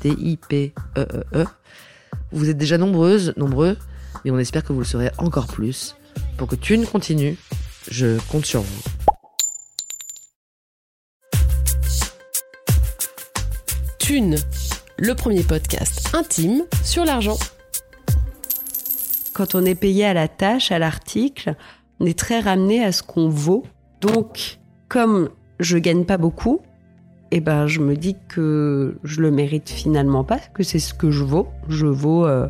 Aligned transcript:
T-I-P-E-E-E. 0.00 1.44
Vous 2.32 2.48
êtes 2.48 2.58
déjà 2.58 2.78
nombreuses, 2.78 3.34
nombreux, 3.36 3.76
mais 4.24 4.30
on 4.30 4.38
espère 4.38 4.64
que 4.64 4.72
vous 4.72 4.80
le 4.80 4.84
serez 4.84 5.10
encore 5.18 5.46
plus. 5.46 5.96
Pour 6.36 6.48
que 6.48 6.56
Thune 6.56 6.86
continue, 6.86 7.36
je 7.90 8.18
compte 8.28 8.46
sur 8.46 8.62
vous. 8.62 8.82
Thune, 13.98 14.36
le 14.98 15.14
premier 15.14 15.42
podcast 15.42 16.14
intime 16.14 16.64
sur 16.82 17.04
l'argent. 17.04 17.38
Quand 19.34 19.54
on 19.54 19.64
est 19.64 19.74
payé 19.74 20.04
à 20.04 20.14
la 20.14 20.28
tâche, 20.28 20.72
à 20.72 20.78
l'article, 20.78 21.54
on 22.00 22.06
est 22.06 22.18
très 22.18 22.40
ramené 22.40 22.84
à 22.84 22.92
ce 22.92 23.02
qu'on 23.02 23.28
vaut. 23.28 23.64
Donc, 24.00 24.58
comme 24.88 25.30
je 25.60 25.78
gagne 25.78 26.04
pas 26.04 26.16
beaucoup, 26.18 26.60
eh 27.32 27.40
ben, 27.40 27.66
je 27.66 27.80
me 27.80 27.94
dis 27.94 28.16
que 28.28 28.96
je 29.04 29.20
le 29.20 29.30
mérite 29.30 29.68
finalement 29.68 30.24
pas, 30.24 30.40
que 30.52 30.62
c'est 30.62 30.78
ce 30.78 30.94
que 30.94 31.10
je 31.10 31.22
vaux. 31.22 31.48
Je 31.68 31.86
vaux 31.86 32.26
euh, 32.26 32.48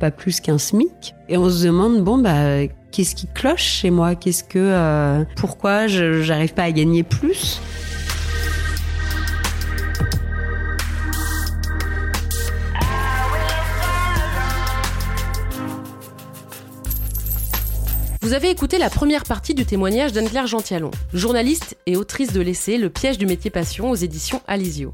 pas 0.00 0.10
plus 0.10 0.40
qu'un 0.40 0.58
SMIC. 0.58 1.14
Et 1.28 1.36
on 1.36 1.48
se 1.48 1.64
demande, 1.64 2.02
bon, 2.02 2.18
bah, 2.18 2.66
qu'est-ce 2.90 3.14
qui 3.14 3.28
cloche 3.28 3.62
chez 3.62 3.90
moi? 3.90 4.14
Qu'est-ce 4.14 4.42
que, 4.42 4.58
euh, 4.58 5.24
pourquoi 5.36 5.86
j'arrive 5.86 6.54
pas 6.54 6.64
à 6.64 6.72
gagner 6.72 7.02
plus? 7.02 7.60
Vous 18.26 18.32
avez 18.32 18.50
écouté 18.50 18.78
la 18.78 18.90
première 18.90 19.22
partie 19.22 19.54
du 19.54 19.64
témoignage 19.64 20.12
d'Anne-Claire 20.12 20.48
Gentialon, 20.48 20.90
journaliste 21.12 21.76
et 21.86 21.96
autrice 21.96 22.32
de 22.32 22.40
l'essai 22.40 22.76
Le 22.76 22.90
piège 22.90 23.18
du 23.18 23.24
métier 23.24 23.52
passion 23.52 23.88
aux 23.88 23.94
éditions 23.94 24.42
Alizio. 24.48 24.92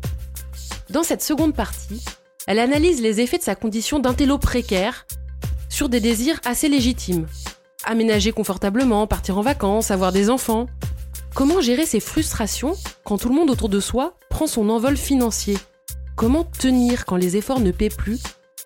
Dans 0.90 1.02
cette 1.02 1.22
seconde 1.22 1.54
partie, 1.54 2.04
elle 2.46 2.58
analyse 2.58 3.00
les 3.00 3.22
effets 3.22 3.38
de 3.38 3.42
sa 3.42 3.54
condition 3.54 4.00
d'intello 4.00 4.36
précaire 4.36 5.06
sur 5.70 5.88
des 5.88 5.98
désirs 5.98 6.40
assez 6.44 6.68
légitimes. 6.68 7.26
Aménager 7.84 8.32
confortablement, 8.32 9.06
partir 9.06 9.38
en 9.38 9.42
vacances, 9.42 9.90
avoir 9.90 10.12
des 10.12 10.28
enfants. 10.28 10.66
Comment 11.34 11.62
gérer 11.62 11.86
ses 11.86 12.00
frustrations 12.00 12.74
quand 13.02 13.16
tout 13.16 13.30
le 13.30 13.34
monde 13.34 13.48
autour 13.48 13.70
de 13.70 13.80
soi 13.80 14.12
prend 14.28 14.46
son 14.46 14.68
envol 14.68 14.98
financier? 14.98 15.56
Comment 16.16 16.44
tenir 16.44 17.06
quand 17.06 17.16
les 17.16 17.38
efforts 17.38 17.60
ne 17.60 17.70
paient 17.70 17.88
plus 17.88 18.20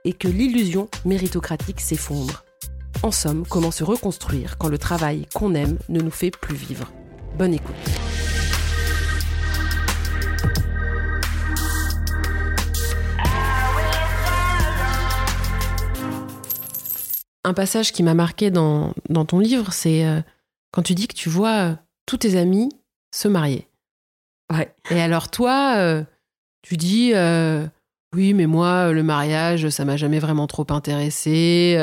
et 0.04 0.12
que 0.12 0.26
l'illusion 0.26 0.88
méritocratique 1.04 1.80
s'effondre? 1.80 2.42
En 3.02 3.10
somme, 3.10 3.44
comment 3.48 3.70
se 3.70 3.84
reconstruire 3.84 4.58
quand 4.58 4.68
le 4.68 4.78
travail 4.78 5.26
qu'on 5.34 5.54
aime 5.54 5.78
ne 5.88 6.00
nous 6.00 6.10
fait 6.10 6.30
plus 6.30 6.56
vivre? 6.56 6.92
Bonne 7.38 7.54
écoute. 7.54 7.74
Un 17.44 17.54
passage 17.54 17.92
qui 17.92 18.02
m'a 18.02 18.14
marqué 18.14 18.50
dans, 18.50 18.92
dans, 19.08 19.24
ton 19.24 19.38
livre, 19.38 19.72
c'est 19.72 20.04
euh, 20.04 20.20
quand 20.72 20.82
tu 20.82 20.94
dis 20.94 21.06
que 21.06 21.14
tu 21.14 21.28
vois 21.28 21.70
euh, 21.70 21.74
tous 22.04 22.16
tes 22.16 22.36
amis 22.36 22.70
se 23.14 23.28
marier. 23.28 23.68
Ouais. 24.52 24.74
Et 24.90 25.00
alors 25.00 25.30
toi, 25.30 25.74
euh, 25.76 26.02
tu 26.62 26.76
dis 26.76 27.12
oui, 28.14 28.34
mais 28.34 28.46
moi, 28.46 28.92
le 28.92 29.02
mariage, 29.02 29.68
ça 29.68 29.84
m'a 29.84 29.96
jamais 29.96 30.18
vraiment 30.18 30.46
trop 30.46 30.66
intéressé. 30.70 31.76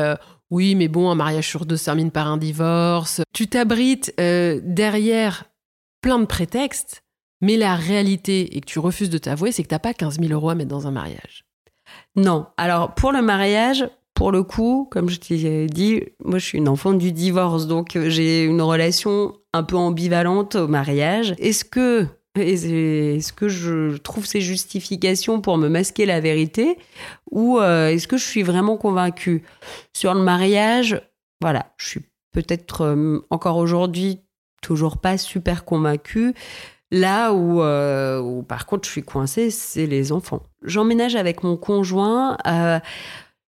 Oui, 0.51 0.75
mais 0.75 0.87
bon, 0.87 1.09
un 1.09 1.15
mariage 1.15 1.47
sur 1.47 1.65
deux 1.65 1.77
termine 1.77 2.11
par 2.11 2.27
un 2.27 2.37
divorce. 2.37 3.21
Tu 3.33 3.47
t'abrites 3.47 4.13
euh, 4.19 4.59
derrière 4.63 5.45
plein 6.01 6.19
de 6.19 6.25
prétextes, 6.25 7.03
mais 7.41 7.57
la 7.57 7.75
réalité, 7.75 8.55
et 8.55 8.61
que 8.61 8.65
tu 8.65 8.79
refuses 8.79 9.09
de 9.09 9.17
t'avouer, 9.17 9.51
c'est 9.51 9.63
que 9.63 9.69
t'as 9.69 9.79
pas 9.79 9.93
15 9.93 10.19
000 10.19 10.31
euros 10.31 10.49
à 10.49 10.55
mettre 10.55 10.69
dans 10.69 10.87
un 10.87 10.91
mariage. 10.91 11.45
Non. 12.15 12.45
Alors, 12.57 12.93
pour 12.93 13.11
le 13.11 13.21
mariage, 13.21 13.87
pour 14.13 14.31
le 14.31 14.43
coup, 14.43 14.87
comme 14.91 15.09
je 15.09 15.19
t'ai 15.19 15.67
dit, 15.67 16.01
moi, 16.23 16.37
je 16.37 16.45
suis 16.45 16.57
une 16.57 16.69
enfant 16.69 16.93
du 16.93 17.11
divorce, 17.11 17.67
donc 17.67 17.95
euh, 17.95 18.09
j'ai 18.09 18.43
une 18.43 18.61
relation 18.61 19.33
un 19.53 19.63
peu 19.63 19.75
ambivalente 19.75 20.55
au 20.55 20.67
mariage. 20.67 21.33
Est-ce 21.39 21.65
que 21.65 22.07
est-ce 22.35 23.31
que 23.31 23.47
je 23.47 23.97
trouve 23.97 24.25
ces 24.25 24.41
justifications 24.41 25.39
pour 25.39 25.57
me 25.57 25.69
masquer 25.69 26.05
la 26.05 26.19
vérité 26.19 26.77
ou 27.29 27.59
euh, 27.59 27.89
est-ce 27.89 28.07
que 28.07 28.17
je 28.17 28.25
suis 28.25 28.43
vraiment 28.43 28.77
convaincue? 28.77 29.43
Sur 29.95 30.13
le 30.13 30.21
mariage, 30.21 31.01
voilà, 31.41 31.73
je 31.77 31.87
suis 31.87 32.01
peut-être 32.31 32.81
euh, 32.81 33.19
encore 33.29 33.57
aujourd'hui 33.57 34.19
toujours 34.61 34.97
pas 34.97 35.17
super 35.17 35.63
convaincue. 35.65 36.33
Là 36.89 37.33
où, 37.33 37.61
euh, 37.61 38.19
où, 38.19 38.43
par 38.43 38.65
contre 38.65 38.87
je 38.87 38.91
suis 38.91 39.03
coincée, 39.03 39.49
c'est 39.49 39.85
les 39.85 40.11
enfants. 40.11 40.41
J'emménage 40.63 41.15
avec 41.15 41.43
mon 41.43 41.57
conjoint 41.57 42.37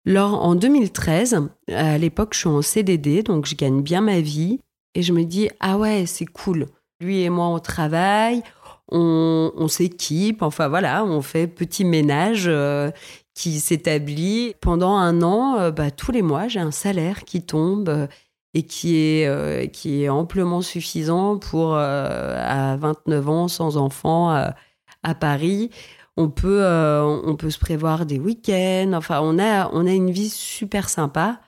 lors, 0.07 0.45
en 0.45 0.55
2013. 0.55 1.49
À 1.69 1.99
l'époque, 1.99 2.35
je 2.35 2.41
suis 2.41 2.49
en 2.49 2.63
CDD, 2.63 3.23
donc 3.23 3.47
je 3.47 3.55
gagne 3.55 3.83
bien 3.83 4.01
ma 4.01 4.21
vie. 4.21 4.61
Et 4.95 5.03
je 5.03 5.13
me 5.13 5.25
dis, 5.25 5.51
ah 5.61 5.77
ouais, 5.77 6.05
c'est 6.07 6.27
cool. 6.27 6.67
Lui 7.01 7.23
et 7.23 7.31
moi, 7.31 7.47
on 7.49 7.59
travaille, 7.59 8.43
on, 8.91 9.69
s'équipe, 9.69 10.43
enfin 10.43 10.69
voilà, 10.69 11.05
on 11.05 11.23
fait 11.23 11.47
petit 11.47 11.85
ménage 11.85 12.45
euh, 12.47 12.91
qui 13.35 13.61
s'établit. 13.61 14.55
Pendant 14.61 14.97
un 14.97 15.23
an, 15.23 15.59
euh, 15.59 15.71
bah, 15.71 15.91
tous 15.91 16.13
les 16.13 16.23
mois, 16.23 16.49
j'ai 16.49 16.61
un 16.61 16.71
salaire 16.71 17.25
qui 17.25 17.43
tombe 17.43 17.89
euh, 17.89 18.07
et 18.55 18.65
qui 18.65 18.97
est, 18.97 19.73
qui 19.73 20.05
est 20.05 20.09
amplement 20.09 20.63
suffisant 20.63 21.39
pour, 21.39 21.75
à 21.75 22.77
29 22.77 23.29
ans, 23.29 23.49
sans 23.49 23.77
enfant, 23.77 24.31
à 24.31 25.15
Paris. 25.17 25.71
On 26.17 26.29
peut, 26.29 26.65
on 26.65 27.35
peut 27.35 27.51
se 27.51 27.59
prévoir 27.59 28.07
des 28.07 28.21
week-ends. 28.21 28.93
Enfin, 28.95 29.19
on 29.25 29.41
a, 29.41 29.69
on 29.73 29.85
a 29.89 29.91
une 29.91 30.13
vie 30.13 30.31
super 30.31 30.89
sympa. 30.89 31.41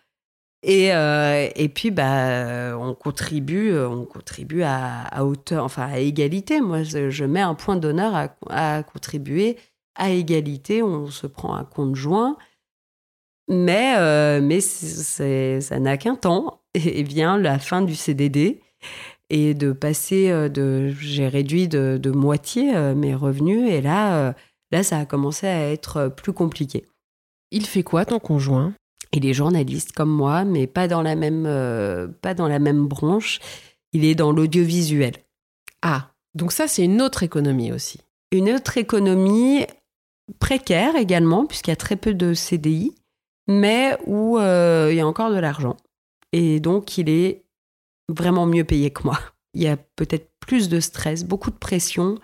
Et, 0.62 0.92
euh, 0.92 1.48
et 1.54 1.68
puis, 1.68 1.90
bah, 1.90 2.76
on 2.78 2.94
contribue, 2.94 3.78
on 3.78 4.04
contribue 4.04 4.62
à, 4.62 5.24
hauteur, 5.24 5.64
enfin 5.64 5.86
à 5.86 5.98
égalité. 5.98 6.60
Moi, 6.60 6.82
je, 6.82 7.24
mets 7.24 7.40
un 7.40 7.54
point 7.54 7.76
d'honneur 7.76 8.30
à, 8.50 8.82
contribuer 8.82 9.58
à 9.94 10.10
égalité. 10.10 10.82
On 10.82 11.08
se 11.08 11.26
prend 11.26 11.54
un 11.54 11.64
compte 11.64 11.94
joint, 11.94 12.36
mais, 13.48 13.94
euh, 13.98 14.40
mais 14.42 14.60
ça 14.60 15.78
n'a 15.78 15.96
qu'un 15.96 16.16
temps. 16.16 16.62
Et, 16.74 17.02
vient 17.02 17.38
la 17.38 17.58
fin 17.58 17.80
du 17.82 17.94
CDD 17.94 18.60
et 19.30 19.54
de 19.54 19.72
passer 19.72 20.30
euh, 20.30 20.48
de, 20.48 20.92
j'ai 21.00 21.26
réduit 21.26 21.68
de, 21.68 21.98
de 22.00 22.10
moitié 22.10 22.72
mes 22.94 23.14
revenus. 23.14 23.70
Et 23.70 23.80
là, 23.80 24.34
là, 24.72 24.82
ça 24.82 24.98
a 24.98 25.06
commencé 25.06 25.46
à 25.46 25.70
être 25.70 26.08
plus 26.08 26.32
compliqué. 26.32 26.84
Il 27.50 27.66
fait 27.66 27.82
quoi 27.82 28.04
ton 28.04 28.18
conjoint? 28.18 28.74
Il 29.16 29.26
est 29.26 29.32
journaliste 29.32 29.92
comme 29.92 30.10
moi, 30.10 30.44
mais 30.44 30.66
pas 30.66 30.88
dans 30.88 31.02
la 31.02 31.16
même, 31.16 31.44
euh, 31.46 32.06
pas 32.06 32.34
dans 32.34 32.48
la 32.48 32.58
même 32.58 32.86
branche. 32.86 33.40
Il 33.92 34.04
est 34.04 34.14
dans 34.14 34.30
l'audiovisuel. 34.30 35.14
Ah, 35.82 36.10
donc 36.34 36.52
ça, 36.52 36.68
c'est 36.68 36.84
une 36.84 37.00
autre 37.00 37.22
économie 37.22 37.72
aussi. 37.72 38.00
Une 38.30 38.50
autre 38.50 38.76
économie 38.76 39.64
précaire 40.38 40.96
également, 40.96 41.46
puisqu'il 41.46 41.70
y 41.70 41.72
a 41.72 41.76
très 41.76 41.96
peu 41.96 42.12
de 42.12 42.34
CDI, 42.34 42.94
mais 43.48 43.96
où 44.06 44.38
euh, 44.38 44.88
il 44.90 44.96
y 44.96 45.00
a 45.00 45.06
encore 45.06 45.30
de 45.30 45.38
l'argent. 45.38 45.76
Et 46.32 46.60
donc, 46.60 46.98
il 46.98 47.08
est 47.08 47.44
vraiment 48.08 48.46
mieux 48.46 48.64
payés 48.64 48.90
que 48.90 49.04
moi. 49.04 49.18
Il 49.54 49.62
y 49.62 49.68
a 49.68 49.76
peut-être 49.76 50.30
plus 50.40 50.68
de 50.68 50.80
stress, 50.80 51.24
beaucoup 51.24 51.50
de 51.50 51.56
pression, 51.56 52.18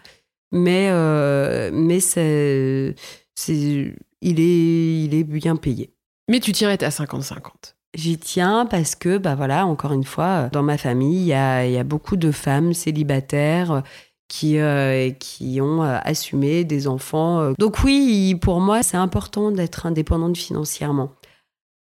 mais, 0.53 0.91
euh, 0.91 1.71
mais 1.73 2.00
c'est, 2.00 2.94
c'est, 3.35 3.94
il, 4.21 4.41
est, 4.41 5.05
il 5.05 5.15
est 5.15 5.25
bien 5.25 5.56
payé. 5.56 5.92
Mais 6.29 6.41
tu 6.41 6.53
tiens 6.53 6.69
à 6.69 6.73
être 6.73 6.83
à 6.83 6.89
50-50. 6.89 7.75
J'y 7.95 8.19
tiens 8.19 8.65
parce 8.65 8.95
que, 8.95 9.19
bah 9.19 9.35
voilà, 9.35 9.67
encore 9.67 9.93
une 9.93 10.05
fois, 10.05 10.49
dans 10.51 10.63
ma 10.63 10.79
famille, 10.79 11.21
il 11.21 11.27
y 11.27 11.35
a, 11.35 11.85
beaucoup 11.85 12.17
de 12.17 12.31
femmes 12.33 12.73
célibataires 12.73 13.83
qui, 14.29 14.59
euh, 14.59 15.11
qui 15.11 15.61
ont 15.61 15.83
euh, 15.83 15.99
assumé 16.03 16.65
des 16.65 16.89
enfants. 16.89 17.53
Donc 17.59 17.85
oui, 17.85 18.35
pour 18.41 18.61
moi, 18.61 18.83
c'est 18.83 18.97
important 18.97 19.51
d'être 19.51 19.85
indépendante 19.85 20.39
financièrement. 20.39 21.13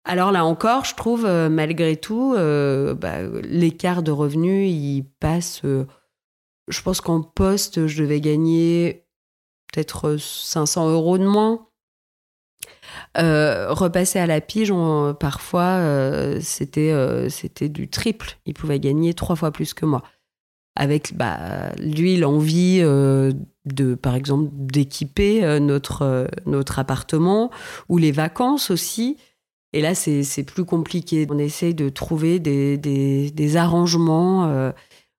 Alors 0.06 0.32
là 0.32 0.44
encore, 0.44 0.86
je 0.86 0.96
trouve, 0.96 1.26
euh, 1.26 1.50
malgré 1.50 1.96
tout, 1.98 2.34
bah, 2.34 3.22
l'écart 3.44 4.02
de 4.02 4.12
revenus, 4.12 4.72
il 4.72 5.06
passe... 5.20 5.62
je 5.64 6.82
pense 6.82 7.00
qu'en 7.00 7.22
poste, 7.22 7.86
je 7.86 8.02
devais 8.02 8.22
gagner 8.22 9.06
peut-être 9.72 10.18
500 10.18 10.90
euros 10.90 11.20
de 11.20 11.28
moins. 11.28 11.68
Repasser 13.16 14.20
à 14.20 14.28
la 14.28 14.42
pige, 14.42 14.74
parfois, 15.20 15.82
c'était 16.40 16.94
c'était 17.30 17.70
du 17.70 17.90
triple. 17.90 18.38
Il 18.46 18.54
pouvait 18.54 18.80
gagner 18.80 19.14
trois 19.14 19.36
fois 19.36 19.52
plus 19.52 19.74
que 19.74 19.86
moi. 19.86 20.04
Avec 20.76 21.18
bah, 21.18 21.74
lui 21.80 22.16
l'envie 22.16 22.80
euh, 22.82 23.34
de 23.66 23.94
par 23.94 24.16
exemple 24.16 24.50
d'équiper 24.54 25.44
euh, 25.44 25.60
notre 25.60 26.04
euh, 26.04 26.28
notre 26.46 26.80
appartement 26.80 27.52
ou 27.90 27.98
les 27.98 28.14
vacances 28.14 28.72
aussi. 28.72 29.18
Et 29.74 29.82
là 29.82 29.96
c'est 29.96 30.44
plus 30.44 30.64
compliqué. 30.64 31.28
On 31.30 31.38
essaye 31.38 31.76
de 31.76 31.90
trouver 31.90 32.40
des, 32.40 32.78
des 32.78 33.58
arrangements 33.58 34.72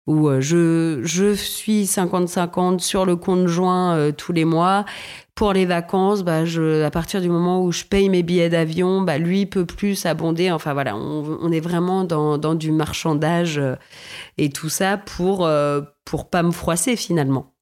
où 0.07 0.29
je, 0.41 1.01
je 1.03 1.33
suis 1.35 1.85
50-50 1.85 2.81
sur 2.81 3.07
le 3.07 3.17
compte 3.17 3.47
joint 3.47 4.11
tous 4.13 4.33
les 4.33 4.45
mois 4.45 4.85
pour 5.35 5.53
les 5.53 5.65
vacances, 5.65 6.23
bah, 6.23 6.45
je, 6.45 6.83
à 6.83 6.91
partir 6.91 7.21
du 7.21 7.29
moment 7.29 7.65
où 7.65 7.73
je 7.73 7.85
paye 7.85 8.09
mes 8.09 8.23
billets 8.23 8.51
d'avion, 8.51 9.01
bah, 9.01 9.19
lui 9.19 9.47
peut 9.47 9.65
plus 9.65 10.05
abonder. 10.05 10.51
Enfin 10.51 10.75
voilà, 10.75 10.97
on, 10.97 11.51
est 11.51 11.61
vraiment 11.61 12.05
dans, 12.05 12.37
dans, 12.39 12.55
du 12.55 12.71
marchandage 12.71 13.59
euh, 13.59 13.77
et 14.37 14.51
tout 14.51 14.69
ça 14.69 14.99
pour 14.99 15.47
euh, 15.47 15.81
pour 16.05 16.29
pas 16.29 16.43
me 16.43 16.51
froisser 16.51 16.97
finalement. 16.97 17.55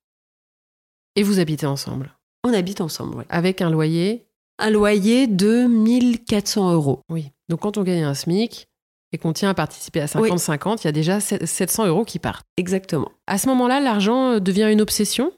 Et 1.16 1.22
vous 1.22 1.38
habitez 1.38 1.66
ensemble? 1.66 2.16
On 2.44 2.52
habite 2.52 2.80
ensemble, 2.80 3.16
oui. 3.18 3.24
Avec 3.28 3.62
un 3.62 3.70
loyer? 3.70 4.26
Un 4.58 4.70
loyer 4.70 5.26
de 5.26 5.66
1400 5.66 6.72
euros. 6.72 7.00
Oui. 7.08 7.30
Donc 7.48 7.60
quand 7.60 7.78
on 7.78 7.82
gagne 7.82 8.02
un 8.02 8.14
SMIC, 8.14 8.68
et 9.12 9.18
qu'on 9.18 9.32
tient 9.32 9.50
à 9.50 9.54
participer 9.54 10.00
à 10.00 10.06
50-50, 10.06 10.80
il 10.82 10.84
y 10.84 10.88
a 10.88 10.92
déjà 10.92 11.20
700 11.20 11.86
euros 11.86 12.04
qui 12.04 12.18
partent. 12.18 12.46
Exactement. 12.56 13.10
À 13.26 13.38
ce 13.38 13.48
moment-là, 13.48 13.80
l'argent 13.80 14.32
euh, 14.32 14.40
devient 14.40 14.68
une 14.70 14.80
obsession? 14.80 15.32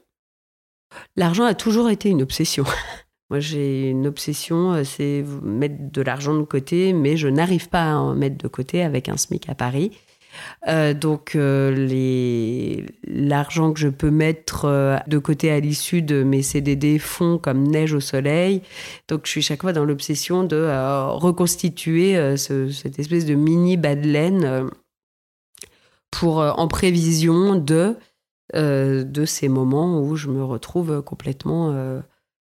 L'argent 1.15 1.43
a 1.43 1.55
toujours 1.55 1.89
été 1.89 2.09
une 2.09 2.21
obsession. 2.21 2.65
Moi, 3.29 3.39
j'ai 3.39 3.89
une 3.89 4.05
obsession, 4.05 4.73
euh, 4.73 4.83
c'est 4.83 5.25
mettre 5.41 5.75
de 5.79 6.01
l'argent 6.01 6.35
de 6.35 6.43
côté, 6.43 6.93
mais 6.93 7.17
je 7.17 7.27
n'arrive 7.27 7.69
pas 7.69 7.93
à 7.93 7.95
en 7.95 8.13
mettre 8.13 8.37
de 8.37 8.47
côté 8.47 8.83
avec 8.83 9.09
un 9.09 9.17
SMIC 9.17 9.49
à 9.49 9.55
Paris. 9.55 9.91
Euh, 10.67 10.93
donc, 10.93 11.35
euh, 11.35 12.85
l'argent 13.07 13.73
que 13.73 13.79
je 13.79 13.89
peux 13.89 14.11
mettre 14.11 15.01
de 15.07 15.17
côté 15.17 15.51
à 15.51 15.59
l'issue 15.59 16.01
de 16.01 16.23
mes 16.23 16.41
CDD 16.41 16.99
fond 16.99 17.37
comme 17.37 17.67
neige 17.67 17.93
au 17.93 17.99
soleil. 17.99 18.61
Donc, 19.07 19.21
je 19.25 19.31
suis 19.31 19.41
chaque 19.41 19.61
fois 19.61 19.73
dans 19.73 19.85
l'obsession 19.85 20.43
de 20.43 20.67
reconstituer 21.15 22.37
cette 22.37 22.99
espèce 22.99 23.25
de 23.25 23.35
mini 23.35 23.77
bas 23.77 23.95
pour, 26.11 26.37
en 26.37 26.67
prévision 26.67 27.55
de 27.55 27.95
euh, 28.55 29.25
ces 29.25 29.47
moments 29.47 29.99
où 29.99 30.15
je 30.15 30.29
me 30.29 30.43
retrouve 30.43 31.01
complètement, 31.01 31.71
euh, 31.71 32.01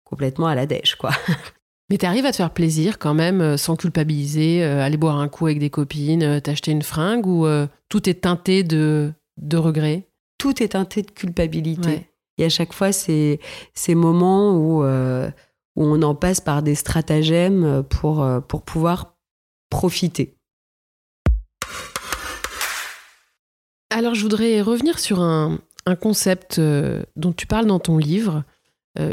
complètement 0.05 0.47
à 0.47 0.55
la 0.55 0.67
dèche, 0.67 0.97
quoi. 0.97 1.11
Mais 1.91 1.99
tu 1.99 2.07
arrives 2.07 2.27
à 2.27 2.33
te 2.33 2.37
faire 2.37 2.53
plaisir 2.53 2.99
quand 2.99 3.15
même, 3.15 3.41
euh, 3.41 3.57
sans 3.57 3.77
culpabiliser, 3.77 4.63
aller 4.65 4.97
boire 4.97 5.19
un 5.19 5.29
coup 5.29 5.47
avec 5.47 5.59
des 5.59 5.71
copines, 5.71 6.41
t'acheter 6.41 6.73
une 6.73 6.83
fringue, 6.83 7.27
ou 7.27 7.47
tout 7.89 8.09
est 8.09 8.23
teinté 8.23 8.65
de, 8.65 9.13
de 9.37 9.57
regret 9.57 10.09
Tout 10.39 10.63
est 10.63 10.69
teinté 10.69 11.03
de 11.03 11.11
culpabilité. 11.11 12.11
Et 12.39 12.45
à 12.45 12.49
chaque 12.49 12.73
fois, 12.73 12.93
c'est 12.93 13.41
ces 13.73 13.95
moments 13.95 14.57
où, 14.57 14.83
où 14.83 15.85
on 15.85 16.03
en 16.03 16.15
passe 16.15 16.41
par 16.41 16.63
des 16.63 16.75
stratagèmes 16.75 17.83
pour, 17.89 18.27
pour 18.49 18.63
pouvoir 18.63 19.15
profiter. 19.71 20.37
Alors, 23.91 24.15
je 24.15 24.23
voudrais 24.23 24.61
revenir 24.61 24.99
sur 24.99 25.21
un, 25.21 25.59
un 25.87 25.97
concept 25.97 26.59
euh, 26.59 27.03
dont 27.15 27.33
tu 27.33 27.47
parles 27.47 27.67
dans 27.67 27.79
ton 27.79 27.97
livre, 27.97 28.39
euh, 28.39 28.43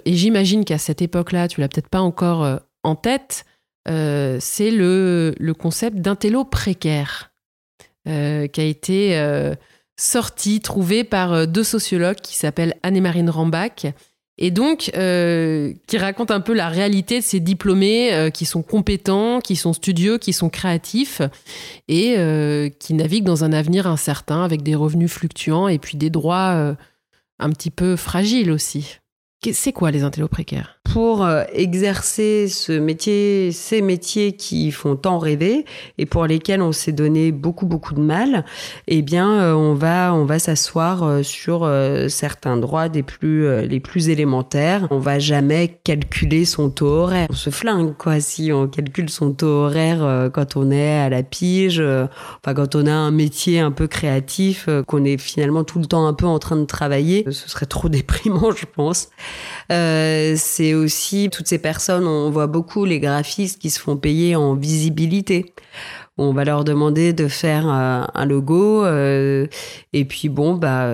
et 0.05 0.13
j'imagine 0.13 0.65
qu'à 0.65 0.77
cette 0.77 1.01
époque-là, 1.01 1.47
tu 1.47 1.61
l'as 1.61 1.67
peut-être 1.67 1.89
pas 1.89 2.01
encore 2.01 2.43
euh, 2.43 2.57
en 2.83 2.95
tête, 2.95 3.45
c'est 3.85 4.71
le, 4.71 5.53
concept 5.57 5.97
d'intello 5.97 6.45
précaire, 6.45 7.31
qui 8.05 8.11
a 8.11 8.63
été 8.63 9.53
sorti, 9.97 10.61
trouvé 10.61 11.03
par 11.03 11.47
deux 11.47 11.63
sociologues 11.63 12.21
qui 12.21 12.35
s'appellent 12.35 12.75
Anne-Marine 12.83 13.29
Rambach 13.29 13.85
et 14.37 14.51
donc 14.51 14.91
qui 14.91 15.97
raconte 15.97 16.31
un 16.31 16.39
peu 16.39 16.53
la 16.53 16.69
réalité 16.69 17.19
de 17.19 17.25
ces 17.25 17.41
diplômés 17.41 18.29
qui 18.33 18.45
sont 18.45 18.63
compétents, 18.63 19.39
qui 19.39 19.57
sont 19.57 19.73
studieux, 19.73 20.17
qui 20.17 20.31
sont 20.31 20.49
créatifs 20.49 21.21
et 21.89 22.15
qui 22.79 22.93
naviguent 22.93 23.25
dans 23.25 23.43
un 23.43 23.51
avenir 23.51 23.87
incertain 23.87 24.43
avec 24.43 24.63
des 24.63 24.75
revenus 24.75 25.11
fluctuants 25.11 25.67
et 25.67 25.77
puis 25.77 25.97
des 25.97 26.09
droits 26.09 26.75
un 27.39 27.49
petit 27.49 27.71
peu 27.71 27.97
fragiles 27.97 28.51
aussi. 28.51 28.99
C'est 29.51 29.73
quoi 29.73 29.91
les 29.91 30.03
intellos 30.03 30.29
précaires? 30.29 30.79
Pour 30.83 31.23
euh, 31.23 31.43
exercer 31.53 32.47
ce 32.47 32.73
métier, 32.73 33.51
ces 33.51 33.81
métiers 33.81 34.33
qui 34.33 34.69
font 34.69 34.95
tant 34.95 35.17
rêver 35.17 35.65
et 35.97 36.05
pour 36.05 36.27
lesquels 36.27 36.61
on 36.61 36.71
s'est 36.71 36.91
donné 36.91 37.31
beaucoup 37.31 37.65
beaucoup 37.65 37.95
de 37.95 38.01
mal, 38.01 38.45
eh 38.87 39.01
bien 39.01 39.31
euh, 39.31 39.53
on 39.53 39.73
va 39.73 40.13
on 40.13 40.25
va 40.25 40.39
s'asseoir 40.39 41.03
euh, 41.03 41.23
sur 41.23 41.67
certains 42.09 42.57
droits 42.57 42.89
des 42.89 43.01
plus 43.01 43.65
les 43.65 43.79
plus 43.79 44.09
élémentaires. 44.09 44.87
On 44.91 44.99
va 44.99 45.19
jamais 45.19 45.79
calculer 45.83 46.45
son 46.45 46.69
taux 46.69 46.87
horaire. 46.87 47.27
On 47.31 47.35
se 47.35 47.49
flingue 47.49 47.95
quoi 47.97 48.19
si 48.19 48.51
on 48.51 48.67
calcule 48.67 49.09
son 49.09 49.31
taux 49.31 49.47
horaire 49.47 50.29
quand 50.33 50.57
on 50.57 50.69
est 50.69 50.99
à 50.99 51.09
la 51.09 51.23
pige, 51.23 51.81
enfin 51.81 52.53
quand 52.53 52.75
on 52.75 52.85
a 52.85 52.93
un 52.93 53.11
métier 53.11 53.59
un 53.59 53.71
peu 53.71 53.87
créatif, 53.87 54.69
qu'on 54.85 55.05
est 55.05 55.17
finalement 55.17 55.63
tout 55.63 55.79
le 55.79 55.85
temps 55.85 56.05
un 56.05 56.13
peu 56.13 56.27
en 56.27 56.39
train 56.39 56.57
de 56.57 56.65
travailler. 56.65 57.25
Ce 57.31 57.49
serait 57.49 57.65
trop 57.65 57.89
déprimant, 57.93 58.51
je 58.51 58.65
pense. 58.65 59.09
C'est 59.69 60.72
aussi 60.75 61.29
toutes 61.31 61.47
ces 61.47 61.57
personnes, 61.57 62.05
on 62.07 62.29
voit 62.29 62.47
beaucoup 62.47 62.85
les 62.85 62.99
graphistes 62.99 63.59
qui 63.59 63.69
se 63.69 63.79
font 63.79 63.97
payer 63.97 64.35
en 64.35 64.55
visibilité. 64.55 65.53
On 66.17 66.31
va 66.31 66.45
leur 66.45 66.63
demander 66.63 67.11
de 67.11 67.27
faire 67.27 67.67
euh, 67.67 68.03
un 68.13 68.25
logo 68.25 68.85
euh, 68.85 69.47
et 69.93 70.05
puis 70.05 70.29
bon 70.29 70.53
bah 70.53 70.87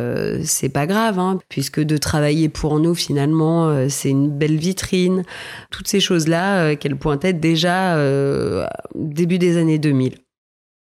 c'est 0.46 0.70
pas 0.70 0.88
grave 0.88 1.20
hein, 1.20 1.40
puisque 1.50 1.82
de 1.82 1.98
travailler 1.98 2.48
pour 2.48 2.80
nous 2.80 2.96
finalement 2.96 3.90
c'est 3.90 4.10
une 4.10 4.30
belle 4.30 4.56
vitrine. 4.56 5.24
Toutes 5.72 5.90
ces 5.90 6.00
choses 6.00 6.28
là 6.28 6.76
qu'elles 6.78 6.96
pointaient 6.96 7.34
déjà 7.34 7.98
début 8.96 9.40
des 9.40 9.58
années 9.58 9.78
2000. 9.78 10.16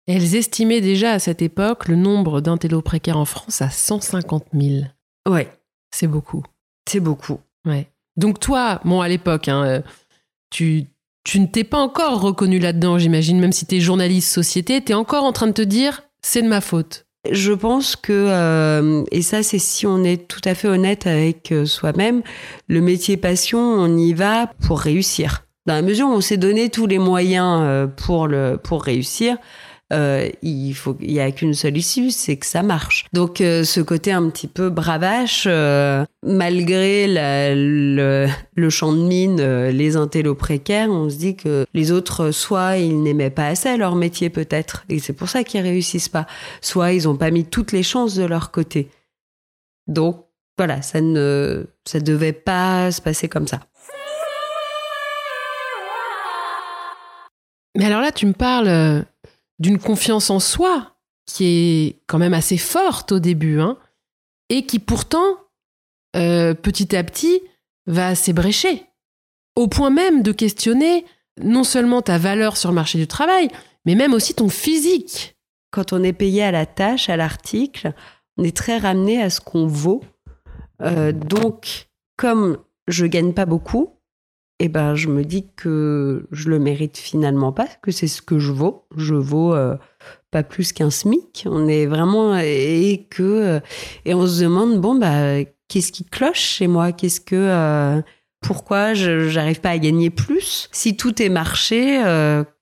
Elles 0.07 0.35
estimaient 0.35 0.83
déjà 0.83 1.13
à 1.13 1.19
cette 1.19 1.41
époque 1.41 1.89
le 1.89 1.97
nombre 1.97 2.41
d'intellos 2.41 2.83
précaires 2.83 3.19
en 3.19 3.25
France 3.25 3.63
à 3.63 3.71
150 3.71 4.47
000. 4.53 4.85
Ouais. 5.29 5.49
C'est 5.95 6.07
beaucoup. 6.07 6.43
C'est 6.89 7.01
beaucoup. 7.01 7.41
Ouais. 7.65 7.89
Donc 8.17 8.41
toi, 8.41 8.81
bon, 8.85 9.01
à 9.01 9.09
l'époque, 9.09 9.49
hein, 9.49 9.65
euh, 9.65 9.81
tu, 10.51 10.85
tu 11.25 11.41
ne 11.41 11.47
t'es 11.47 11.65
pas 11.65 11.79
encore 11.79 12.21
reconnu 12.21 12.59
là-dedans, 12.59 12.99
j'imagine, 12.99 13.41
même 13.41 13.53
si 13.53 13.67
tu 13.67 13.77
es 13.77 13.81
journaliste 13.81 14.33
société, 14.33 14.83
tu 14.83 14.93
es 14.93 14.95
encore 14.95 15.25
en 15.25 15.33
train 15.33 15.47
de 15.47 15.53
te 15.53 15.63
dire, 15.63 16.03
c'est 16.23 16.43
de 16.43 16.49
ma 16.49 16.61
faute. 16.61 17.07
Je 17.31 17.53
pense 17.53 17.97
que, 17.97 18.13
euh, 18.13 19.03
et 19.11 19.23
ça 19.23 19.43
c'est 19.43 19.59
si 19.59 19.87
on 19.87 20.05
est 20.05 20.29
tout 20.29 20.43
à 20.45 20.55
fait 20.55 20.69
honnête 20.69 21.07
avec 21.07 21.53
euh, 21.53 21.65
soi-même, 21.65 22.23
le 22.69 22.81
métier 22.83 23.17
passion, 23.17 23.59
on 23.61 23.97
y 23.97 24.13
va 24.13 24.51
pour 24.67 24.81
réussir. 24.81 25.45
Dans 25.67 25.75
la 25.75 25.83
mesure 25.83 26.09
où 26.09 26.13
on 26.13 26.21
s'est 26.21 26.37
donné 26.37 26.69
tous 26.69 26.87
les 26.87 26.99
moyens 26.99 27.89
pour, 27.97 28.27
le, 28.27 28.61
pour 28.63 28.83
réussir, 28.83 29.39
euh, 29.93 30.31
il 30.43 30.73
faut, 30.75 30.97
il 31.01 31.13
y 31.13 31.21
a 31.21 31.31
qu'une 31.31 31.53
seule 31.53 31.77
issue, 31.77 32.11
c'est 32.11 32.37
que 32.37 32.47
ça 32.47 32.63
marche. 32.63 33.05
Donc 33.13 33.41
euh, 33.41 33.65
ce 33.65 33.81
côté 33.81 34.13
un 34.13 34.31
petit 34.31 34.49
peu 34.49 34.71
bravache, 34.71 35.45
euh, 35.47 36.05
malgré 36.23 37.07
le, 37.07 38.71
champ 38.71 38.93
de 38.93 39.03
mine, 39.03 39.69
les 39.69 39.97
intellos 39.97 40.35
précaires, 40.35 40.91
on 40.91 41.11
se 41.11 41.17
dit 41.17 41.37
que 41.37 41.67
les 41.75 41.93
autres, 41.93 42.31
soit 42.31 42.79
ils 42.79 43.03
n'aimaient 43.03 43.31
pas 43.31 43.49
assez 43.49 43.77
leur 43.77 43.95
métier 43.95 44.31
peut-être, 44.31 44.85
et 44.89 44.99
c'est 44.99 45.13
pour 45.13 45.29
ça 45.29 45.45
qu'ils 45.45 45.61
réussissent 45.61 46.09
pas, 46.09 46.27
soit 46.63 46.93
ils 46.93 47.05
n'ont 47.05 47.17
pas 47.17 47.31
mis 47.31 47.45
toutes 47.45 47.73
les 47.73 47.83
chances 47.83 48.15
de 48.15 48.25
leur 48.25 48.51
côté. 48.51 48.89
Donc 49.87 50.25
voilà, 50.57 50.81
ça 50.83 51.01
ne, 51.03 51.67
ça 51.85 52.01
devait 52.01 52.33
pas 52.33 52.91
se 52.91 53.03
passer 53.03 53.29
comme 53.29 53.47
ça. 53.47 53.61
Mais 57.77 57.85
alors 57.85 58.01
là, 58.01 58.13
tu 58.13 58.25
me 58.25 58.33
parles 58.33 59.05
d'une 59.59 59.79
confiance 59.79 60.31
en 60.31 60.41
soi 60.41 60.95
qui 61.27 61.47
est 61.47 62.03
quand 62.07 62.19
même 62.19 62.35
assez 62.35 62.59
forte 62.59 63.13
au 63.13 63.19
début, 63.19 63.61
hein, 63.61 63.79
et 64.49 64.67
qui 64.67 64.79
pourtant, 64.79 65.39
euh, 66.17 66.55
petit 66.55 66.95
à 66.95 67.03
petit, 67.03 67.41
va 67.87 68.15
s'ébrécher, 68.15 68.85
au 69.57 69.69
point 69.69 69.91
même 69.91 70.23
de 70.23 70.33
questionner 70.33 71.05
non 71.41 71.65
seulement 71.65 72.03
ta 72.03 72.19
valeur 72.19 72.57
sur 72.57 72.71
le 72.71 72.75
marché 72.75 72.99
du 72.99 73.07
travail, 73.07 73.49
mais 73.85 73.95
même 73.95 74.15
aussi 74.15 74.35
ton 74.35 74.49
physique. 74.49 75.37
Quand 75.71 75.93
on 75.93 76.03
est 76.03 76.13
payé 76.13 76.43
à 76.43 76.53
la 76.53 76.67
tâche, 76.67 77.09
à 77.09 77.17
l'article, 77.17 77.93
on 78.37 78.45
est 78.45 78.57
très 78.57 78.79
ramené 78.79 79.21
à 79.21 79.31
ce 79.31 79.41
qu'on 79.41 79.67
vaut. 79.67 80.03
Euh, 80.83 81.13
donc, 81.13 81.89
comme 82.17 82.59
je 82.87 83.07
gagne 83.07 83.33
pas 83.33 83.47
beaucoup, 83.47 83.99
eh 84.61 84.69
ben, 84.69 84.95
je 84.95 85.09
me 85.09 85.25
dis 85.25 85.47
que 85.57 86.27
je 86.31 86.49
le 86.49 86.59
mérite 86.59 86.97
finalement 86.97 87.53
pas, 87.53 87.67
que 87.83 87.91
c'est 87.91 88.07
ce 88.07 88.23
que 88.23 88.39
je 88.39 88.53
vaux. 88.53 88.87
Je 88.97 89.15
vaux 89.15 89.53
euh, 89.53 89.77
pas 90.31 90.45
plus 90.45 90.73
qu'un 90.73 90.91
SMIC. 90.91 91.47
On 91.51 91.67
est 91.67 91.87
vraiment 91.87 92.37
et 92.39 93.07
que 93.11 93.23
euh, 93.23 93.61
et 94.05 94.15
on 94.15 94.27
se 94.27 94.43
demande 94.43 94.81
bon 94.81 94.95
bah 94.95 95.43
qu'est-ce 95.69 95.91
qui 95.91 96.05
cloche 96.05 96.41
chez 96.41 96.69
moi? 96.69 96.93
Qu'est-ce 96.93 97.21
que 97.21 97.35
euh, 97.35 98.01
pourquoi 98.41 98.95
je 98.95 99.29
j'arrive 99.29 99.61
pas 99.61 99.71
à 99.71 99.79
gagner 99.79 100.11
plus? 100.11 100.69
Si 100.71 100.97
tout 100.97 101.21
est 101.21 101.31
marché, 101.31 102.01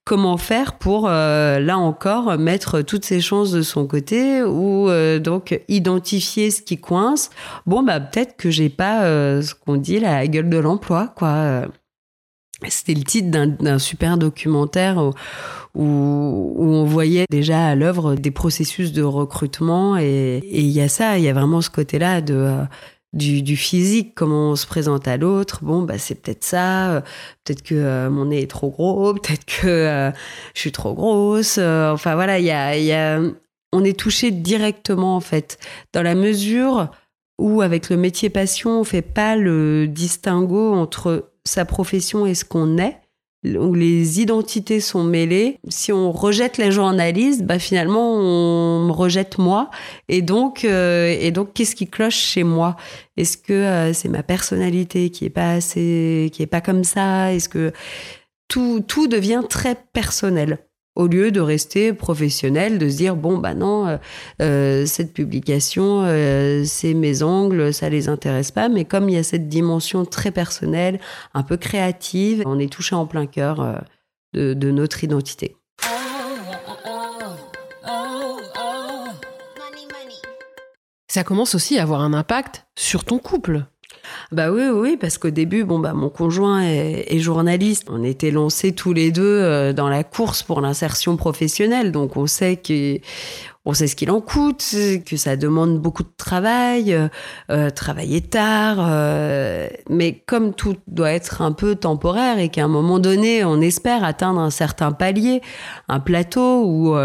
comment 0.05 0.39
faire 0.39 0.79
pour 0.79 1.09
là 1.09 1.77
encore 1.77 2.39
mettre 2.39 2.83
toutes 2.83 3.05
ses 3.05 3.21
chances 3.21 3.51
de 3.51 3.63
son 3.63 3.87
côté 3.87 4.43
ou 4.45 4.89
donc 5.19 5.61
identifier 5.69 6.53
ce 6.53 6.63
qui 6.63 6.79
coince? 6.79 7.31
Bon 7.67 7.83
bah 7.83 8.01
peut-être 8.01 8.37
que 8.37 8.49
j'ai 8.49 8.71
pas 8.71 9.03
ce 9.43 9.55
qu'on 9.55 9.77
dit 9.77 9.99
la 9.99 10.27
gueule 10.29 10.49
de 10.49 10.59
l'emploi 10.59 11.13
quoi 11.17 11.67
c'était 12.71 12.95
le 12.95 13.05
titre 13.05 13.31
d'un 13.31 13.79
super 13.79 14.19
documentaire 14.19 14.99
où, 14.99 15.15
on 15.75 16.85
voyait 16.85 17.25
déjà 17.31 17.69
à 17.69 17.75
l'œuvre 17.75 18.15
des 18.15 18.31
processus 18.31 18.93
de 18.93 19.03
recrutement 19.03 19.97
et 19.97 20.43
il 20.43 20.69
y 20.69 20.81
a 20.81 20.89
ça, 20.89 21.19
il 21.19 21.25
y 21.25 21.29
a 21.29 21.33
vraiment 21.33 21.61
ce 21.61 21.71
côté-là 21.71 22.21
de 22.21 22.35
euh, 22.35 22.65
du, 23.15 23.57
physique, 23.57 24.15
comment 24.15 24.51
on 24.51 24.57
se 24.57 24.67
présente 24.67 25.07
à 25.07 25.17
l'autre. 25.19 25.61
Bon, 25.63 25.83
bah 25.83 25.99
c'est 25.99 26.15
peut-être 26.15 26.45
ça, 26.45 26.93
euh, 26.93 27.01
peut-être 27.45 27.63
que 27.63 27.75
euh, 27.75 28.11
mon 28.11 28.27
nez 28.27 28.43
est 28.43 28.51
trop 28.51 28.71
gros, 28.71 29.15
peut-être 29.15 29.45
que 29.45 30.13
je 30.55 30.61
suis 30.61 30.73
trop 30.73 30.95
grosse. 30.95 31.59
enfin 31.59 32.15
voilà, 32.15 32.39
il 32.39 32.45
y 32.45 32.51
a, 32.51 32.77
y 32.77 32.93
a, 32.93 33.21
on 33.73 33.85
est 33.85 33.99
touché 33.99 34.31
directement 34.31 35.17
en 35.17 35.21
fait, 35.21 35.59
dans 35.93 36.03
la 36.03 36.15
mesure 36.15 36.91
où 37.39 37.63
avec 37.63 37.91
le 37.91 37.97
métier 37.97 38.31
passion, 38.31 38.81
on 38.81 38.85
fait 38.85 39.03
pas 39.03 39.37
le 39.37 39.89
distinguo 39.89 40.75
entre 40.75 41.32
sa 41.45 41.65
profession 41.65 42.27
et 42.27 42.35
ce 42.35 42.45
qu'on 42.45 42.79
est, 42.79 42.99
où 43.45 43.75
les 43.75 44.21
identités 44.21 44.81
sont 44.81 45.03
mêlées. 45.03 45.59
Si 45.69 45.93
on 45.93 46.13
rejette 46.13 46.59
les 46.59 46.71
journalistes, 46.71 47.43
bah 47.43 47.59
finalement 47.59 48.15
on 48.15 48.87
me 48.87 48.93
rejette 48.93 49.39
moi. 49.39 49.71
Et 50.09 50.23
donc, 50.23 50.65
euh, 50.65 51.17
et 51.21 51.31
donc, 51.33 51.53
qu'est-ce 51.53 51.75
qui 51.75 51.89
cloche 51.89 52.17
chez 52.17 52.45
moi? 52.45 52.77
Est-ce 53.17 53.37
que 53.37 53.53
euh, 53.53 53.93
c'est 53.93 54.09
ma 54.09 54.23
personnalité 54.23 55.11
qui 55.11 55.25
est 55.25 55.31
pas 55.31 55.55
assez, 55.55 56.31
qui 56.33 56.43
est 56.43 56.47
pas 56.47 56.61
comme 56.61 56.85
ça? 56.85 57.33
Est-ce 57.33 57.49
que 57.49 57.73
tout 58.49 58.81
tout 58.87 59.09
devient 59.09 59.43
très 59.49 59.77
personnel? 59.93 60.59
Au 60.95 61.07
lieu 61.07 61.31
de 61.31 61.41
rester 61.41 61.93
professionnel, 61.93 62.79
de 62.79 62.89
se 62.89 62.97
dire 62.97 63.17
bon 63.17 63.39
bah 63.39 63.55
non, 63.55 63.87
euh, 63.87 63.97
euh, 64.41 64.87
cette 64.87 65.13
publication, 65.13 66.03
euh, 66.05 66.65
c'est 66.65 66.95
mes 66.95 67.23
ongles, 67.23 67.73
ça 67.73 67.89
les 67.89 68.09
intéresse 68.09 68.51
pas. 68.51 68.69
Mais 68.69 68.85
comme 68.85 69.09
il 69.09 69.15
y 69.15 69.19
a 69.19 69.23
cette 69.23 69.49
dimension 69.49 70.05
très 70.05 70.31
personnelle, 70.31 71.01
un 71.35 71.43
peu 71.43 71.57
créative, 71.57 72.43
on 72.47 72.59
est 72.59 72.71
touché 72.71 72.95
en 72.95 73.07
plein 73.07 73.27
cœur 73.27 73.83
de 74.35 74.71
notre 74.71 75.05
identité. 75.05 75.57
Ça 81.09 81.25
commence 81.25 81.55
aussi 81.55 81.79
à 81.79 81.83
avoir 81.83 82.01
un 82.01 82.15
impact 82.15 82.65
sur 82.75 83.05
ton 83.05 83.19
couple. 83.19 83.67
Bah 84.33 84.51
oui, 84.51 84.69
oui, 84.73 84.97
parce 84.99 85.19
qu'au 85.19 85.31
début, 85.31 85.65
bon, 85.65 85.79
bah, 85.79 85.93
mon 85.93 86.09
conjoint 86.09 86.63
est, 86.63 87.19
journaliste. 87.19 87.87
On 87.91 88.03
était 88.03 88.31
lancés 88.31 88.73
tous 88.73 88.93
les 88.93 89.11
deux 89.11 89.23
euh, 89.23 89.73
dans 89.73 89.89
la 89.89 90.05
course 90.05 90.43
pour 90.43 90.61
l'insertion 90.61 91.17
professionnelle. 91.17 91.93
Donc, 91.93 92.17
on 92.17 92.27
sait 92.27 92.57
que, 92.57 92.99
sait 93.75 93.87
ce 93.87 93.95
qu'il 93.95 94.11
en 94.11 94.23
coûte, 94.23 94.65
que 95.05 95.17
ça 95.17 95.37
demande 95.37 95.79
beaucoup 95.81 96.03
de 96.03 96.13
travail, 96.17 96.95
euh, 96.95 97.09
euh, 97.51 97.69
travailler 97.69 98.23
tard. 98.23 98.79
mais 99.91 100.15
comme 100.27 100.55
tout 100.55 100.77
doit 100.87 101.13
être 101.13 101.43
un 101.43 101.53
peu 101.53 101.75
temporaire 101.75 102.39
et 102.39 102.49
qu'à 102.49 102.65
un 102.65 102.69
moment 102.69 102.99
donné, 102.99 103.45
on 103.45 103.61
espère 103.61 104.03
atteindre 104.03 104.41
un 104.41 104.51
certain 104.51 104.93
palier, 104.93 105.43
un 105.89 106.01
plateau 106.01 106.65
où, 106.65 106.97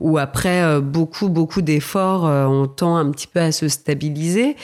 où 0.00 0.18
après 0.18 0.80
beaucoup, 0.80 1.28
beaucoup 1.28 1.62
d'efforts, 1.62 2.24
on 2.24 2.66
tend 2.66 2.96
un 2.96 3.10
petit 3.12 3.28
peu 3.28 3.40
à 3.40 3.52
se 3.52 3.68
stabiliser, 3.68 4.56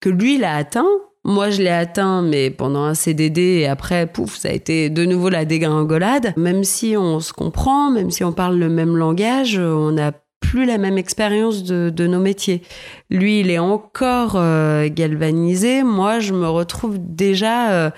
que 0.00 0.08
lui 0.08 0.38
l'a 0.38 0.56
atteint, 0.56 0.86
moi, 1.24 1.50
je 1.50 1.62
l'ai 1.62 1.68
atteint, 1.68 2.22
mais 2.22 2.50
pendant 2.50 2.82
un 2.82 2.94
CDD, 2.94 3.58
et 3.60 3.66
après, 3.66 4.06
pouf, 4.06 4.36
ça 4.36 4.48
a 4.48 4.52
été 4.52 4.88
de 4.88 5.04
nouveau 5.04 5.28
la 5.28 5.44
dégringolade. 5.44 6.32
Même 6.36 6.64
si 6.64 6.96
on 6.96 7.20
se 7.20 7.32
comprend, 7.32 7.90
même 7.90 8.10
si 8.10 8.24
on 8.24 8.32
parle 8.32 8.58
le 8.58 8.70
même 8.70 8.96
langage, 8.96 9.58
on 9.58 9.92
n'a 9.92 10.12
plus 10.40 10.64
la 10.64 10.78
même 10.78 10.98
expérience 10.98 11.62
de, 11.62 12.06
nos 12.06 12.18
métiers. 12.18 12.62
Lui, 13.10 13.40
il 13.40 13.50
est 13.50 13.58
encore 13.58 14.32
euh, 14.34 14.88
galvanisé. 14.90 15.84
Moi, 15.84 16.18
je 16.18 16.32
me 16.32 16.48
retrouve 16.48 16.96
déjà 16.98 17.70
euh, 17.70 17.90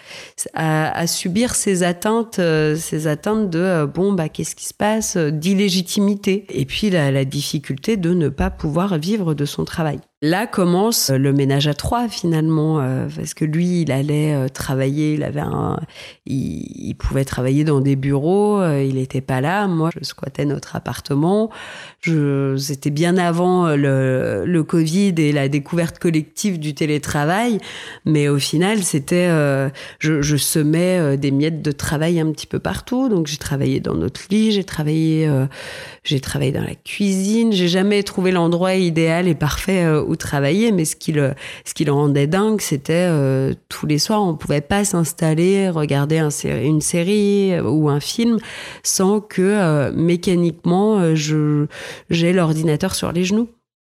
à, 0.52 0.98
à, 0.98 1.06
subir 1.06 1.54
ces 1.54 1.84
atteintes, 1.84 2.40
euh, 2.40 2.74
ces 2.76 3.06
atteintes 3.06 3.48
de 3.48 3.86
bon, 3.86 4.12
bah, 4.12 4.28
qu'est-ce 4.28 4.56
qui 4.56 4.66
se 4.66 4.74
passe, 4.74 5.16
d'illégitimité. 5.16 6.44
Et 6.50 6.66
puis 6.66 6.90
la, 6.90 7.10
la 7.10 7.24
difficulté 7.24 7.96
de 7.96 8.12
ne 8.12 8.28
pas 8.28 8.50
pouvoir 8.50 8.98
vivre 8.98 9.32
de 9.32 9.44
son 9.44 9.64
travail. 9.64 10.00
Là 10.24 10.46
commence 10.46 11.10
le 11.10 11.32
ménage 11.32 11.66
à 11.66 11.74
trois 11.74 12.08
finalement, 12.08 12.80
euh, 12.80 13.08
parce 13.16 13.34
que 13.34 13.44
lui, 13.44 13.80
il 13.80 13.90
allait 13.90 14.32
euh, 14.32 14.46
travailler, 14.46 15.14
il 15.14 15.24
avait 15.24 15.42
il, 16.26 16.94
pouvait 16.94 17.24
travailler 17.24 17.64
dans 17.64 17.80
des 17.80 17.96
bureaux, 17.96 18.60
euh, 18.60 18.84
il 18.84 18.94
n'était 18.94 19.20
pas 19.20 19.40
là. 19.40 19.66
Moi, 19.66 19.90
je 19.98 20.04
squattais 20.04 20.44
notre 20.44 20.76
appartement. 20.76 21.50
C'était 22.04 22.90
bien 22.90 23.16
avant 23.16 23.74
le, 23.74 24.44
le 24.46 24.62
Covid 24.62 25.14
et 25.18 25.32
la 25.32 25.48
découverte 25.48 25.98
collective 25.98 26.60
du 26.60 26.74
télétravail, 26.74 27.58
mais 28.04 28.28
au 28.28 28.38
final, 28.38 28.82
c'était, 28.82 29.28
je, 29.98 30.22
je, 30.22 30.36
semais 30.36 31.16
des 31.16 31.30
miettes 31.30 31.62
de 31.62 31.70
travail 31.70 32.18
un 32.20 32.30
petit 32.32 32.48
peu 32.48 32.58
partout. 32.58 33.08
Donc 33.08 33.28
j'ai 33.28 33.36
travaillé 33.36 33.80
dans 33.80 33.94
notre 33.94 34.20
lit, 34.30 34.50
j'ai 34.50 34.64
travaillé, 34.64 35.30
j'ai 36.02 36.18
travaillé 36.18 36.50
dans 36.50 36.64
la 36.64 36.74
cuisine. 36.74 37.52
J'ai 37.52 37.68
jamais 37.68 38.02
trouvé 38.02 38.32
l'endroit 38.32 38.74
idéal 38.74 39.28
et 39.28 39.34
parfait 39.36 39.86
travailler, 40.16 40.72
mais 40.72 40.84
ce 40.84 40.96
qui 40.96 41.12
le, 41.12 41.34
ce 41.64 41.74
qui 41.74 41.84
le 41.84 41.92
rendait 41.92 42.26
dingue, 42.26 42.60
c'était 42.60 43.06
euh, 43.08 43.54
tous 43.68 43.86
les 43.86 43.98
soirs, 43.98 44.22
on 44.22 44.34
pouvait 44.34 44.60
pas 44.60 44.84
s'installer, 44.84 45.70
regarder 45.70 46.18
un, 46.18 46.30
une 46.44 46.80
série 46.80 47.52
euh, 47.52 47.62
ou 47.62 47.88
un 47.88 48.00
film 48.00 48.38
sans 48.82 49.20
que 49.20 49.42
euh, 49.42 49.92
mécaniquement 49.92 51.14
j'ai 51.14 52.32
l'ordinateur 52.32 52.94
sur 52.94 53.12
les 53.12 53.24
genoux 53.24 53.48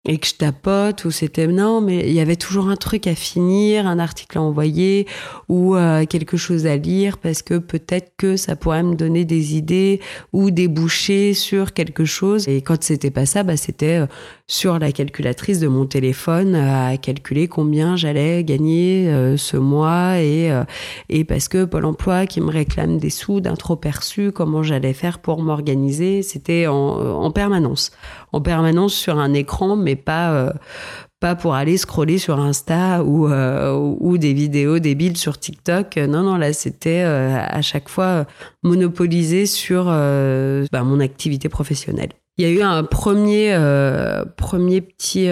et 0.05 0.17
que 0.17 0.27
je 0.27 0.33
tapote 0.33 1.05
ou 1.05 1.11
c'était 1.11 1.47
non 1.47 1.79
mais 1.79 1.99
il 1.99 2.13
y 2.13 2.19
avait 2.19 2.35
toujours 2.35 2.67
un 2.67 2.75
truc 2.75 3.07
à 3.07 3.15
finir 3.15 3.87
un 3.87 3.99
article 3.99 4.37
à 4.37 4.41
envoyer 4.41 5.07
ou 5.47 5.75
quelque 6.09 6.35
chose 6.35 6.65
à 6.65 6.75
lire 6.75 7.17
parce 7.17 7.41
que 7.41 7.57
peut-être 7.57 8.11
que 8.17 8.35
ça 8.35 8.57
pourrait 8.57 8.83
me 8.83 8.95
donner 8.95 9.23
des 9.23 9.55
idées 9.55 10.01
ou 10.33 10.51
déboucher 10.51 11.33
sur 11.33 11.73
quelque 11.73 12.03
chose. 12.03 12.49
Et 12.49 12.61
quand 12.61 12.83
c'était 12.83 13.11
pas 13.11 13.25
ça 13.25 13.43
bah 13.43 13.55
c'était 13.55 14.01
sur 14.47 14.77
la 14.79 14.91
calculatrice 14.91 15.59
de 15.59 15.67
mon 15.67 15.85
téléphone 15.85 16.55
euh, 16.55 16.91
à 16.93 16.97
calculer 16.97 17.47
combien 17.47 17.95
j'allais 17.95 18.43
gagner 18.43 19.09
ce 19.37 19.57
mois 19.57 20.19
et 20.19 20.51
et 21.09 21.23
parce 21.23 21.47
que 21.47 21.65
Pôle 21.65 21.85
emploi 21.85 22.25
qui 22.25 22.41
me 22.41 22.49
réclame 22.49 22.97
des 22.97 23.09
sous 23.09 23.39
d'un 23.39 23.55
trop 23.55 23.75
perçu 23.75 24.31
comment 24.31 24.63
j'allais 24.63 24.93
faire 24.93 25.19
pour 25.19 25.41
m'organiser 25.41 26.21
c'était 26.21 26.67
en, 26.67 26.73
en 26.75 27.31
permanence 27.31 27.91
en 28.33 28.41
permanence 28.41 28.93
sur 28.93 29.19
un 29.19 29.33
écran 29.33 29.75
mais 29.75 29.95
pas 29.95 30.33
euh, 30.33 30.51
pas 31.19 31.35
pour 31.35 31.53
aller 31.55 31.77
scroller 31.77 32.17
sur 32.17 32.39
Insta 32.39 33.03
ou 33.03 33.27
euh, 33.27 33.71
ou 33.73 34.17
des 34.17 34.33
vidéos 34.33 34.79
débiles 34.79 35.15
sur 35.15 35.37
TikTok. 35.37 35.95
Non 35.95 36.21
non 36.23 36.35
là 36.35 36.51
c'était 36.51 37.03
euh, 37.05 37.37
à 37.39 37.61
chaque 37.61 37.87
fois 37.87 38.25
monopolisé 38.63 39.45
sur 39.45 39.85
bah, 39.85 40.83
mon 40.83 40.99
activité 40.99 41.47
professionnelle. 41.47 42.09
Il 42.37 42.45
y 42.45 42.47
a 42.47 42.51
eu 42.51 42.61
un 42.61 42.83
premier 42.83 43.55
premier 44.37 44.81
petit 44.81 45.29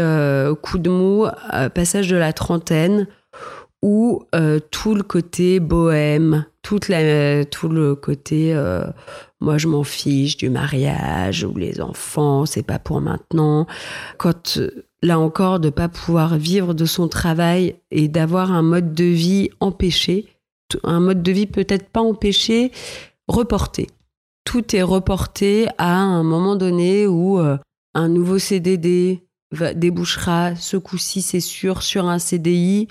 coup 0.61 0.77
de 0.77 0.89
mou, 0.89 1.25
passage 1.73 2.07
de 2.09 2.15
la 2.15 2.33
trentaine 2.33 3.07
où 3.81 4.23
tout 4.69 4.93
le 4.93 5.01
côté 5.01 5.59
bohème, 5.59 6.45
tout 6.61 6.79
le 6.89 7.93
côté 7.95 8.55
moi 9.39 9.57
je 9.57 9.67
m'en 9.67 9.83
fiche 9.83 10.37
du 10.37 10.51
mariage 10.51 11.43
ou 11.43 11.57
les 11.57 11.81
enfants, 11.81 12.45
c'est 12.45 12.61
pas 12.61 12.77
pour 12.77 13.01
maintenant. 13.01 13.65
Quand 14.19 14.59
là 15.01 15.17
encore 15.17 15.59
de 15.59 15.71
pas 15.71 15.89
pouvoir 15.89 16.37
vivre 16.37 16.75
de 16.75 16.85
son 16.85 17.07
travail 17.07 17.77
et 17.89 18.07
d'avoir 18.07 18.51
un 18.51 18.61
mode 18.61 18.93
de 18.93 19.05
vie 19.05 19.49
empêché, 19.59 20.27
un 20.83 20.99
mode 20.99 21.23
de 21.23 21.31
vie 21.31 21.47
peut-être 21.47 21.89
pas 21.89 22.01
empêché, 22.01 22.71
reporté. 23.27 23.87
Tout 24.43 24.75
est 24.75 24.81
reporté 24.81 25.67
à 25.77 25.95
un 25.95 26.23
moment 26.23 26.55
donné 26.55 27.05
où 27.05 27.39
euh, 27.39 27.57
un 27.93 28.09
nouveau 28.09 28.39
CDD 28.39 29.23
va, 29.51 29.73
débouchera 29.73 30.55
ce 30.55 30.77
coup-ci, 30.77 31.21
c'est 31.21 31.39
sûr, 31.39 31.83
sur 31.83 32.07
un 32.07 32.19
CDI. 32.19 32.87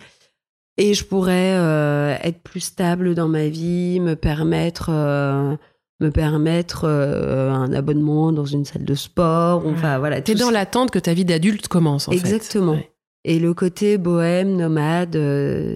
Et 0.76 0.94
je 0.94 1.04
pourrais 1.04 1.56
euh, 1.56 2.16
être 2.22 2.40
plus 2.42 2.60
stable 2.60 3.14
dans 3.14 3.28
ma 3.28 3.48
vie, 3.48 4.00
me 4.00 4.14
permettre, 4.14 4.90
euh, 4.90 5.56
me 6.00 6.10
permettre 6.10 6.86
un 6.86 7.72
abonnement 7.72 8.32
dans 8.32 8.46
une 8.46 8.64
salle 8.64 8.84
de 8.84 8.94
sport. 8.94 9.66
Enfin, 9.66 9.98
voilà. 9.98 10.22
T'es 10.22 10.34
dans 10.34 10.50
l'attente 10.50 10.90
que 10.90 10.98
ta 10.98 11.12
vie 11.12 11.24
d'adulte 11.24 11.68
commence, 11.68 12.08
en 12.08 12.12
fait. 12.12 12.18
Exactement. 12.18 12.72
Ouais. 12.72 12.90
Et 13.24 13.38
le 13.38 13.52
côté 13.52 13.98
bohème, 13.98 14.56
nomade, 14.56 15.18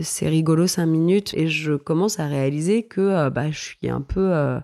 c'est 0.00 0.28
rigolo 0.28 0.66
cinq 0.66 0.86
minutes. 0.86 1.34
Et 1.34 1.48
je 1.48 1.74
commence 1.74 2.20
à 2.20 2.26
réaliser 2.26 2.84
que 2.84 3.28
bah, 3.28 3.50
je 3.50 3.58
suis 3.58 3.90
un 3.90 4.00
peu. 4.00 4.60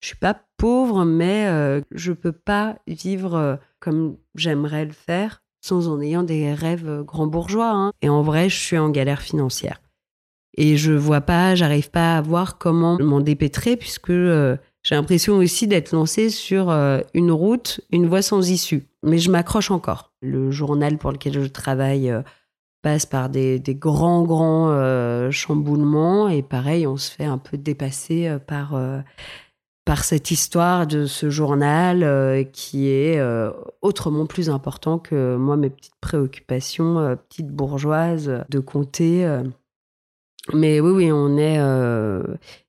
Je 0.00 0.08
suis 0.08 0.16
pas 0.16 0.40
pauvre, 0.56 1.04
mais 1.04 1.46
euh, 1.46 1.80
je 1.90 2.12
peux 2.12 2.32
pas 2.32 2.76
vivre 2.86 3.34
euh, 3.34 3.56
comme 3.80 4.16
j'aimerais 4.34 4.84
le 4.86 4.92
faire 4.92 5.42
sans 5.62 5.88
en 5.88 6.00
ayant 6.00 6.22
des 6.22 6.54
rêves 6.54 6.88
euh, 6.88 7.02
grands 7.02 7.26
bourgeois. 7.26 7.70
hein. 7.70 7.92
Et 8.00 8.08
en 8.08 8.22
vrai, 8.22 8.48
je 8.48 8.58
suis 8.58 8.78
en 8.78 8.88
galère 8.88 9.20
financière. 9.20 9.82
Et 10.56 10.76
je 10.76 10.92
vois 10.92 11.20
pas, 11.20 11.54
j'arrive 11.54 11.90
pas 11.90 12.16
à 12.16 12.22
voir 12.22 12.58
comment 12.58 12.98
m'en 12.98 13.20
dépêtrer, 13.20 13.76
puisque 13.76 14.10
euh, 14.10 14.56
j'ai 14.82 14.94
l'impression 14.94 15.36
aussi 15.36 15.66
d'être 15.66 15.92
lancée 15.92 16.30
sur 16.30 16.70
une 17.14 17.30
route, 17.30 17.80
une 17.90 18.08
voie 18.08 18.22
sans 18.22 18.50
issue. 18.50 18.88
Mais 19.02 19.18
je 19.18 19.30
m'accroche 19.30 19.70
encore. 19.70 20.12
Le 20.22 20.50
journal 20.50 20.98
pour 20.98 21.12
lequel 21.12 21.34
je 21.34 21.46
travaille 21.46 22.12
passe 22.82 23.06
par 23.06 23.28
des, 23.28 23.62
grands, 23.68 24.22
grands 24.22 25.30
chamboulements. 25.30 26.28
Et 26.28 26.42
pareil, 26.42 26.86
on 26.86 26.96
se 26.96 27.10
fait 27.12 27.26
un 27.26 27.38
peu 27.38 27.58
dépasser 27.58 28.38
par, 28.46 28.74
par 29.84 30.04
cette 30.04 30.30
histoire 30.30 30.86
de 30.86 31.06
ce 31.06 31.30
journal 31.30 32.02
euh, 32.02 32.44
qui 32.44 32.88
est 32.88 33.18
euh, 33.18 33.50
autrement 33.82 34.26
plus 34.26 34.50
important 34.50 34.98
que 34.98 35.36
moi, 35.36 35.56
mes 35.56 35.70
petites 35.70 35.96
préoccupations, 36.00 36.98
euh, 36.98 37.16
petites 37.16 37.48
bourgeoises 37.50 38.44
de 38.48 38.58
comté. 38.60 39.26
Mais 40.54 40.80
oui, 40.80 40.90
oui, 40.90 41.12
on 41.12 41.36
est. 41.36 41.56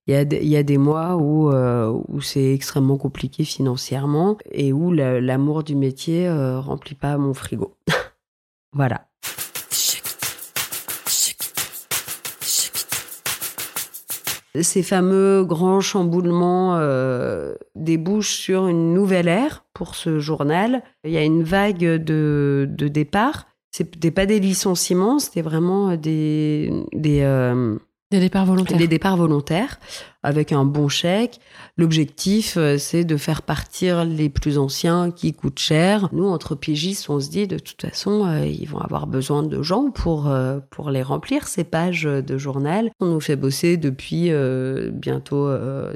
Il 0.08 0.14
y, 0.16 0.46
y 0.48 0.56
a 0.58 0.64
des 0.64 0.78
mois 0.78 1.16
où, 1.16 1.50
où 1.52 2.22
c'est 2.22 2.54
extrêmement 2.54 2.98
compliqué 2.98 3.44
financièrement 3.46 4.38
et 4.52 4.74
où 4.74 4.92
la- 4.92 5.22
l'amour 5.22 5.64
du 5.64 5.76
métier 5.76 6.30
remplit 6.60 6.96
pas 6.96 7.18
mon 7.18 7.34
frigo. 7.34 7.76
voilà. 8.74 9.08
Ces 14.60 14.84
fameux 14.84 15.46
grands 15.46 15.80
chamboulements 15.80 16.78
euh, 16.78 17.56
débouchent 17.76 18.36
sur 18.36 18.68
une 18.68 18.94
nouvelle 18.94 19.30
ère 19.30 19.64
pour 19.74 19.96
ce 19.96 20.20
journal. 20.20 20.84
Il 21.06 21.12
y 21.12 21.18
a 21.18 21.24
une 21.24 21.44
vague 21.44 21.80
de, 21.80 22.68
de 22.70 22.88
départ. 22.90 23.48
C'était 23.72 24.12
pas 24.12 24.26
des 24.26 24.42
licenciements, 24.42 25.20
c'était 25.20 25.42
vraiment 25.42 25.96
des, 25.96 26.74
des, 26.92 27.22
euh, 27.22 27.78
Des 28.12 28.20
départs 28.20 28.46
volontaires. 28.46 28.78
des 28.78 28.88
départs 28.90 29.16
volontaires 29.16 29.80
avec 30.22 30.52
un 30.52 30.66
bon 30.66 30.90
chèque. 30.90 31.40
L'objectif, 31.78 32.58
euh, 32.58 32.78
c'est 32.78 33.06
de 33.06 33.16
faire 33.16 33.42
partir 33.42 34.04
les 34.04 34.30
plus 34.30 34.58
anciens 34.58 35.12
qui 35.12 35.34
coûtent 35.34 35.60
cher. 35.60 36.10
Nous, 36.12 36.28
entre 36.28 36.56
pigistes, 36.56 37.10
on 37.10 37.22
se 37.22 37.30
dit 37.30 37.48
de 37.48 37.58
toute 37.58 37.82
façon, 37.82 38.28
euh, 38.28 38.46
ils 38.46 38.68
vont 38.68 38.80
avoir 38.80 39.08
besoin 39.08 39.44
de 39.44 39.62
gens 39.62 39.92
pour, 39.92 40.28
euh, 40.28 40.60
pour 40.72 40.90
les 40.90 41.04
remplir, 41.04 41.48
ces 41.48 41.64
pages 41.64 42.04
de 42.04 42.38
journal. 42.38 42.92
On 43.00 43.06
nous 43.06 43.22
fait 43.22 43.38
bosser 43.38 43.78
depuis 43.78 44.30
bientôt 44.92 45.50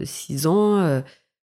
six 0.03 0.47
ans. 0.47 1.01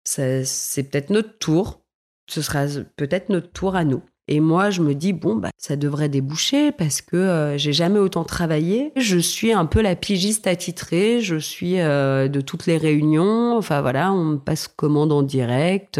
C'est 0.03 0.83
peut-être 0.91 1.09
notre 1.09 1.37
tour. 1.39 1.81
Ce 2.29 2.41
sera 2.41 2.65
peut-être 2.95 3.29
notre 3.29 3.51
tour 3.51 3.75
à 3.75 3.83
nous. 3.83 4.03
Et 4.31 4.39
moi, 4.39 4.69
je 4.69 4.81
me 4.81 4.95
dis, 4.95 5.11
bon, 5.11 5.35
bah, 5.35 5.49
ça 5.57 5.75
devrait 5.75 6.07
déboucher 6.07 6.71
parce 6.71 7.01
que 7.01 7.17
euh, 7.17 7.57
j'ai 7.57 7.73
jamais 7.73 7.99
autant 7.99 8.23
travaillé. 8.23 8.93
Je 8.95 9.17
suis 9.17 9.51
un 9.51 9.65
peu 9.65 9.81
la 9.81 9.97
pigiste 9.97 10.47
attitrée. 10.47 11.19
Je 11.19 11.35
suis 11.35 11.81
euh, 11.81 12.29
de 12.29 12.39
toutes 12.39 12.65
les 12.65 12.77
réunions. 12.77 13.57
Enfin, 13.57 13.81
voilà, 13.81 14.13
on 14.13 14.23
me 14.23 14.37
passe 14.37 14.69
commande 14.69 15.11
en 15.11 15.21
direct. 15.21 15.99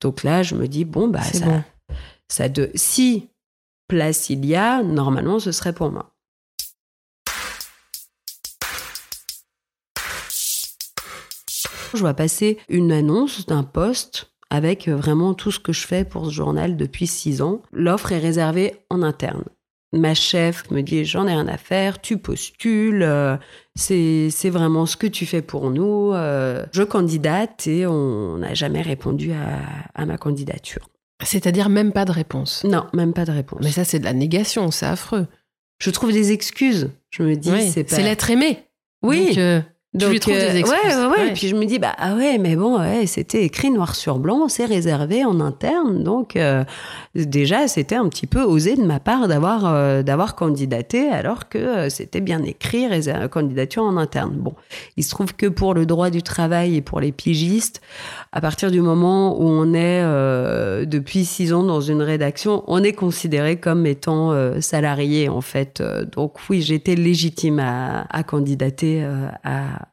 Donc 0.00 0.22
là, 0.22 0.42
je 0.42 0.54
me 0.54 0.68
dis, 0.68 0.86
bon, 0.86 1.08
bah, 1.08 1.20
ça, 1.20 1.44
bon. 1.44 1.62
ça 2.28 2.48
de... 2.48 2.70
si 2.74 3.28
place 3.88 4.30
il 4.30 4.46
y 4.46 4.54
a, 4.54 4.82
normalement, 4.82 5.38
ce 5.38 5.52
serait 5.52 5.74
pour 5.74 5.90
moi. 5.90 6.14
Je 11.92 11.98
vois 11.98 12.14
passer 12.14 12.56
une 12.70 12.90
annonce 12.90 13.44
d'un 13.44 13.64
poste 13.64 14.30
avec 14.50 14.88
euh, 14.88 14.96
vraiment 14.96 15.34
tout 15.34 15.50
ce 15.50 15.58
que 15.60 15.72
je 15.72 15.86
fais 15.86 16.04
pour 16.04 16.26
ce 16.26 16.30
journal 16.32 16.76
depuis 16.76 17.06
six 17.06 17.40
ans. 17.42 17.62
L'offre 17.72 18.12
est 18.12 18.18
réservée 18.18 18.74
en 18.90 19.02
interne. 19.02 19.44
Ma 19.92 20.14
chef 20.14 20.70
me 20.70 20.82
dit 20.82 21.04
j'en 21.04 21.26
ai 21.26 21.30
rien 21.32 21.48
à 21.48 21.56
faire, 21.56 22.00
tu 22.00 22.16
postules, 22.16 23.02
euh, 23.02 23.36
c'est 23.74 24.28
c'est 24.30 24.50
vraiment 24.50 24.86
ce 24.86 24.96
que 24.96 25.08
tu 25.08 25.26
fais 25.26 25.42
pour 25.42 25.70
nous. 25.70 26.12
euh. 26.14 26.64
je 26.72 26.82
candidate 26.84 27.66
et 27.66 27.86
on 27.86 28.38
n'a 28.38 28.54
jamais 28.54 28.82
répondu 28.82 29.32
à, 29.32 29.58
à 29.94 30.06
ma 30.06 30.16
candidature. 30.16 30.88
C'est-à-dire 31.24 31.68
même 31.68 31.92
pas 31.92 32.04
de 32.04 32.12
réponse. 32.12 32.62
Non, 32.64 32.86
même 32.94 33.12
pas 33.12 33.24
de 33.24 33.32
réponse. 33.32 33.60
Mais 33.62 33.70
ça, 33.72 33.84
c'est 33.84 33.98
de 33.98 34.04
la 34.04 34.12
négation, 34.14 34.70
c'est 34.70 34.86
affreux. 34.86 35.26
je 35.78 35.90
trouve 35.90 36.12
des 36.12 36.30
excuses. 36.32 36.90
Je 37.10 37.22
me 37.24 37.34
dis 37.34 37.50
Oui, 37.50 37.68
c'est 37.70 37.84
pas. 37.84 37.96
C'est 37.96 38.02
l'être 38.04 38.30
aimé. 38.30 38.60
Oui. 39.02 39.26
Donc, 39.30 39.38
euh, 39.38 39.60
tu 39.98 40.08
lui 40.08 40.20
trouves 40.20 40.34
euh, 40.34 40.52
des 40.52 40.58
excuses. 40.58 40.78
Ouais, 40.84 40.94
ouais, 40.94 41.06
ouais. 41.06 41.18
Ouais. 41.18 41.28
Et 41.28 41.32
puis 41.32 41.48
je 41.48 41.56
me 41.56 41.64
dis, 41.64 41.78
bah 41.78 41.94
ah 41.98 42.14
ouais, 42.14 42.38
mais 42.38 42.54
bon, 42.56 42.78
ouais, 42.78 43.06
c'était 43.06 43.44
écrit 43.44 43.70
noir 43.70 43.94
sur 43.94 44.18
blanc, 44.18 44.48
c'est 44.48 44.64
réservé 44.64 45.24
en 45.24 45.40
interne. 45.40 46.04
Donc 46.04 46.36
euh, 46.36 46.64
déjà, 47.14 47.66
c'était 47.68 47.96
un 47.96 48.08
petit 48.08 48.26
peu 48.26 48.42
osé 48.42 48.76
de 48.76 48.84
ma 48.84 49.00
part 49.00 49.26
d'avoir 49.28 49.66
euh, 49.66 50.02
d'avoir 50.02 50.36
candidaté 50.36 51.08
alors 51.08 51.48
que 51.48 51.58
euh, 51.58 51.88
c'était 51.88 52.20
bien 52.20 52.42
écrit, 52.44 52.86
candidature 53.30 53.82
en 53.82 53.96
interne. 53.96 54.36
Bon, 54.36 54.54
il 54.96 55.04
se 55.04 55.10
trouve 55.10 55.34
que 55.34 55.46
pour 55.46 55.74
le 55.74 55.86
droit 55.86 56.10
du 56.10 56.22
travail 56.22 56.76
et 56.76 56.82
pour 56.82 57.00
les 57.00 57.12
pigistes, 57.12 57.80
à 58.32 58.40
partir 58.40 58.70
du 58.70 58.80
moment 58.80 59.40
où 59.40 59.44
on 59.44 59.74
est 59.74 60.02
euh, 60.02 60.84
depuis 60.84 61.24
six 61.24 61.52
ans 61.52 61.64
dans 61.64 61.80
une 61.80 62.02
rédaction, 62.02 62.62
on 62.68 62.82
est 62.82 62.92
considéré 62.92 63.56
comme 63.56 63.86
étant 63.86 64.32
euh, 64.32 64.60
salarié 64.60 65.28
en 65.28 65.40
fait. 65.40 65.80
Euh, 65.80 66.04
Donc 66.04 66.36
oui, 66.48 66.62
j'étais 66.62 66.94
légitime 66.94 67.58
à, 67.58 68.06
à 68.10 68.22
candidater 68.22 69.02
euh, 69.02 69.26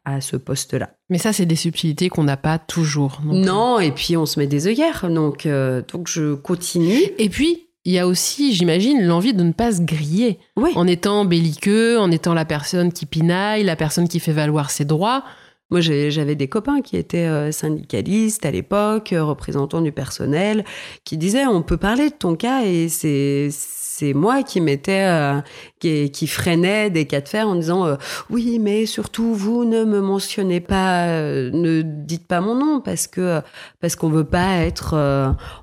à, 0.06 0.16
à 0.16 0.22
ce 0.22 0.38
poste-là. 0.38 0.92
Mais 1.10 1.18
ça, 1.18 1.34
c'est 1.34 1.46
des 1.46 1.56
subtilités 1.56 2.10
qu'on 2.10 2.24
n'a 2.24 2.38
pas 2.38 2.60
toujours. 2.60 3.22
non 3.24 3.80
et 3.80 3.92
puis 3.92 4.18
on 4.18 4.26
se 4.26 4.40
met 4.40 4.48
des 4.48 4.68
œillères, 4.68 5.10
donc 5.10 5.46
euh, 5.46 5.82
donc 5.92 6.08
je 6.08 6.34
continue. 6.34 7.02
Et 7.18 7.30
puis, 7.30 7.68
il 7.86 7.94
y 7.94 8.00
a 8.00 8.06
aussi, 8.08 8.54
j'imagine, 8.54 9.06
l'envie 9.06 9.34
de 9.34 9.44
ne 9.44 9.54
pas 9.54 9.72
se 9.72 9.82
griller. 9.82 10.40
Oui. 10.58 10.72
En 10.76 10.86
étant 10.88 11.24
belliqueux, 11.24 11.98
en 11.98 12.12
étant 12.12 12.34
la 12.34 12.44
personne 12.44 12.92
qui 12.92 13.06
pinaille, 13.06 13.64
la 13.64 13.78
personne 13.78 14.10
qui 14.10 14.20
fait 14.20 14.34
valoir 14.34 14.72
ses 14.72 14.84
droits. 14.84 15.24
Moi, 15.70 15.82
j'avais 15.82 16.36
des 16.36 16.48
copains 16.48 16.82
qui 16.82 16.96
étaient 16.96 17.28
euh, 17.28 17.52
syndicalistes 17.52 18.46
à 18.46 18.52
l'époque, 18.52 19.12
euh, 19.14 19.24
représentants 19.24 19.82
du 19.82 19.92
personnel, 19.92 20.64
qui 21.04 21.18
disaient 21.18 21.46
on 21.46 21.62
peut 21.62 21.78
parler 21.78 22.10
de 22.10 22.16
ton 22.16 22.36
cas 22.36 22.64
et 22.66 22.88
c'est 22.90 23.50
c'est 23.98 24.14
moi 24.14 24.44
qui 24.44 24.62
m'étais 24.62 25.06
euh, 25.08 25.42
qui, 25.80 26.12
qui 26.12 26.28
freinait 26.28 26.92
des 26.92 27.06
cas 27.06 27.20
de 27.20 27.28
fer 27.28 27.48
en 27.48 27.56
disant 27.56 27.88
euh, 27.88 27.96
oui 28.30 28.60
mais 28.60 28.86
surtout 28.86 29.34
vous 29.34 29.66
ne 29.66 29.86
me 29.86 30.02
mentionnez 30.02 30.60
pas 30.60 31.08
euh, 31.08 31.50
ne 31.52 31.82
dites 31.82 32.28
pas 32.28 32.40
mon 32.40 32.54
nom 32.54 32.80
parce 32.80 33.08
que 33.08 33.42
parce 33.80 33.96
qu'on 33.96 34.10
veut 34.10 34.24
pas 34.24 34.58
être 34.58 34.94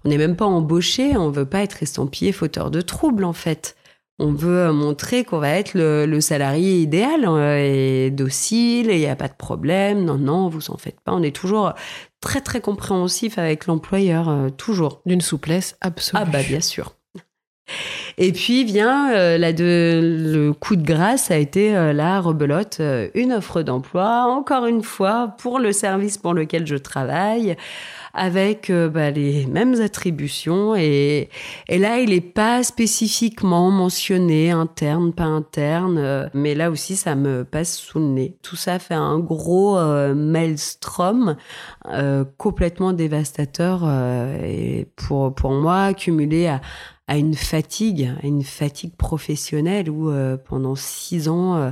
on 0.05 0.09
n'est 0.09 0.19
même 0.19 0.35
pas 0.35 0.47
embauché 0.47 1.17
on 1.17 1.31
veut 1.31 1.47
pas 1.47 1.61
être 1.61 1.83
estampillé 1.83 2.33
fauteur 2.33 2.73
de 2.73 2.81
troubles 2.81 3.25
en 3.25 3.33
fait 3.33 3.77
on 4.19 4.33
veut 4.33 4.73
montrer 4.73 5.25
qu'on 5.25 5.39
va 5.39 5.51
être 5.51 5.75
le, 5.75 6.07
le 6.07 6.21
salarié 6.21 6.81
idéal 6.81 7.29
et 7.59 8.11
docile 8.11 8.91
et 8.91 8.95
il 8.95 9.01
n'y 9.01 9.09
a 9.09 9.17
pas 9.17 9.27
de 9.27 9.35
problème. 9.35 10.05
Non, 10.05 10.19
non, 10.19 10.49
vous 10.49 10.71
en 10.71 10.77
faites 10.77 11.01
pas. 11.01 11.13
On 11.13 11.21
est 11.25 11.35
toujours 11.35 11.73
très, 12.21 12.41
très 12.41 12.61
compréhensif 12.61 13.39
avec 13.39 13.67
l'employeur, 13.67 14.53
toujours. 14.57 15.03
D'une 15.05 15.21
souplesse 15.21 15.77
absolue. 15.81 16.23
Ah 16.25 16.31
bah 16.31 16.45
bien 16.45 16.61
sûr. 16.61 16.95
Et 18.17 18.33
puis 18.33 18.65
vient 18.65 19.13
euh, 19.13 19.39
le 19.39 20.53
coup 20.53 20.77
de 20.77 20.85
grâce 20.85 21.31
a 21.31 21.37
été 21.37 21.77
euh, 21.77 21.93
la 21.93 22.21
rebelote, 22.21 22.79
euh, 22.81 23.09
une 23.15 23.33
offre 23.33 23.63
d'emploi, 23.63 24.27
encore 24.29 24.67
une 24.67 24.83
fois 24.83 25.35
pour 25.39 25.59
le 25.59 25.73
service 25.73 26.19
pour 26.19 26.35
lequel 26.35 26.67
je 26.67 26.77
travaille, 26.77 27.57
avec 28.13 28.71
bah, 28.71 29.11
les 29.11 29.47
mêmes 29.47 29.81
attributions. 29.81 30.77
Et, 30.77 31.29
et 31.69 31.79
là, 31.79 31.99
il 31.99 32.11
n'est 32.11 32.21
pas 32.21 32.63
spécifiquement 32.63 33.73
mentionné 33.73 34.53
interne, 34.53 35.13
pas 35.13 35.25
interne, 35.25 36.31
mais 36.33 36.55
là 36.55 36.71
aussi, 36.71 36.95
ça 36.95 37.17
me 37.17 37.43
passe 37.43 37.77
sous 37.77 37.99
le 37.99 38.05
nez. 38.05 38.37
Tout 38.41 38.55
ça 38.55 38.79
fait 38.79 38.95
un 38.95 39.19
gros 39.19 39.77
maelstrom 40.15 41.35
complètement 42.39 42.93
dévastateur 42.93 43.83
et 44.45 44.87
pour, 44.95 45.35
pour 45.35 45.51
moi, 45.51 45.93
cumulé 45.93 46.47
à 46.47 46.61
à 47.07 47.19
une 47.19 47.35
fatigue, 47.35 48.11
à 48.23 48.27
une 48.27 48.43
fatigue 48.43 48.97
professionnelle 48.97 49.91
où 49.91 50.11
euh, 50.11 50.37
pendant 50.37 50.75
six 50.75 51.29
ans, 51.29 51.57
euh, 51.57 51.71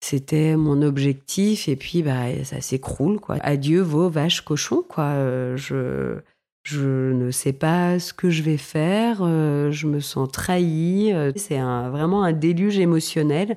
c'était 0.00 0.56
mon 0.56 0.82
objectif 0.82 1.68
et 1.68 1.76
puis 1.76 2.02
bah, 2.02 2.44
ça 2.44 2.60
s'écroule. 2.60 3.20
quoi. 3.20 3.36
Adieu 3.42 3.80
vos 3.82 4.08
vaches 4.08 4.40
cochons. 4.42 4.82
Quoi. 4.88 5.04
Euh, 5.04 5.56
je... 5.56 6.20
Je 6.64 7.10
ne 7.12 7.32
sais 7.32 7.52
pas 7.52 7.98
ce 7.98 8.14
que 8.14 8.30
je 8.30 8.44
vais 8.44 8.56
faire, 8.56 9.16
je 9.18 9.86
me 9.88 9.98
sens 9.98 10.30
trahie. 10.30 11.12
C'est 11.34 11.58
vraiment 11.58 12.22
un 12.22 12.32
déluge 12.32 12.78
émotionnel. 12.78 13.56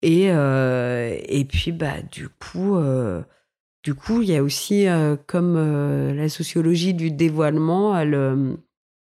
Et, 0.00 0.28
et 0.28 1.44
puis, 1.44 1.70
bah, 1.72 2.00
du 2.10 2.30
coup, 2.30 2.78
du 3.84 3.94
coup, 3.94 4.22
il 4.22 4.30
y 4.30 4.36
a 4.36 4.42
aussi, 4.42 4.86
comme 5.26 6.14
la 6.14 6.30
sociologie 6.30 6.94
du 6.94 7.10
dévoilement, 7.10 8.02
le, 8.04 8.56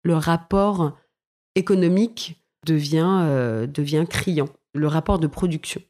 le 0.04 0.14
rapport 0.14 0.96
économique 1.56 2.40
devient, 2.64 3.66
devient 3.68 4.04
criant, 4.08 4.48
le 4.74 4.86
rapport 4.86 5.18
de 5.18 5.26
production. 5.26 5.80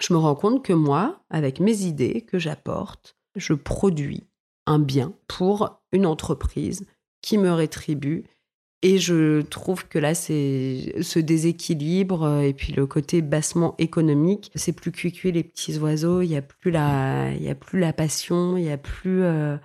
Je 0.00 0.14
me 0.14 0.18
rends 0.18 0.34
compte 0.34 0.64
que 0.64 0.72
moi, 0.72 1.22
avec 1.30 1.60
mes 1.60 1.82
idées 1.82 2.22
que 2.22 2.38
j'apporte, 2.38 3.16
je 3.36 3.52
produis 3.52 4.24
un 4.66 4.78
bien 4.78 5.12
pour 5.28 5.82
une 5.92 6.06
entreprise 6.06 6.86
qui 7.22 7.38
me 7.38 7.52
rétribue. 7.52 8.24
Et 8.82 8.98
je 8.98 9.42
trouve 9.42 9.86
que 9.88 9.98
là, 9.98 10.14
c'est 10.14 10.94
ce 11.02 11.18
déséquilibre 11.18 12.22
euh, 12.22 12.40
et 12.40 12.54
puis 12.54 12.72
le 12.72 12.86
côté 12.86 13.20
bassement 13.20 13.74
économique, 13.76 14.50
c'est 14.54 14.72
plus 14.72 14.90
cuicui 14.90 15.32
les 15.32 15.44
petits 15.44 15.78
oiseaux. 15.78 16.22
Il 16.22 16.30
y 16.30 16.36
a 16.36 16.40
plus 16.40 16.70
la, 16.70 17.30
y 17.34 17.50
a 17.50 17.54
plus 17.54 17.78
la 17.78 17.92
passion, 17.92 18.56
il 18.56 18.64
y 18.64 18.70
a 18.70 18.78
plus. 18.78 19.22
Euh, 19.22 19.58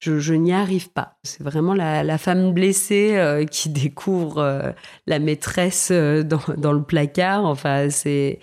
je, 0.00 0.32
n'y 0.34 0.52
arrive 0.52 0.90
pas. 0.90 1.18
C'est 1.22 1.42
vraiment 1.42 1.74
la, 1.74 2.18
femme 2.18 2.52
blessée 2.52 3.12
euh, 3.14 3.44
qui 3.44 3.68
découvre 3.70 4.74
la 5.06 5.18
maîtresse 5.18 5.92
dans, 5.92 6.40
dans, 6.56 6.72
le 6.72 6.82
placard. 6.82 7.44
Enfin, 7.44 7.90
c'est. 7.90 8.40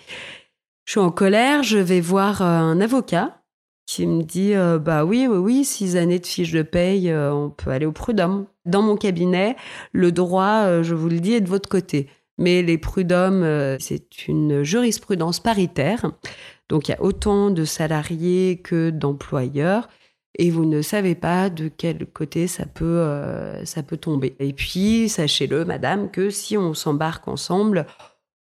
Je 0.84 0.92
suis 0.92 1.00
en 1.00 1.10
colère. 1.10 1.62
Je 1.62 1.78
vais 1.78 2.00
voir 2.00 2.40
un 2.42 2.80
avocat 2.80 3.38
qui 3.88 4.06
me 4.06 4.22
dit 4.22 4.52
euh, 4.54 4.78
bah 4.78 5.06
oui 5.06 5.26
oui 5.26 5.38
oui 5.38 5.64
six 5.64 5.96
années 5.96 6.18
de 6.18 6.26
fiche 6.26 6.52
de 6.52 6.60
paye 6.60 7.10
euh, 7.10 7.32
on 7.32 7.48
peut 7.48 7.70
aller 7.70 7.86
au 7.86 7.92
prud'homme 7.92 8.44
dans 8.66 8.82
mon 8.82 8.96
cabinet 8.96 9.56
le 9.92 10.12
droit 10.12 10.64
euh, 10.66 10.82
je 10.82 10.94
vous 10.94 11.08
le 11.08 11.20
dis 11.20 11.32
est 11.32 11.40
de 11.40 11.48
votre 11.48 11.70
côté 11.70 12.10
mais 12.36 12.62
les 12.62 12.76
prud'hommes 12.76 13.78
c'est 13.80 14.28
une 14.28 14.62
jurisprudence 14.62 15.40
paritaire 15.40 16.12
donc 16.68 16.88
il 16.88 16.90
y 16.90 16.94
a 16.94 17.02
autant 17.02 17.50
de 17.50 17.64
salariés 17.64 18.60
que 18.62 18.90
d'employeurs 18.90 19.88
et 20.38 20.50
vous 20.50 20.64
ne 20.64 20.82
savez 20.82 21.14
pas 21.14 21.50
de 21.50 21.68
quel 21.68 22.06
côté 22.06 22.46
ça 22.46 22.64
peut 22.64 23.04
ça 23.64 23.82
peut 23.82 23.96
tomber 23.96 24.36
et 24.38 24.52
puis 24.52 25.08
sachez-le 25.08 25.64
madame 25.64 26.10
que 26.10 26.30
si 26.30 26.56
on 26.56 26.74
s'embarque 26.74 27.28
ensemble 27.28 27.86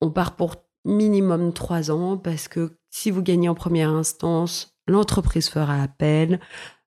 on 0.00 0.10
part 0.10 0.36
pour 0.36 0.56
minimum 0.84 1.52
trois 1.52 1.90
ans 1.90 2.16
parce 2.16 2.48
que 2.48 2.72
si 2.90 3.10
vous 3.10 3.22
gagnez 3.22 3.48
en 3.48 3.54
première 3.54 3.90
instance 3.90 4.76
l'entreprise 4.88 5.48
fera 5.48 5.82
appel. 5.82 6.40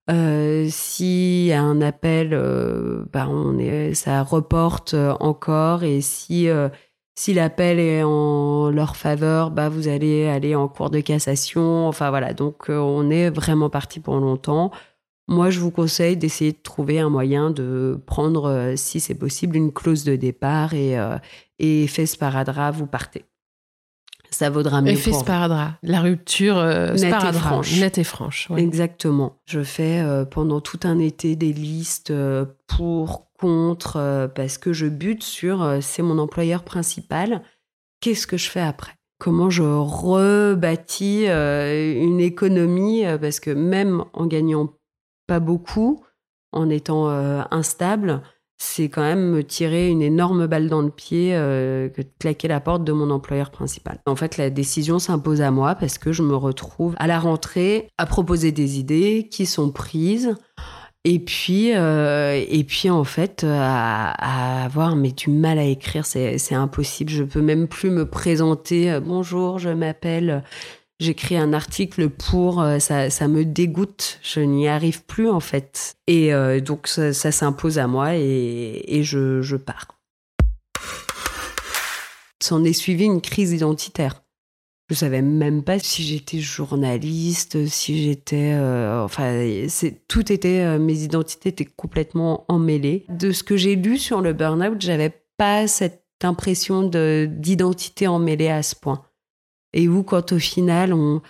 Euh, 0.10 0.68
a 0.68 1.60
un 1.62 1.82
appel, 1.82 2.34
euh, 2.34 3.06
bah 3.14 3.28
on 3.30 3.60
est, 3.60 3.94
ça 3.94 4.24
reporte 4.24 4.96
euh, 4.96 5.14
encore. 5.20 5.84
Et 5.84 6.02
si, 6.02 6.50
euh, 6.50 6.70
si 7.16 7.34
l'appel 7.34 7.80
est 7.80 8.04
en 8.04 8.72
leur 8.72 8.96
faveur, 8.96 9.52
bah 9.52 9.70
vous 9.70 9.88
allez 9.88 10.28
aller 10.28 10.56
en 10.56 10.68
cours 10.68 10.90
de 10.90 11.00
cassation. 11.00 11.88
Enfin 11.88 12.10
voilà, 12.10 12.34
donc 12.34 12.70
on 12.70 13.10
est 13.12 13.30
vraiment 13.30 13.70
parti 13.70 14.00
pour 14.00 14.16
longtemps. 14.18 14.72
Moi, 15.30 15.50
je 15.50 15.60
vous 15.60 15.72
conseille 15.72 16.18
d'essayer 16.18 16.52
de 16.52 16.58
trouver 16.62 17.00
un 17.00 17.10
moyen 17.10 17.52
de 17.52 18.00
prendre, 18.06 18.74
si 18.76 19.00
c'est 19.00 19.16
possible, 19.16 19.56
une 19.56 19.72
clause 19.72 20.04
de 20.04 20.16
départ 20.16 20.74
et, 20.74 20.98
et 21.60 21.88
fait 21.88 22.06
sparadrap, 22.06 22.76
vous 22.76 22.88
partez 22.88 23.26
ça 24.32 24.50
vaudra 24.50 24.82
mieux. 24.82 24.92
Effet 24.92 25.14
sparadrap, 25.14 25.74
la 25.84 26.02
rupture 26.02 26.58
euh, 26.58 26.94
nette 26.94 27.24
et 27.24 27.34
franche. 27.34 27.80
Nette 27.80 27.98
et 27.98 28.04
franche. 28.04 28.48
Exactement. 28.56 29.38
Je 29.46 29.64
fais 29.64 30.00
euh, 30.00 30.26
pendant 30.26 30.62
tout 30.62 30.80
un 30.84 31.00
été 31.00 31.36
des 31.36 31.54
listes 31.54 32.12
euh, 32.12 32.46
pour, 32.68 33.28
contre, 33.40 34.30
parce 34.36 34.58
que 34.58 34.74
je 34.74 34.88
bute 34.88 35.24
sur 35.24 35.78
c'est 35.82 36.02
mon 36.02 36.20
employeur 36.20 36.64
principal. 36.64 37.42
Qu'est-ce 38.02 38.28
que 38.28 38.38
je 38.38 38.50
fais 38.50 38.60
après? 38.60 38.92
Comment 39.18 39.50
je 39.50 39.64
rebâtis 39.64 41.26
une 41.26 42.20
économie 42.20 43.04
Parce 43.22 43.40
que 43.40 43.52
même 43.52 44.04
en 44.12 44.26
gagnant 44.26 44.74
pas 45.30 45.40
beaucoup, 45.40 46.04
en 46.52 46.70
étant 46.70 47.08
instable, 47.52 48.22
c'est 48.62 48.90
quand 48.90 49.02
même 49.02 49.32
me 49.32 49.44
tirer 49.44 49.88
une 49.88 50.02
énorme 50.02 50.46
balle 50.46 50.68
dans 50.68 50.82
le 50.82 50.90
pied 50.90 51.32
euh, 51.34 51.88
que 51.88 52.02
de 52.02 52.10
claquer 52.20 52.50
la 52.50 52.60
porte 52.60 52.84
de 52.84 52.92
mon 52.92 53.10
employeur 53.10 53.52
principal. 53.52 54.00
En 54.06 54.18
fait, 54.18 54.36
la 54.36 54.50
décision 54.50 55.00
s'impose 55.00 55.42
à 55.42 55.50
moi 55.50 55.76
parce 55.76 55.98
que 55.98 56.12
je 56.12 56.24
me 56.24 56.36
retrouve 56.36 56.94
à 57.00 57.08
la 57.08 57.20
rentrée 57.20 57.88
à 57.98 58.06
proposer 58.06 58.52
des 58.52 58.78
idées 58.78 59.30
qui 59.32 59.46
sont 59.46 59.72
prises. 59.72 60.36
Et 61.06 61.20
puis, 61.20 61.74
euh, 61.74 62.44
et 62.50 62.66
puis 62.66 62.90
en 62.90 63.06
fait, 63.06 63.46
à, 63.46 64.12
à, 64.12 64.66
avoir 64.66 64.98
mais 64.98 65.14
du 65.14 65.30
mal 65.30 65.58
à 65.58 65.64
écrire, 65.64 66.06
c'est 66.06 66.54
impossible. 66.54 67.10
Je 67.10 67.24
peux 67.24 67.42
même 67.42 67.70
plus 67.70 67.90
me 67.90 68.06
présenter. 68.06 68.92
Euh, 68.92 69.00
bonjour, 69.00 69.58
je 69.58 69.70
m'appelle 69.70 70.44
J'écris 71.00 71.38
un 71.38 71.54
article 71.54 72.10
pour, 72.10 72.62
euh, 72.62 72.80
ça, 72.80 73.10
ça, 73.10 73.30
me 73.30 73.46
dégoûte, 73.46 74.20
je 74.22 74.42
n'y 74.42 74.68
arrive 74.68 75.06
plus 75.06 75.30
en 75.30 75.40
fait. 75.40 75.96
Et 76.08 76.34
euh, 76.34 76.60
donc 76.60 76.88
ça, 76.88 77.14
s'impose 77.14 77.80
à 77.80 77.88
moi 77.88 78.18
et, 78.18 79.02
je, 79.04 79.56
pars. 79.56 79.88
S'en 82.44 82.66
est 82.66 82.74
suivi 82.74 83.06
une 83.06 83.22
crise 83.22 83.54
identitaire. 83.54 84.24
Je 84.90 84.96
savais 84.96 85.22
même 85.22 85.64
pas 85.64 85.80
si 85.80 86.04
j'étais 86.04 86.40
journaliste, 86.40 87.66
si 87.68 88.04
j'étais, 88.04 88.54
euh, 88.56 89.02
enfin, 89.02 89.48
tout 90.10 90.34
était, 90.34 90.78
mes 90.80 91.04
identités 91.04 91.50
étaient 91.50 91.64
complètement 91.64 92.44
emmêlées. 92.50 93.06
De 93.08 93.32
ce 93.32 93.44
que 93.44 93.56
j'ai 93.56 93.78
lu 93.78 93.98
sur 93.98 94.20
le 94.20 94.34
burn-out, 94.34 94.82
j'avais 94.82 95.14
pas 95.38 95.68
cette 95.68 96.04
impression 96.24 96.84
d'identité 96.84 98.08
emmêlée 98.08 98.50
à 98.50 98.64
ce 98.64 98.76
point. 98.76 99.06
Et 99.74 99.88
où, 99.88 100.04
quand 100.04 100.32
au 100.32 100.40
final, 100.40 100.94
on, 100.94 101.22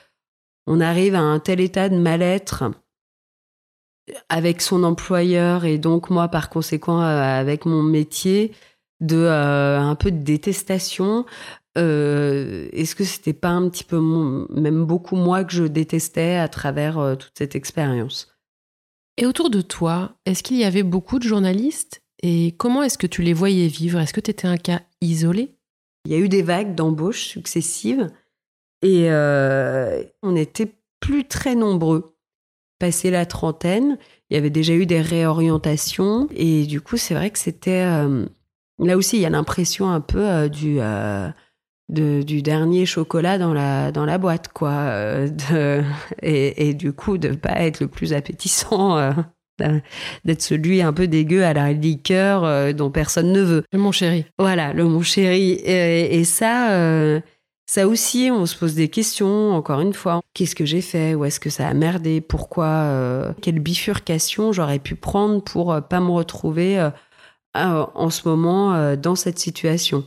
on 0.67 0.81
arrive 0.81 1.15
à 1.15 1.21
un 1.21 1.39
tel 1.39 1.59
état 1.59 1.89
de 1.89 1.97
mal-être 1.97 2.63
avec 4.29 4.61
son 4.61 4.83
employeur 4.83 5.65
et 5.65 5.77
donc 5.77 6.09
moi, 6.09 6.27
par 6.27 6.49
conséquent, 6.49 7.01
euh, 7.01 7.21
avec 7.21 7.65
mon 7.65 7.83
métier, 7.83 8.53
de 8.99 9.17
euh, 9.17 9.79
un 9.79 9.95
peu 9.95 10.11
de 10.11 10.23
détestation. 10.23 11.25
Euh, 11.77 12.67
est-ce 12.73 12.95
que 12.95 13.03
c'était 13.03 13.33
pas 13.33 13.49
un 13.49 13.69
petit 13.69 13.83
peu, 13.83 13.99
même 14.49 14.85
beaucoup 14.85 15.15
moi, 15.15 15.43
que 15.43 15.53
je 15.53 15.63
détestais 15.63 16.35
à 16.35 16.47
travers 16.47 17.15
toute 17.17 17.31
cette 17.37 17.55
expérience? 17.55 18.35
Et 19.17 19.25
autour 19.25 19.49
de 19.49 19.61
toi, 19.61 20.17
est-ce 20.25 20.43
qu'il 20.43 20.57
y 20.57 20.65
avait 20.65 20.83
beaucoup 20.83 21.19
de 21.19 21.27
journalistes? 21.27 22.01
Et 22.21 22.53
comment 22.57 22.83
est-ce 22.83 22.97
que 22.97 23.07
tu 23.07 23.21
les 23.21 23.33
voyais 23.33 23.67
vivre? 23.67 23.99
Est-ce 23.99 24.13
que 24.13 24.21
tu 24.21 24.31
étais 24.31 24.47
un 24.47 24.57
cas 24.57 24.81
isolé? 25.01 25.55
Il 26.05 26.11
y 26.11 26.15
a 26.15 26.17
eu 26.17 26.29
des 26.29 26.41
vagues 26.41 26.75
d'embauches 26.75 27.27
successives. 27.27 28.09
Et 28.81 29.05
euh, 29.09 30.03
on 30.23 30.33
n'était 30.33 30.73
plus 30.99 31.25
très 31.25 31.55
nombreux. 31.55 32.15
Passé 32.79 33.11
la 33.11 33.25
trentaine, 33.25 33.97
il 34.29 34.35
y 34.35 34.37
avait 34.37 34.49
déjà 34.49 34.73
eu 34.73 34.85
des 34.85 35.01
réorientations. 35.01 36.29
Et 36.33 36.65
du 36.65 36.79
coup, 36.79 36.97
c'est 36.97 37.13
vrai 37.13 37.29
que 37.29 37.39
c'était... 37.39 37.83
Euh, 37.85 38.25
là 38.79 38.95
aussi, 38.95 39.17
il 39.17 39.21
y 39.21 39.25
a 39.25 39.29
l'impression 39.29 39.89
un 39.89 39.99
peu 39.99 40.25
euh, 40.25 40.47
du... 40.47 40.79
du 41.89 42.41
dernier 42.41 42.85
chocolat 42.85 43.37
dans 43.37 43.53
la, 43.53 43.91
dans 43.91 44.05
la 44.05 44.17
boîte, 44.17 44.47
quoi. 44.53 44.93
et, 46.21 46.69
et, 46.69 46.73
du 46.73 46.93
coup, 46.93 47.17
de 47.17 47.35
pas 47.35 47.59
être 47.59 47.81
le 47.81 47.89
plus 47.89 48.13
appétissant, 48.13 49.13
d'être 50.23 50.41
celui 50.41 50.81
un 50.81 50.93
peu 50.93 51.07
dégueu 51.07 51.43
à 51.43 51.51
la 51.51 51.73
liqueur 51.73 52.73
dont 52.73 52.91
personne 52.91 53.33
ne 53.33 53.41
veut. 53.41 53.63
Le 53.73 53.79
mon 53.79 53.91
chéri. 53.91 54.23
Voilà, 54.37 54.71
le 54.71 54.85
mon 54.85 55.01
chéri. 55.01 55.51
Et, 55.51 56.17
et 56.17 56.23
ça, 56.23 57.21
ça 57.69 57.87
aussi, 57.87 58.31
on 58.33 58.47
se 58.47 58.55
pose 58.55 58.73
des 58.73 58.87
questions, 58.87 59.51
encore 59.51 59.79
une 59.79 59.93
fois. 59.93 60.21
Qu'est-ce 60.33 60.55
que 60.55 60.65
j'ai 60.65 60.81
fait? 60.81 61.13
Où 61.13 61.23
est-ce 61.23 61.39
que 61.39 61.51
ça 61.51 61.67
a 61.67 61.73
merdé? 61.75 62.19
Pourquoi 62.19 62.65
euh, 62.65 63.31
Quelle 63.43 63.59
bifurcation 63.59 64.51
j'aurais 64.51 64.79
pu 64.79 64.95
prendre 64.95 65.43
pour 65.43 65.71
euh, 65.71 65.79
pas 65.79 65.99
me 65.99 66.09
retrouver 66.09 66.79
euh, 66.79 66.89
en 67.53 68.09
ce 68.09 68.27
moment 68.27 68.95
dans 68.95 69.13
cette 69.13 69.37
situation? 69.37 70.03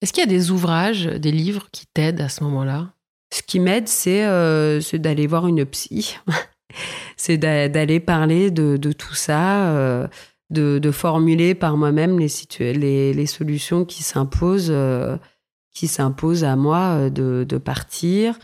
Est-ce 0.00 0.14
qu'il 0.14 0.22
y 0.22 0.26
a 0.26 0.30
des 0.30 0.50
ouvrages, 0.52 1.04
des 1.04 1.32
livres 1.32 1.68
qui 1.70 1.84
t'aident 1.86 2.22
à 2.22 2.30
ce 2.30 2.42
moment-là? 2.44 2.94
Ce 3.30 3.42
qui 3.42 3.60
m'aide, 3.60 3.86
c'est 3.86 4.98
d'aller 4.98 5.26
voir 5.26 5.48
une 5.48 5.66
psy. 5.66 6.16
c'est 7.18 7.36
d'aller 7.36 8.00
parler 8.00 8.50
de, 8.50 8.92
tout 8.92 9.14
ça, 9.14 10.08
de, 10.48 10.90
formuler 10.90 11.54
par 11.54 11.76
moi-même 11.76 12.18
les, 12.18 12.30
les, 12.72 13.12
les, 13.12 13.26
solutions 13.26 13.84
qui 13.84 14.02
s'imposent 14.02 14.72
qui 15.72 15.88
s'impose 15.88 16.44
à 16.44 16.56
moi 16.56 17.10
euh, 17.10 17.44
de, 17.44 17.58
partir. 17.58 18.38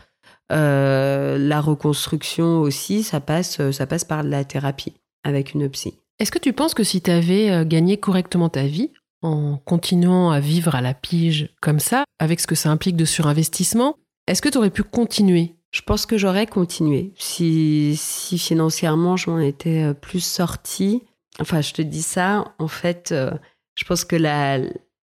Euh, 0.51 1.37
la 1.37 1.61
reconstruction 1.61 2.59
aussi, 2.59 3.03
ça 3.03 3.19
passe, 3.19 3.71
ça 3.71 3.87
passe 3.87 4.05
par 4.05 4.23
la 4.23 4.45
thérapie 4.45 4.93
avec 5.23 5.53
une 5.53 5.69
psy. 5.69 5.99
Est-ce 6.19 6.31
que 6.31 6.39
tu 6.39 6.53
penses 6.53 6.73
que 6.73 6.83
si 6.83 7.01
tu 7.01 7.11
avais 7.11 7.51
euh, 7.51 7.63
gagné 7.63 7.97
correctement 7.97 8.49
ta 8.49 8.65
vie, 8.65 8.91
en 9.21 9.57
continuant 9.57 10.31
à 10.31 10.39
vivre 10.39 10.75
à 10.75 10.81
la 10.81 10.93
pige 10.93 11.49
comme 11.61 11.79
ça, 11.79 12.05
avec 12.19 12.39
ce 12.39 12.47
que 12.47 12.55
ça 12.55 12.69
implique 12.69 12.95
de 12.95 13.05
surinvestissement, 13.05 13.95
est-ce 14.27 14.41
que 14.41 14.49
tu 14.49 14.57
aurais 14.57 14.71
pu 14.71 14.83
continuer? 14.83 15.55
Je 15.71 15.81
pense 15.81 16.05
que 16.05 16.17
j'aurais 16.17 16.47
continué 16.47 17.13
si, 17.17 17.95
si 17.97 18.39
financièrement 18.39 19.15
je 19.15 19.29
m'en 19.29 19.39
étais 19.39 19.83
euh, 19.83 19.93
plus 19.93 20.23
sortie. 20.23 21.03
Enfin, 21.39 21.61
je 21.61 21.73
te 21.73 21.81
dis 21.83 22.01
ça, 22.01 22.55
en 22.57 22.67
fait, 22.67 23.11
euh, 23.11 23.31
je 23.75 23.85
pense 23.85 24.03
que 24.03 24.15
la, 24.15 24.59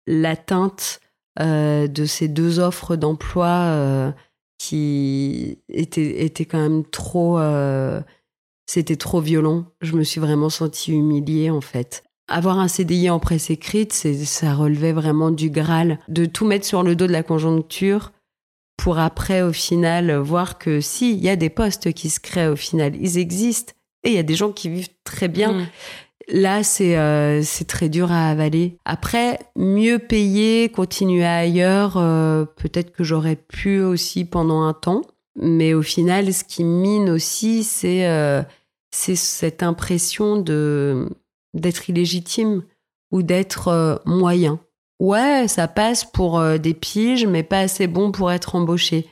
l'atteinte 0.06 1.00
euh, 1.38 1.86
de 1.86 2.04
ces 2.04 2.28
deux 2.28 2.58
offres 2.58 2.96
d'emploi 2.96 4.12
qui 4.58 5.58
étaient, 5.68 6.24
étaient 6.24 6.44
quand 6.44 6.58
même 6.58 6.84
trop. 6.84 7.38
c'était 8.66 8.96
trop 8.96 9.20
violent. 9.20 9.66
Je 9.80 9.94
me 9.94 10.04
suis 10.04 10.20
vraiment 10.20 10.50
sentie 10.50 10.92
humiliée, 10.92 11.50
en 11.50 11.60
fait 11.60 12.02
avoir 12.30 12.60
un 12.60 12.68
CDI 12.68 13.10
en 13.10 13.18
presse 13.18 13.50
écrite, 13.50 13.92
ça 13.92 14.54
relevait 14.54 14.92
vraiment 14.92 15.32
du 15.32 15.50
Graal, 15.50 15.98
de 16.08 16.24
tout 16.24 16.46
mettre 16.46 16.64
sur 16.64 16.82
le 16.82 16.94
dos 16.94 17.08
de 17.08 17.12
la 17.12 17.24
conjoncture 17.24 18.12
pour 18.76 18.98
après, 18.98 19.42
au 19.42 19.52
final, 19.52 20.16
voir 20.16 20.56
que 20.56 20.80
si, 20.80 21.12
il 21.12 21.22
y 21.22 21.28
a 21.28 21.36
des 21.36 21.50
postes 21.50 21.92
qui 21.92 22.08
se 22.08 22.18
créent 22.18 22.48
au 22.48 22.56
final, 22.56 22.96
ils 22.96 23.18
existent, 23.18 23.74
et 24.04 24.10
il 24.10 24.14
y 24.14 24.18
a 24.18 24.22
des 24.22 24.34
gens 24.34 24.52
qui 24.52 24.70
vivent 24.70 24.88
très 25.04 25.28
bien. 25.28 25.52
Mm. 25.52 25.66
Là, 26.32 26.62
euh, 26.80 27.40
c'est 27.42 27.66
très 27.66 27.88
dur 27.88 28.12
à 28.12 28.28
avaler. 28.28 28.76
Après, 28.84 29.38
mieux 29.56 29.98
payer, 29.98 30.68
continuer 30.68 31.24
ailleurs, 31.24 31.96
euh, 31.96 32.44
peut-être 32.44 32.92
que 32.92 33.04
j'aurais 33.04 33.36
pu 33.36 33.80
aussi 33.80 34.24
pendant 34.24 34.62
un 34.62 34.72
temps. 34.72 35.02
Mais 35.36 35.74
au 35.74 35.82
final, 35.82 36.32
ce 36.32 36.44
qui 36.44 36.64
mine 36.64 37.10
aussi, 37.10 37.64
c'est 37.64 38.06
euh, 38.06 38.42
cette 38.90 39.62
impression 39.62 40.36
de 40.36 41.08
d'être 41.54 41.88
illégitime 41.90 42.62
ou 43.10 43.22
d'être 43.22 44.00
moyen 44.04 44.60
ouais, 45.00 45.48
ça 45.48 45.66
passe 45.66 46.04
pour 46.04 46.40
des 46.60 46.74
piges, 46.74 47.26
mais 47.26 47.42
pas 47.42 47.60
assez 47.60 47.86
bon 47.86 48.12
pour 48.12 48.30
être 48.30 48.54
embauché. 48.54 49.08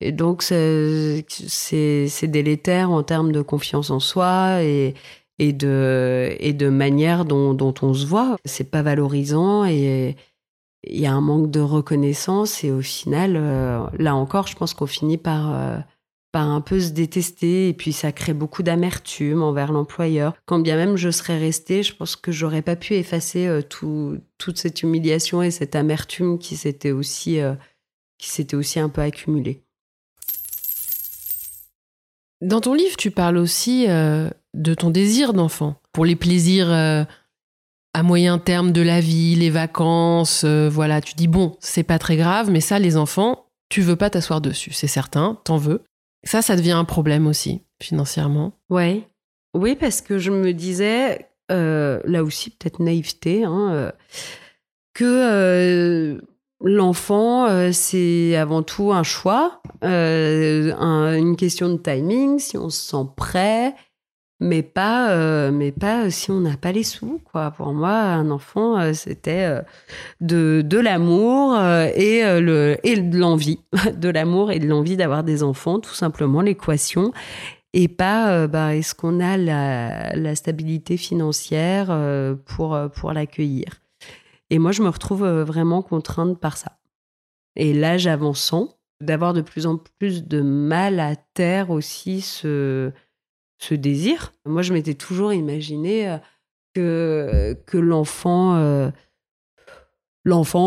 Et 0.00 0.10
donc, 0.10 0.42
c'est 0.42 1.24
délétère 2.22 2.90
en 2.90 3.02
termes 3.02 3.30
de 3.30 3.42
confiance 3.42 3.90
en 3.90 4.00
soi 4.00 4.62
et, 4.62 4.94
et, 5.38 5.52
de, 5.52 6.34
et 6.38 6.52
de 6.52 6.68
manière 6.68 7.24
dont, 7.24 7.54
dont 7.54 7.74
on 7.82 7.94
se 7.94 8.06
voit. 8.06 8.36
C'est 8.44 8.70
pas 8.70 8.82
valorisant 8.82 9.64
et 9.64 10.16
il 10.86 11.00
y 11.00 11.06
a 11.06 11.12
un 11.12 11.20
manque 11.20 11.50
de 11.50 11.60
reconnaissance. 11.60 12.64
Et 12.64 12.70
au 12.70 12.80
final, 12.80 13.36
euh, 13.36 13.84
là 13.98 14.14
encore, 14.14 14.46
je 14.46 14.56
pense 14.56 14.74
qu'on 14.74 14.86
finit 14.86 15.18
par. 15.18 15.54
Euh, 15.54 15.78
un 16.38 16.60
peu 16.60 16.78
se 16.78 16.90
détester 16.90 17.70
et 17.70 17.72
puis 17.72 17.94
ça 17.94 18.12
crée 18.12 18.34
beaucoup 18.34 18.62
d'amertume 18.62 19.42
envers 19.42 19.72
l'employeur. 19.72 20.34
Quand 20.44 20.58
bien 20.58 20.76
même 20.76 20.98
je 20.98 21.10
serais 21.10 21.38
restée, 21.38 21.82
je 21.82 21.96
pense 21.96 22.14
que 22.14 22.30
j'aurais 22.30 22.60
pas 22.60 22.76
pu 22.76 22.92
effacer 22.92 23.46
euh, 23.46 23.62
tout, 23.62 24.18
toute 24.36 24.58
cette 24.58 24.82
humiliation 24.82 25.42
et 25.42 25.50
cette 25.50 25.74
amertume 25.74 26.38
qui 26.38 26.54
s'était 26.54 26.90
aussi, 26.90 27.38
qui 28.18 28.54
aussi 28.54 28.78
un 28.78 28.90
peu 28.90 29.00
accumulée. 29.00 29.62
Dans 32.42 32.60
ton 32.60 32.74
livre, 32.74 32.98
tu 32.98 33.10
parles 33.10 33.38
aussi 33.38 33.86
de 34.56 34.74
ton 34.74 34.90
désir 34.90 35.32
d'enfant 35.32 35.76
pour 35.92 36.04
les 36.04 36.16
plaisirs 36.16 36.70
à 36.70 38.02
moyen 38.02 38.38
terme 38.38 38.72
de 38.72 38.82
la 38.82 39.00
vie, 39.00 39.36
les 39.36 39.50
vacances, 39.50 40.44
voilà, 40.44 41.00
tu 41.00 41.14
dis 41.14 41.28
bon, 41.28 41.56
c'est 41.60 41.82
pas 41.82 41.98
très 41.98 42.16
grave, 42.16 42.50
mais 42.50 42.60
ça, 42.60 42.78
les 42.78 42.96
enfants, 42.96 43.46
tu 43.68 43.80
veux 43.80 43.96
pas 43.96 44.10
t'asseoir 44.10 44.40
dessus, 44.40 44.72
c'est 44.72 44.86
certain, 44.86 45.38
t'en 45.44 45.56
veux. 45.56 45.82
Ça, 46.24 46.42
ça 46.42 46.56
devient 46.56 46.72
un 46.72 46.84
problème 46.84 47.26
aussi, 47.26 47.62
financièrement. 47.80 48.52
Ouais. 48.68 49.08
Oui, 49.54 49.76
parce 49.76 50.02
que 50.02 50.18
je 50.18 50.30
me 50.30 50.52
disais, 50.52 51.28
euh, 51.50 52.00
là 52.04 52.22
aussi, 52.22 52.50
peut-être 52.50 52.80
naïveté, 52.80 53.44
hein, 53.44 53.70
euh, 53.72 53.92
que 54.92 55.04
euh, 55.04 56.20
l'enfant, 56.60 57.70
c'est 57.72 58.36
avant 58.36 58.62
tout 58.62 58.92
un 58.92 59.02
choix, 59.02 59.62
une 59.82 61.36
question 61.38 61.68
de 61.68 61.78
timing, 61.78 62.38
si 62.38 62.58
on 62.58 62.70
se 62.70 62.90
sent 62.90 63.06
prêt, 63.16 63.74
mais 64.38 64.62
pas, 64.62 65.12
euh, 65.12 65.50
mais 65.50 65.72
pas 65.72 66.10
si 66.10 66.30
on 66.30 66.40
n'a 66.40 66.56
pas 66.56 66.72
les 66.72 66.82
sous, 66.82 67.20
quoi. 67.24 67.50
Pour 67.52 67.72
moi, 67.72 67.92
un 67.92 68.30
enfant, 68.30 68.78
euh, 68.78 68.92
c'était 68.92 69.44
euh, 69.44 69.62
de, 70.20 70.62
de 70.64 70.78
l'amour 70.78 71.58
et, 71.58 72.40
le, 72.40 72.76
et 72.82 73.00
de 73.00 73.18
l'envie. 73.18 73.60
De 73.96 74.08
l'amour 74.10 74.50
et 74.50 74.58
de 74.58 74.66
l'envie 74.66 74.96
d'avoir 74.96 75.24
des 75.24 75.42
enfants, 75.42 75.80
tout 75.80 75.94
simplement, 75.94 76.42
l'équation. 76.42 77.12
Et 77.72 77.88
pas, 77.88 78.46
bah, 78.46 78.74
est-ce 78.74 78.94
qu'on 78.94 79.20
a 79.20 79.36
la, 79.36 80.14
la, 80.14 80.34
stabilité 80.34 80.96
financière 80.96 81.96
pour, 82.46 82.78
pour 82.94 83.12
l'accueillir 83.12 83.80
Et 84.50 84.58
moi, 84.58 84.72
je 84.72 84.82
me 84.82 84.88
retrouve 84.88 85.26
vraiment 85.26 85.82
contrainte 85.82 86.38
par 86.38 86.56
ça. 86.56 86.78
Et 87.54 87.74
l'âge 87.74 88.06
avançant, 88.06 88.76
d'avoir 89.00 89.34
de 89.34 89.40
plus 89.40 89.66
en 89.66 89.76
plus 89.76 90.24
de 90.24 90.40
mal 90.40 91.00
à 91.00 91.16
taire 91.16 91.70
aussi 91.70 92.20
ce 92.20 92.92
ce 93.58 93.74
désir. 93.74 94.32
Moi, 94.44 94.62
je 94.62 94.72
m'étais 94.72 94.94
toujours 94.94 95.32
imaginé 95.32 96.18
euh, 96.78 97.54
que, 97.66 97.78
l'enfant 97.78 98.56
euh, 98.56 98.90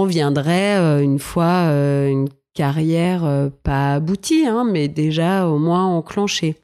viendrait 0.08 0.78
euh, 0.78 1.02
une 1.02 1.20
fois 1.20 1.66
une 2.08 2.30
carrière 2.54 3.52
pas 3.64 3.96
aboutie, 3.96 4.46
hein, 4.46 4.64
mais 4.70 4.88
déjà 4.88 5.48
au 5.48 5.60
moins 5.60 5.86
enclenchée. 5.86 6.56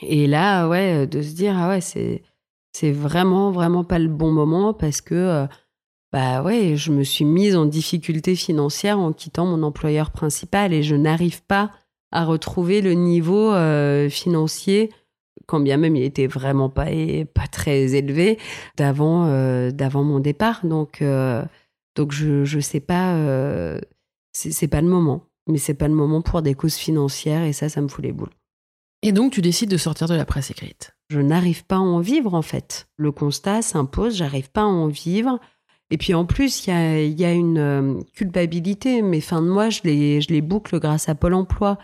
Et 0.00 0.26
là, 0.26 0.68
ouais, 0.68 1.06
de 1.06 1.20
se 1.22 1.34
dire, 1.34 1.56
ah 1.56 1.68
ouais, 1.68 1.80
c'est, 1.80 2.22
c'est 2.72 2.92
vraiment, 2.92 3.50
vraiment 3.50 3.84
pas 3.84 3.98
le 3.98 4.08
bon 4.08 4.32
moment 4.32 4.72
parce 4.72 5.00
que, 5.00 5.46
bah 6.12 6.42
ouais, 6.42 6.76
je 6.76 6.90
me 6.92 7.04
suis 7.04 7.24
mise 7.24 7.56
en 7.56 7.66
difficulté 7.66 8.34
financière 8.34 8.98
en 8.98 9.12
quittant 9.12 9.46
mon 9.46 9.62
employeur 9.62 10.10
principal 10.10 10.72
et 10.72 10.82
je 10.82 10.96
n'arrive 10.96 11.42
pas 11.44 11.70
à 12.10 12.24
retrouver 12.24 12.80
le 12.80 12.94
niveau 12.94 13.52
financier 14.08 14.90
quand 15.46 15.60
bien 15.60 15.76
même 15.76 15.96
il 15.96 16.02
était 16.02 16.26
vraiment 16.26 16.68
pas, 16.68 16.86
pas 17.34 17.46
très 17.50 17.94
élevé 17.94 18.38
d'avant 18.76 19.26
euh, 19.26 19.70
d'avant 19.70 20.04
mon 20.04 20.20
départ. 20.20 20.64
Donc, 20.64 21.02
euh, 21.02 21.44
donc 21.94 22.12
je 22.12 22.56
ne 22.56 22.60
sais 22.60 22.80
pas, 22.80 23.14
euh, 23.14 23.78
c'est 24.32 24.68
pas 24.68 24.80
le 24.80 24.88
moment. 24.88 25.26
Mais 25.48 25.58
c'est 25.58 25.74
pas 25.74 25.88
le 25.88 25.94
moment 25.94 26.22
pour 26.22 26.40
des 26.42 26.54
causes 26.54 26.76
financières 26.76 27.42
et 27.42 27.52
ça, 27.52 27.68
ça 27.68 27.80
me 27.80 27.88
fout 27.88 28.04
les 28.04 28.12
boules. 28.12 28.30
Et 29.02 29.10
donc 29.10 29.32
tu 29.32 29.42
décides 29.42 29.70
de 29.70 29.76
sortir 29.76 30.06
de 30.06 30.14
la 30.14 30.24
presse 30.24 30.50
écrite? 30.50 30.94
Je 31.08 31.20
n'arrive 31.20 31.64
pas 31.64 31.76
à 31.76 31.80
en 31.80 31.98
vivre 31.98 32.34
en 32.34 32.42
fait. 32.42 32.86
Le 32.96 33.10
constat 33.10 33.60
s'impose, 33.62 34.16
j'arrive 34.16 34.50
pas 34.50 34.62
à 34.62 34.66
en 34.66 34.86
vivre. 34.86 35.40
Et 35.90 35.98
puis 35.98 36.14
en 36.14 36.24
plus, 36.24 36.66
il 36.66 36.70
y 36.70 36.72
a, 36.72 37.02
y 37.02 37.24
a, 37.24 37.32
une 37.32 38.02
culpabilité. 38.14 39.02
Mes 39.02 39.20
fins 39.20 39.42
de 39.42 39.48
mois, 39.48 39.68
je 39.68 39.80
les, 39.84 40.22
je 40.22 40.28
les 40.28 40.40
boucle 40.40 40.78
grâce 40.80 41.10
à 41.10 41.14
Pôle 41.14 41.34
Emploi. 41.34 41.76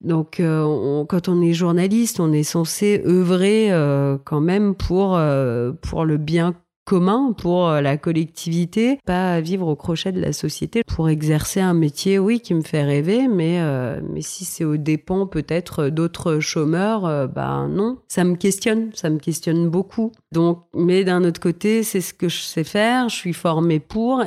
Donc, 0.00 0.38
euh, 0.40 1.04
quand 1.06 1.28
on 1.28 1.40
est 1.40 1.52
journaliste, 1.52 2.20
on 2.20 2.32
est 2.32 2.42
censé 2.42 3.02
œuvrer 3.06 3.72
euh, 3.72 4.18
quand 4.22 4.40
même 4.40 4.74
pour, 4.74 5.16
euh, 5.16 5.72
pour 5.72 6.04
le 6.04 6.18
bien 6.18 6.54
commun, 6.84 7.32
pour 7.32 7.70
la 7.70 7.96
collectivité, 7.96 8.98
pas 9.06 9.40
vivre 9.40 9.68
au 9.68 9.74
crochet 9.74 10.12
de 10.12 10.20
la 10.20 10.34
société, 10.34 10.82
pour 10.86 11.08
exercer 11.08 11.60
un 11.60 11.72
métier, 11.72 12.18
oui, 12.18 12.40
qui 12.40 12.52
me 12.52 12.60
fait 12.60 12.82
rêver, 12.82 13.26
mais, 13.26 13.58
mais 14.02 14.20
si 14.20 14.44
c'est 14.44 14.64
aux 14.64 14.76
dépens 14.76 15.26
peut-être 15.26 15.88
d'autres 15.88 16.40
chômeurs, 16.40 17.26
bah 17.30 17.66
non, 17.70 17.96
ça 18.06 18.22
me 18.24 18.36
questionne, 18.36 18.90
ça 18.92 19.08
me 19.08 19.18
questionne 19.18 19.70
beaucoup. 19.70 20.12
Donc, 20.30 20.64
mais 20.74 21.04
d'un 21.04 21.24
autre 21.24 21.40
côté, 21.40 21.84
c'est 21.84 22.02
ce 22.02 22.12
que 22.12 22.28
je 22.28 22.42
sais 22.42 22.64
faire, 22.64 23.08
je 23.08 23.16
suis 23.16 23.32
formée 23.32 23.80
pour, 23.80 24.22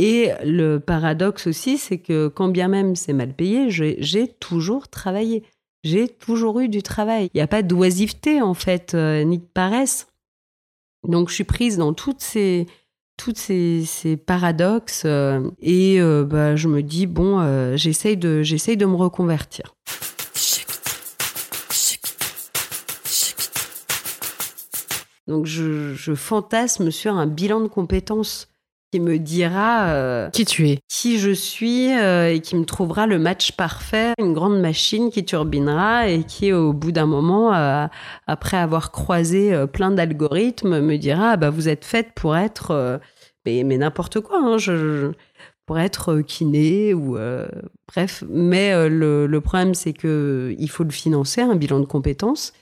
et 0.00 0.30
le 0.44 0.78
paradoxe 0.78 1.48
aussi, 1.48 1.76
c'est 1.76 1.98
que 1.98 2.28
quand 2.28 2.46
bien 2.46 2.68
même 2.68 2.94
c'est 2.94 3.12
mal 3.12 3.34
payé, 3.34 3.68
j'ai 3.68 4.28
toujours 4.28 4.86
travaillé. 4.86 5.42
J'ai 5.82 6.06
toujours 6.06 6.60
eu 6.60 6.68
du 6.68 6.84
travail. 6.84 7.30
Il 7.34 7.38
n'y 7.38 7.42
a 7.42 7.48
pas 7.48 7.62
d'oisiveté, 7.62 8.40
en 8.40 8.54
fait, 8.54 8.94
euh, 8.94 9.24
ni 9.24 9.38
de 9.38 9.44
paresse. 9.44 10.06
Donc, 11.02 11.30
je 11.30 11.34
suis 11.34 11.44
prise 11.44 11.78
dans 11.78 11.94
toutes 11.94 12.20
ces, 12.20 12.68
toutes 13.16 13.38
ces, 13.38 14.16
paradoxes 14.24 15.02
euh, 15.04 15.50
et 15.60 16.00
euh, 16.00 16.24
bah, 16.24 16.54
je 16.54 16.68
me 16.68 16.84
dis, 16.84 17.06
bon, 17.06 17.74
j'essaye 17.76 18.16
de, 18.16 18.42
de 18.42 18.86
me 18.86 18.94
reconvertir. 18.94 19.74
Donc, 25.26 25.46
je 25.46 26.14
fantasme 26.14 26.92
sur 26.92 27.16
un 27.16 27.26
bilan 27.26 27.60
de 27.60 27.68
compétences 27.68 28.48
qui 28.90 29.00
me 29.00 29.18
dira 29.18 29.88
euh, 29.88 30.30
qui 30.30 30.44
tu 30.44 30.68
es, 30.68 30.78
qui 30.88 31.18
je 31.18 31.30
suis 31.30 31.92
euh, 31.92 32.32
et 32.32 32.40
qui 32.40 32.56
me 32.56 32.64
trouvera 32.64 33.06
le 33.06 33.18
match 33.18 33.52
parfait, 33.52 34.14
une 34.18 34.32
grande 34.32 34.60
machine 34.60 35.10
qui 35.10 35.24
turbinera 35.24 36.08
et 36.08 36.24
qui 36.24 36.52
au 36.52 36.72
bout 36.72 36.92
d'un 36.92 37.06
moment, 37.06 37.54
euh, 37.54 37.86
après 38.26 38.56
avoir 38.56 38.90
croisé 38.90 39.66
plein 39.72 39.90
d'algorithmes, 39.90 40.80
me 40.80 40.96
dira 40.96 41.32
ah 41.32 41.36
bah 41.36 41.50
vous 41.50 41.68
êtes 41.68 41.84
faite 41.84 42.12
pour 42.14 42.36
être 42.36 43.00
mais, 43.44 43.62
mais 43.64 43.78
n'importe 43.78 44.20
quoi, 44.20 44.38
hein, 44.42 44.58
je, 44.58 45.12
pour 45.66 45.78
être 45.78 46.20
kiné 46.22 46.94
ou 46.94 47.18
bref. 47.88 48.24
Mais 48.28 48.88
le, 48.88 49.26
le, 49.26 49.40
problème 49.40 49.74
c'est 49.74 49.92
que 49.92 50.54
il 50.58 50.70
faut 50.70 50.84
le 50.84 50.90
financer 50.90 51.42
un 51.42 51.56
bilan 51.56 51.80
de 51.80 51.86
compétences 51.86 52.52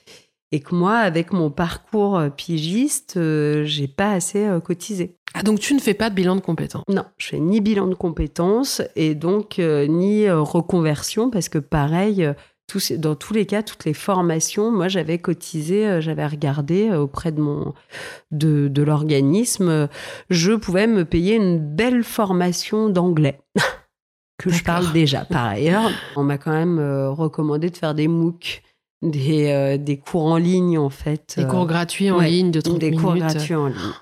et 0.53 0.61
que 0.61 0.75
moi, 0.75 0.97
avec 0.97 1.33
mon 1.33 1.51
parcours 1.51 2.21
pigiste, 2.37 3.19
j'ai 3.65 3.89
pas 3.89 4.13
assez 4.13 4.49
cotisé. 4.65 5.17
Ah, 5.35 5.43
donc 5.43 5.61
tu 5.61 5.75
ne 5.75 5.81
fais 5.81 5.95
pas 5.95 6.09
de 6.09 6.15
bilan 6.15 6.37
de 6.37 6.41
compétences? 6.41 6.85
Non, 6.89 7.05
je 7.19 7.27
fais 7.27 7.41
ni 7.41 7.61
bilan 7.61 7.89
de 7.89 7.95
compétences 7.95 8.81
et 8.95 9.15
donc 9.15 9.59
ni 9.59 10.31
reconversion 10.31 11.31
parce 11.31 11.49
que 11.49 11.59
pareil, 11.59 12.33
dans 12.99 13.15
tous 13.15 13.33
les 13.33 13.47
cas, 13.47 13.63
toutes 13.63 13.85
les 13.85 13.95
formations, 13.95 14.71
moi 14.71 14.89
j'avais 14.89 15.19
cotisé, 15.19 15.87
euh, 15.87 16.01
j'avais 16.01 16.27
regardé 16.27 16.89
euh, 16.89 17.01
auprès 17.01 17.33
de 17.33 17.41
mon 17.41 17.75
de, 18.33 18.69
de 18.69 18.83
l'organisme, 18.83 19.89
je 20.31 20.53
pouvais 20.53 20.87
me 20.87 21.05
payer 21.05 21.37
une 21.37 21.59
belle 21.59 22.03
formation 22.03 22.89
d'anglais. 22.89 23.41
que 24.39 24.51
je 24.51 24.63
parle 24.63 24.93
déjà 24.93 25.25
par 25.25 25.47
ailleurs. 25.47 25.91
On 26.17 26.23
m'a 26.23 26.37
quand 26.39 26.53
même 26.53 26.79
euh, 26.79 27.11
recommandé 27.11 27.71
de 27.71 27.77
faire 27.77 27.95
des 27.95 28.09
MOOC, 28.09 28.63
des, 29.03 29.79
des 29.79 29.99
cours 29.99 30.27
en 30.27 30.37
ligne 30.37 30.79
en 30.79 30.91
fait. 30.91 31.35
Des 31.37 31.47
cours 31.47 31.67
gratuits 31.67 32.11
en 32.11 32.21
ligne 32.21 32.51
de 32.51 32.61
30 32.61 32.79
des 32.79 32.91
minutes. 32.91 33.01
Des 33.01 33.05
cours 33.05 33.17
gratuits 33.17 33.55
en 33.55 33.67
ligne 33.69 33.93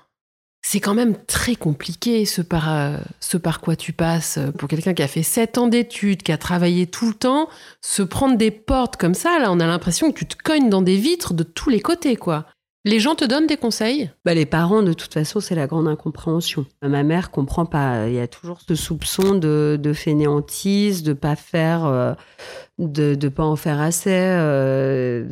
c'est 0.67 0.79
quand 0.79 0.95
même 0.95 1.15
très 1.27 1.55
compliqué 1.55 2.25
ce 2.25 2.41
par, 2.41 2.73
euh, 2.73 2.97
ce 3.19 3.37
par 3.37 3.61
quoi 3.61 3.75
tu 3.75 3.93
passes 3.93 4.39
pour 4.57 4.67
quelqu'un 4.67 4.95
qui 4.95 5.03
a 5.03 5.07
fait 5.07 5.21
7 5.21 5.59
ans 5.59 5.67
d'études, 5.67 6.23
qui 6.23 6.31
a 6.31 6.39
travaillé 6.39 6.87
tout 6.87 7.07
le 7.07 7.13
temps, 7.13 7.47
se 7.81 8.01
prendre 8.01 8.35
des 8.35 8.49
portes 8.49 8.97
comme 8.97 9.13
ça, 9.13 9.37
là 9.37 9.51
on 9.51 9.59
a 9.59 9.67
l'impression 9.67 10.11
que 10.11 10.17
tu 10.17 10.25
te 10.25 10.35
cognes 10.41 10.69
dans 10.69 10.81
des 10.81 10.95
vitres 10.95 11.35
de 11.35 11.43
tous 11.43 11.69
les 11.69 11.81
côtés 11.81 12.15
quoi. 12.15 12.47
Les 12.87 12.99
gens 12.99 13.15
te 13.15 13.25
donnent 13.25 13.47
des 13.47 13.57
conseils? 13.57 14.11
Bah, 14.25 14.35
Les 14.35 14.45
parents, 14.45 14.83
de 14.83 14.93
toute 14.93 15.11
façon, 15.11 15.39
c'est 15.39 15.55
la 15.55 15.65
grande 15.65 15.87
incompréhension. 15.87 16.67
Ma 16.83 17.01
mère 17.01 17.31
comprend 17.31 17.65
pas. 17.65 18.07
Il 18.07 18.13
y 18.13 18.19
a 18.19 18.27
toujours 18.27 18.59
ce 18.61 18.75
soupçon 18.75 19.33
de, 19.33 19.91
fainéantise, 19.95 21.01
de 21.01 21.13
pas 21.13 21.35
faire, 21.35 21.85
euh, 21.85 22.13
de 22.77 23.27
pas 23.27 23.43
en 23.43 23.55
faire 23.55 23.81
assez. 23.81 24.11
Euh, 24.11 25.25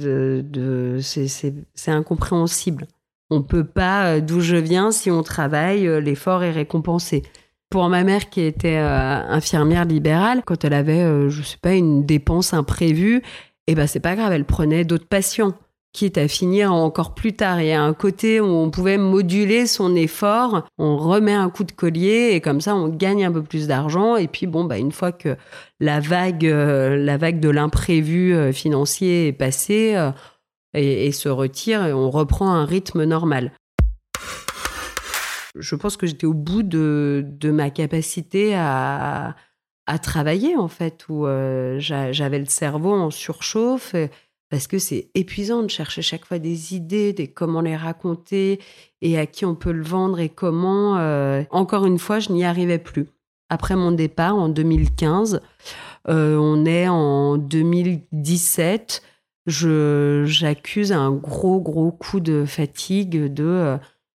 c'est 1.00 1.92
incompréhensible. 1.92 2.88
On 3.30 3.44
peut 3.44 3.66
pas, 3.66 4.16
euh, 4.16 4.20
d'où 4.20 4.40
je 4.40 4.56
viens, 4.56 4.90
si 4.90 5.12
on 5.12 5.22
travaille, 5.22 5.88
l'effort 6.02 6.44
est 6.44 6.52
récompensé. 6.52 7.22
Pour 7.70 7.88
ma 7.88 8.04
mère 8.04 8.32
qui 8.32 8.42
était 8.42 8.78
infirmière 8.78 9.86
libérale, 9.86 10.42
quand 10.44 10.66
elle 10.66 10.74
avait, 10.74 11.30
je 11.30 11.42
sais 11.44 11.58
pas, 11.60 11.74
une 11.74 12.06
dépense 12.06 12.54
imprévue, 12.54 13.22
eh 13.68 13.74
ben 13.74 13.88
c'est 13.88 14.00
pas 14.00 14.16
grave, 14.16 14.32
elle 14.32 14.46
prenait 14.46 14.86
d'autres 14.86 15.08
patients 15.08 15.54
quitte 15.94 16.18
à 16.18 16.28
finir 16.28 16.74
encore 16.74 17.14
plus 17.14 17.34
tard. 17.34 17.62
Il 17.62 17.68
y 17.68 17.72
a 17.72 17.82
un 17.82 17.94
côté 17.94 18.42
où 18.42 18.46
on 18.46 18.72
pouvait 18.72 18.98
moduler 18.98 19.68
son 19.68 19.96
effort, 19.96 20.68
on 20.78 20.98
remet 20.98 21.34
un 21.34 21.50
coup 21.50 21.64
de 21.64 21.72
collier 21.72 22.32
et 22.34 22.42
comme 22.42 22.62
ça 22.62 22.76
on 22.76 22.90
gagne 22.90 23.24
un 23.24 23.32
peu 23.32 23.44
plus 23.44 23.68
d'argent. 23.68 24.18
Et 24.18 24.28
puis 24.28 24.48
bon, 24.48 24.66
bah, 24.66 24.78
une 24.78 24.92
fois 24.92 25.12
que 25.12 25.38
la 25.80 26.00
vague, 26.00 26.44
la 26.44 27.18
vague 27.18 27.40
de 27.40 27.50
l'imprévu 27.50 28.52
financier 28.52 29.28
est 29.28 29.34
passée, 29.34 29.96
et, 30.74 31.12
se 31.12 31.30
retire 31.30 31.86
et 31.86 31.94
on 31.94 32.10
reprend 32.10 32.52
un 32.52 32.66
rythme 32.66 33.04
normal. 33.04 33.52
Je 35.56 35.76
pense 35.76 35.98
que 35.98 36.08
j'étais 36.08 36.26
au 36.26 36.34
bout 36.34 36.64
de, 36.64 37.24
ma 37.44 37.70
capacité 37.70 38.56
à, 38.56 39.36
travailler 40.02 40.56
en 40.56 40.68
fait, 40.68 41.06
où 41.10 41.28
euh, 41.28 41.78
j'avais 41.80 42.40
le 42.40 42.46
cerveau 42.46 42.94
en 42.94 43.12
surchauffe 43.12 43.96
parce 44.54 44.68
que 44.68 44.78
c'est 44.78 45.10
épuisant 45.16 45.64
de 45.64 45.68
chercher 45.68 46.04
chaque 46.04 46.26
fois 46.26 46.38
des 46.38 46.76
idées, 46.76 47.12
des 47.12 47.28
comment 47.28 47.62
les 47.62 47.76
raconter 47.76 48.60
et 49.02 49.18
à 49.18 49.26
qui 49.26 49.46
on 49.46 49.56
peut 49.56 49.72
le 49.72 49.82
vendre 49.82 50.20
et 50.20 50.30
comment. 50.30 51.00
Euh, 51.00 51.42
encore 51.50 51.88
une 51.88 51.98
fois, 51.98 52.20
je 52.20 52.32
n'y 52.32 52.46
arrivais 52.46 52.78
plus. 52.78 53.08
Après 53.50 53.76
mon 53.76 53.92
départ 53.92 54.36
en 54.36 54.50
2015, 54.50 55.42
euh, 56.08 56.38
on 56.38 56.68
est 56.68 56.88
en 56.88 57.38
2017 57.38 59.02
je 59.48 60.24
j'accuse 60.28 60.92
un 60.92 61.12
gros 61.12 61.60
gros 61.60 61.92
coup 61.92 62.20
de 62.20 62.46
fatigue 62.46 63.34
de 63.34 63.44
euh, 63.44 63.78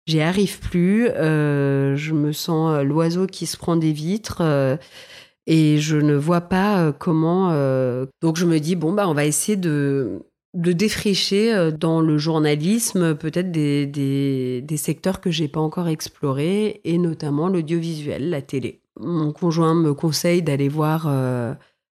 j'y 0.08 0.20
arrive 0.20 0.60
plus 0.62 1.10
je 1.16 2.12
me 2.12 2.32
sens 2.32 2.84
l'oiseau 2.84 3.28
qui 3.28 3.46
se 3.46 3.56
prend 3.56 3.76
des 3.76 3.94
vitres 3.94 4.42
et 5.48 5.78
je 5.80 5.98
ne 5.98 6.16
vois 6.16 6.42
pas 6.42 6.92
comment 6.94 7.50
donc 8.22 8.38
je 8.38 8.46
me 8.46 8.60
dis 8.60 8.76
bon 8.76 8.94
bah 8.94 9.08
on 9.08 9.14
va 9.14 9.26
essayer 9.26 9.58
de 9.58 10.22
de 10.54 10.72
défricher 10.72 11.72
dans 11.72 12.00
le 12.00 12.20
journalisme 12.20 13.16
peut-être 13.16 13.52
des, 13.52 13.88
des, 13.88 14.62
des 14.62 14.78
secteurs 14.78 15.20
que 15.20 15.32
j'ai 15.32 15.48
pas 15.48 15.60
encore 15.60 15.88
explorés 15.88 16.80
et 16.84 16.98
notamment 16.98 17.50
l'audiovisuel 17.50 18.30
la 18.30 18.42
télé 18.42 18.82
mon 19.00 19.32
conjoint 19.32 19.74
me 19.74 19.94
conseille 19.94 20.44
d'aller 20.44 20.70
voir 20.70 21.08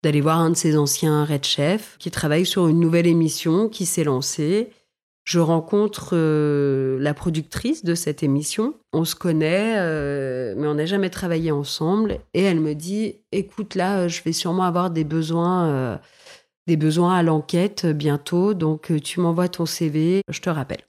d'aller 0.05 0.21
voir 0.21 0.39
un 0.39 0.51
de 0.51 0.55
ses 0.55 0.77
anciens 0.77 1.25
red 1.25 1.43
chefs 1.43 1.97
qui 1.97 2.11
travaille 2.11 2.45
sur 2.45 2.67
une 2.67 2.79
nouvelle 2.79 3.07
émission 3.07 3.67
qui 3.69 3.87
s'est 3.87 4.03
lancée. 4.03 4.69
Je 5.25 5.39
rencontre 5.39 6.11
euh, 6.13 6.97
la 6.99 7.13
productrice 7.13 7.83
de 7.83 7.95
cette 7.95 8.23
émission. 8.23 8.75
On 8.93 9.05
se 9.05 9.15
connaît, 9.15 9.73
euh, 9.77 10.53
mais 10.57 10.67
on 10.67 10.75
n'a 10.75 10.85
jamais 10.85 11.09
travaillé 11.09 11.51
ensemble. 11.51 12.19
Et 12.33 12.43
elle 12.43 12.59
me 12.59 12.73
dit 12.73 13.15
"Écoute, 13.31 13.75
là, 13.75 14.07
je 14.07 14.21
vais 14.21 14.33
sûrement 14.33 14.63
avoir 14.63 14.91
des 14.91 15.03
besoins, 15.03 15.67
euh, 15.67 15.97
des 16.67 16.77
besoins 16.77 17.15
à 17.15 17.23
l'enquête 17.23 17.87
bientôt. 17.87 18.53
Donc, 18.53 18.93
tu 19.03 19.19
m'envoies 19.19 19.49
ton 19.49 19.65
CV, 19.65 20.21
je 20.29 20.41
te 20.41 20.49
rappelle." 20.49 20.83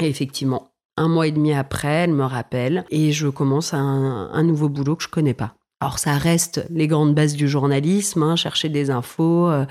Et 0.00 0.08
effectivement, 0.08 0.72
un 0.96 1.08
mois 1.08 1.26
et 1.26 1.32
demi 1.32 1.52
après, 1.52 1.88
elle 1.88 2.12
me 2.12 2.24
rappelle 2.24 2.84
et 2.90 3.12
je 3.12 3.28
commence 3.28 3.72
un, 3.74 4.42
nouveau 4.42 4.68
boulot 4.68 4.96
que 4.96 5.04
je 5.04 5.08
connais 5.08 5.34
pas. 5.34 5.54
Alors 5.80 5.98
ça 5.98 6.16
reste 6.16 6.64
les 6.70 6.86
grandes 6.86 7.14
bases 7.14 7.34
du 7.34 7.48
journalisme, 7.48 8.22
hein, 8.22 8.36
chercher 8.36 8.68
des 8.68 8.90
infos, 8.90 9.48
euh, 9.48 9.64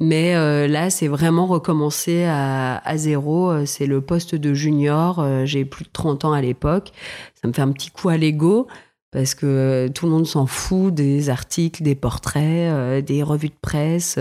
mais 0.00 0.34
euh, 0.34 0.68
là 0.68 0.90
c'est 0.90 1.08
vraiment 1.08 1.46
recommencer 1.46 2.24
à, 2.24 2.80
zéro. 2.96 3.50
Euh, 3.50 3.66
c'est 3.66 3.86
le 3.86 4.00
poste 4.00 4.34
de 4.34 4.54
junior, 4.54 5.24
j'ai 5.44 5.64
plus 5.64 5.84
de 5.84 5.90
30 5.92 6.24
ans 6.24 6.32
à 6.32 6.40
l'époque. 6.40 6.92
Ça 7.40 7.48
me 7.48 7.52
fait 7.52 7.62
un 7.62 7.72
petit 7.72 7.90
coup 7.90 8.08
à 8.08 8.16
l'ego 8.16 8.66
parce 9.10 9.34
que 9.34 9.88
tout 9.94 10.06
le 10.06 10.12
monde 10.12 10.26
s'en 10.26 10.46
fout 10.46 10.92
des 10.94 11.30
articles, 11.30 11.82
des 11.82 11.94
portraits, 11.94 13.04
des 13.04 13.22
revues 13.22 13.48
de 13.48 13.54
presse. 13.60 14.18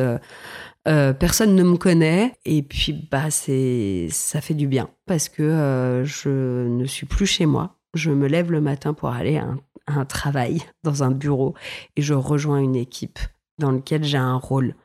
personne 0.86 1.56
ne 1.56 1.63
me 1.63 1.78
connaît 1.78 2.34
et 2.46 2.63
puis 2.63 2.94
bah 3.12 3.30
c'est 3.30 4.08
ça 4.12 4.42
fait 4.42 4.54
du 4.54 4.68
bien 4.68 4.90
parce 5.06 5.30
que 5.30 6.04
je 6.06 6.68
ne 6.68 6.86
suis 6.86 7.06
plus 7.06 7.26
chez 7.26 7.46
moi. 7.46 7.76
Je 7.94 8.12
me 8.12 8.28
lève 8.28 8.52
le 8.52 8.62
matin 8.62 8.94
pour 8.94 9.10
aller 9.10 9.38
à 9.38 9.48
un 9.88 10.06
travail 10.06 10.62
dans 10.84 11.04
un 11.04 11.12
bureau 11.12 11.56
et 11.96 12.02
je 12.02 12.13
rejoins 12.13 12.60
une 12.60 12.76
équipe 12.76 13.20
dans 13.58 13.72
laquelle 13.72 14.04
j'ai 14.04 14.18
un 14.18 14.36
rôle. 14.36 14.76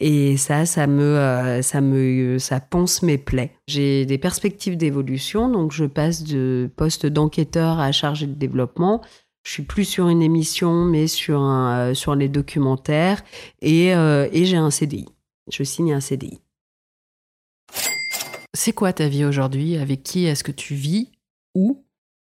Et 0.00 0.36
ça, 0.36 0.66
ça 0.66 0.86
me, 0.86 1.02
euh, 1.02 1.62
ça 1.62 1.80
me, 1.80 2.38
ça 2.38 2.60
pense 2.60 3.02
mes 3.02 3.18
plaies. 3.18 3.56
J'ai 3.68 4.06
des 4.06 4.18
perspectives 4.18 4.76
d'évolution, 4.76 5.48
donc 5.48 5.72
je 5.72 5.84
passe 5.84 6.24
de 6.24 6.70
poste 6.76 7.06
d'enquêteur 7.06 7.78
à 7.78 7.92
chargé 7.92 8.26
de 8.26 8.34
développement. 8.34 9.02
Je 9.46 9.52
suis 9.52 9.62
plus 9.62 9.84
sur 9.84 10.08
une 10.08 10.22
émission, 10.22 10.84
mais 10.84 11.06
sur 11.06 11.40
un, 11.40 11.90
euh, 11.90 11.94
sur 11.94 12.14
les 12.14 12.28
documentaires, 12.28 13.22
et, 13.60 13.94
euh, 13.94 14.28
et 14.32 14.46
j'ai 14.46 14.56
un 14.56 14.70
CDI. 14.70 15.06
Je 15.52 15.62
signe 15.62 15.92
un 15.92 16.00
CDI. 16.00 16.40
C'est 18.54 18.72
quoi 18.72 18.92
ta 18.92 19.08
vie 19.08 19.24
aujourd'hui? 19.24 19.76
Avec 19.76 20.02
qui 20.02 20.24
est-ce 20.24 20.44
que 20.44 20.52
tu 20.52 20.74
vis? 20.74 21.12
Où 21.54 21.84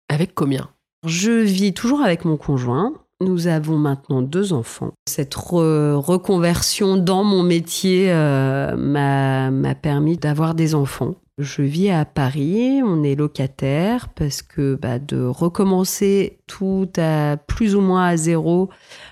Avec 0.09 0.33
combien? 0.33 0.69
Je 1.05 1.31
vis 1.31 1.73
toujours 1.73 2.01
avec 2.01 2.25
mon 2.25 2.37
conjoint. 2.37 2.93
Nous 3.21 3.47
avons 3.47 3.77
maintenant 3.77 4.21
deux 4.21 4.53
enfants. 4.53 4.91
Cette 5.07 5.35
reconversion 5.35 6.97
dans 6.97 7.23
mon 7.23 7.43
métier 7.43 8.11
euh, 8.11 8.75
m'a 8.75 9.75
permis 9.75 10.17
d'avoir 10.17 10.55
des 10.55 10.75
enfants. 10.75 11.15
Je 11.39 11.63
vis 11.63 11.89
à 11.89 12.05
Paris, 12.05 12.81
on 12.83 13.01
est 13.01 13.15
locataire 13.15 14.09
parce 14.09 14.43
que 14.43 14.75
bah, 14.75 14.99
de 14.99 15.23
recommencer 15.23 16.37
tout 16.45 16.87
à 16.95 17.37
plus 17.37 17.75
ou 17.75 17.81
moins 17.81 18.05
à 18.05 18.17
zéro 18.17 18.69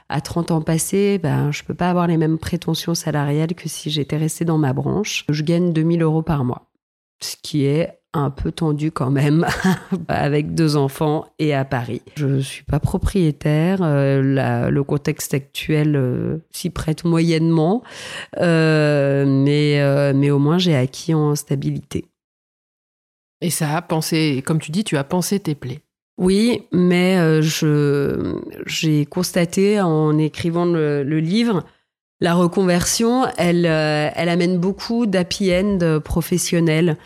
à 0.08 0.22
30 0.22 0.52
ans 0.52 0.62
passés, 0.62 1.18
bah, 1.18 1.50
je 1.50 1.64
ne 1.64 1.68
peux 1.68 1.74
pas 1.74 1.90
avoir 1.90 2.06
les 2.06 2.18
mêmes 2.18 2.38
prétentions 2.38 2.94
salariales 2.94 3.56
que 3.56 3.68
si 3.68 3.90
j'étais 3.90 4.18
restée 4.18 4.46
dans 4.46 4.60
ma 4.60 4.72
branche. 4.72 5.26
Je 5.30 5.42
gagne 5.42 5.74
2000 5.74 6.04
euros 6.04 6.22
par 6.22 6.46
mois, 6.46 6.70
ce 7.22 7.36
qui 7.42 7.66
est 7.66 8.01
un 8.14 8.30
peu 8.30 8.52
tendu 8.52 8.92
quand 8.92 9.10
même, 9.10 9.46
avec 10.08 10.54
deux 10.54 10.76
enfants 10.76 11.26
et 11.40 11.54
à 11.54 11.64
Paris. 11.64 12.02
Je 12.16 12.28
ne 12.28 12.40
suis 12.42 12.64
pas 12.64 12.80
propriétaire, 12.80 13.80
euh, 13.82 14.70
le 14.70 14.84
contexte 14.84 15.34
actuel 15.34 15.96
euh, 15.96 16.38
s'y 16.52 16.70
prête 16.70 17.06
moyennement, 17.06 17.84
euh, 18.40 19.26
mais, 19.26 20.14
mais 20.14 20.30
au 20.30 20.40
moins 20.40 20.58
j'ai 20.58 20.76
acquis 20.76 21.14
en 21.14 21.36
stabilité. 21.36 22.06
Et 23.40 23.50
ça 23.50 23.76
a 23.76 23.82
pensé, 23.82 24.44
comme 24.46 24.60
tu 24.60 24.72
dis, 24.72 24.84
tu 24.84 24.98
as 24.98 25.04
pensé 25.04 25.40
tes 25.40 25.56
plaies. 25.56 25.80
Oui, 26.18 26.68
mais 26.72 27.42
je, 27.42 28.36
j'ai 28.68 29.06
constaté 29.06 29.82
en 29.82 30.18
écrivant 30.18 30.66
le, 30.66 31.04
le 31.04 31.20
livre 31.20 31.64
la 32.24 32.36
reconversion, 32.36 33.26
elle, 33.40 33.66
elle 33.66 34.30
amène 34.30 34.60
beaucoup 34.60 35.08
d'happy 35.08 35.52
end 35.56 36.00
professionnels 36.04 36.98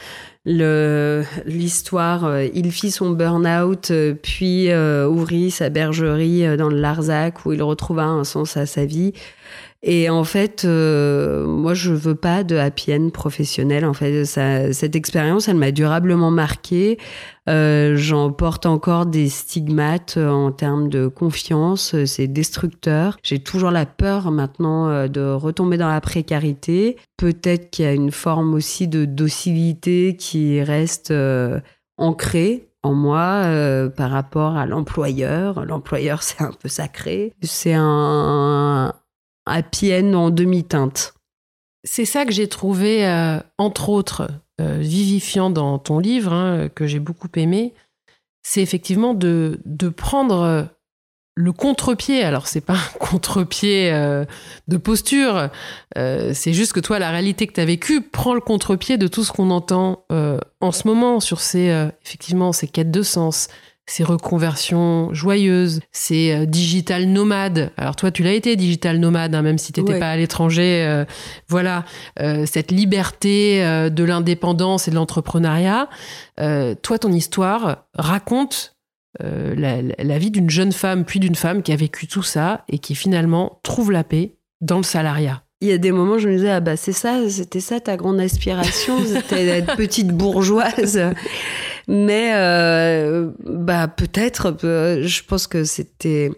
l'histoire, 0.46 2.26
euh, 2.26 2.48
il 2.54 2.72
fit 2.72 2.92
son 2.92 3.10
burn-out, 3.10 3.90
euh, 3.92 4.14
puis 4.14 4.70
euh, 4.70 5.08
ouvrit 5.08 5.50
sa 5.50 5.70
bergerie 5.70 6.56
dans 6.58 6.70
le 6.70 6.80
Larzac 6.80 7.46
où 7.46 7.54
il 7.54 7.64
retrouva 7.64 8.04
un 8.04 8.24
sens 8.24 8.56
à 8.58 8.66
sa 8.66 8.86
vie. 8.86 9.14
Et 9.88 10.10
en 10.10 10.24
fait, 10.24 10.66
euh, 10.66 11.46
moi, 11.46 11.76
je 11.76 11.92
veux 11.92 12.16
pas 12.16 12.44
de 12.44 12.56
happy 12.56 12.92
end 12.92 13.12
professionnel. 13.12 13.86
En 13.86 13.94
fait, 13.94 14.26
cette 14.26 14.96
expérience, 14.96 15.48
elle 15.48 15.58
m'a 15.58 15.72
durablement 15.72 16.32
marquée. 16.32 16.98
Euh, 17.48 17.96
J'en 17.96 18.32
porte 18.32 18.66
encore 18.66 19.06
des 19.06 19.30
stigmates 19.30 20.18
en 20.18 20.52
termes 20.52 20.90
de 20.90 21.08
confiance. 21.08 22.04
C'est 22.06 22.26
destructeur. 22.26 23.18
J'ai 23.22 23.38
toujours 23.38 23.70
la 23.70 23.86
peur 23.86 24.32
maintenant 24.32 24.90
euh, 24.90 25.08
de 25.08 25.22
retomber 25.22 25.78
dans 25.78 25.90
la 25.90 26.02
précarité. 26.02 26.98
Peut-être 27.16 27.70
qu'il 27.70 27.86
y 27.86 27.88
a 27.88 27.94
une 27.94 28.12
forme 28.12 28.56
aussi 28.56 28.88
de 28.88 29.06
docilité 29.06 30.16
qui 30.18 30.64
reste 30.64 31.12
euh, 31.12 31.60
ancrée 31.98 32.70
en 32.82 32.96
moi 32.96 33.44
euh, 33.46 33.88
par 33.90 34.10
rapport 34.10 34.58
à 34.58 34.66
l'employeur. 34.66 35.64
L'employeur, 35.64 36.24
c'est 36.24 36.42
un 36.42 36.54
peu 36.60 36.70
sacré. 36.70 37.34
C'est 37.44 37.76
un, 37.76 38.94
happy 39.46 39.94
end 39.94 40.14
en 40.14 40.30
demi-teinte. 40.30 41.14
C'est 41.84 42.06
ça 42.06 42.26
que 42.26 42.32
j'ai 42.32 42.48
trouvé, 42.48 43.06
euh, 43.08 43.40
entre 43.58 43.90
autres, 43.90 44.30
euh, 44.60 44.78
vivifiant 44.80 45.50
dans 45.50 45.78
ton 45.78 46.00
livre, 46.00 46.34
hein, 46.34 46.70
que 46.74 46.88
j'ai 46.88 47.00
beaucoup 47.00 47.30
aimé. 47.36 47.74
C'est 48.44 48.62
effectivement 48.62 49.14
de, 49.14 49.60
de 49.66 49.90
prendre 49.90 50.68
le 51.36 51.52
contre-pied. 51.52 52.24
Alors, 52.24 52.48
c'est 52.48 52.62
pas 52.62 52.74
un 52.96 52.98
contre-pied 53.00 53.92
euh, 53.92 54.26
de 54.68 54.78
posture, 54.78 55.50
euh, 55.98 56.32
c'est 56.34 56.54
juste 56.54 56.74
que 56.74 56.80
toi, 56.80 57.00
la 57.00 57.12
réalité 57.12 57.46
que 57.48 57.54
tu 57.54 57.62
as 57.62 57.66
vécue 57.66 58.02
prend 58.02 58.34
le 58.34 58.42
contre-pied 58.42 58.98
de 58.98 59.08
tout 59.08 59.24
ce 59.24 59.32
qu'on 59.32 59.52
entend 59.52 60.06
euh, 60.12 60.40
en 60.62 60.72
ce 60.72 60.88
moment 60.88 61.20
sur 61.20 61.40
ces, 61.42 61.70
euh, 61.70 61.90
effectivement, 62.04 62.54
ces 62.54 62.68
quêtes 62.68 62.92
de 62.92 63.04
sens, 63.04 63.50
ces 63.88 64.04
reconversions 64.04 65.14
joyeuses, 65.14 65.80
ces 65.92 66.32
euh, 66.34 66.46
digital 66.46 67.06
nomades. 67.06 67.72
Alors 67.78 67.96
toi, 67.96 68.12
tu 68.12 68.24
l'as 68.24 68.34
été 68.34 68.56
digital 68.56 68.98
nomade, 69.00 69.36
hein, 69.36 69.42
même 69.42 69.58
si 69.58 69.72
tu 69.74 69.80
n'étais 69.82 69.94
Ouais. 69.94 70.00
pas 70.00 70.10
à 70.12 70.18
l'étranger. 70.18 70.84
euh, 70.88 71.06
voilà, 71.48 71.86
euh, 72.20 72.46
cette 72.46 72.72
liberté 72.72 73.64
euh, 73.64 73.90
de 73.90 74.04
l'indépendance 74.04 74.88
et 74.88 74.92
de 74.92 74.96
l'entrepreneuriat. 74.96 75.88
Toi, 76.38 77.00
ton 77.00 77.12
histoire 77.12 77.86
raconte 77.94 78.76
la, 79.22 79.82
la- 79.82 79.96
la 80.04 80.18
vie 80.18 80.32
d'une 80.32 80.50
jeune 80.50 80.72
femme, 80.74 81.06
puis 81.06 81.20
d'une 81.22 81.36
femme 81.36 81.62
qui 81.64 81.72
a 81.72 81.76
vécu 81.78 82.08
tout 82.08 82.24
ça 82.24 82.66
et 82.68 82.80
qui 82.80 82.96
finalement 82.96 83.60
trouve 83.64 83.92
la 83.92 84.04
paix 84.04 84.36
dans 84.62 84.78
le 84.78 84.84
salariat. 84.84 85.44
Il 85.62 85.70
y 85.70 85.72
a 85.72 85.78
des 85.78 85.94
moments, 85.94 86.18
je 86.18 86.28
me 86.28 86.36
disais, 86.36 86.50
ah 86.50 86.60
bah 86.60 86.76
c'est 86.76 86.92
ça, 86.92 87.22
c'était 87.30 87.62
ça 87.62 87.80
ta 87.80 87.96
grande 87.96 88.20
aspiration, 88.20 88.98
c'était 89.06 89.46
d'être 89.46 89.76
petite 89.78 90.10
bourgeoise. 90.10 91.00
Mais 91.88 92.32
euh, 92.34 93.32
bah 93.44 93.88
peut-être, 93.88 94.58
euh, 94.64 95.04
je 95.04 95.24
pense 95.24 95.46
que 95.46 95.64
c'était 95.64 96.32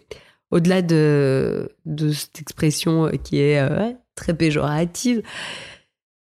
au-delà 0.51 0.81
de, 0.81 1.71
de 1.85 2.11
cette 2.11 2.41
expression 2.41 3.09
qui 3.23 3.39
est 3.39 3.59
euh, 3.59 3.91
très 4.15 4.33
péjorative, 4.33 5.21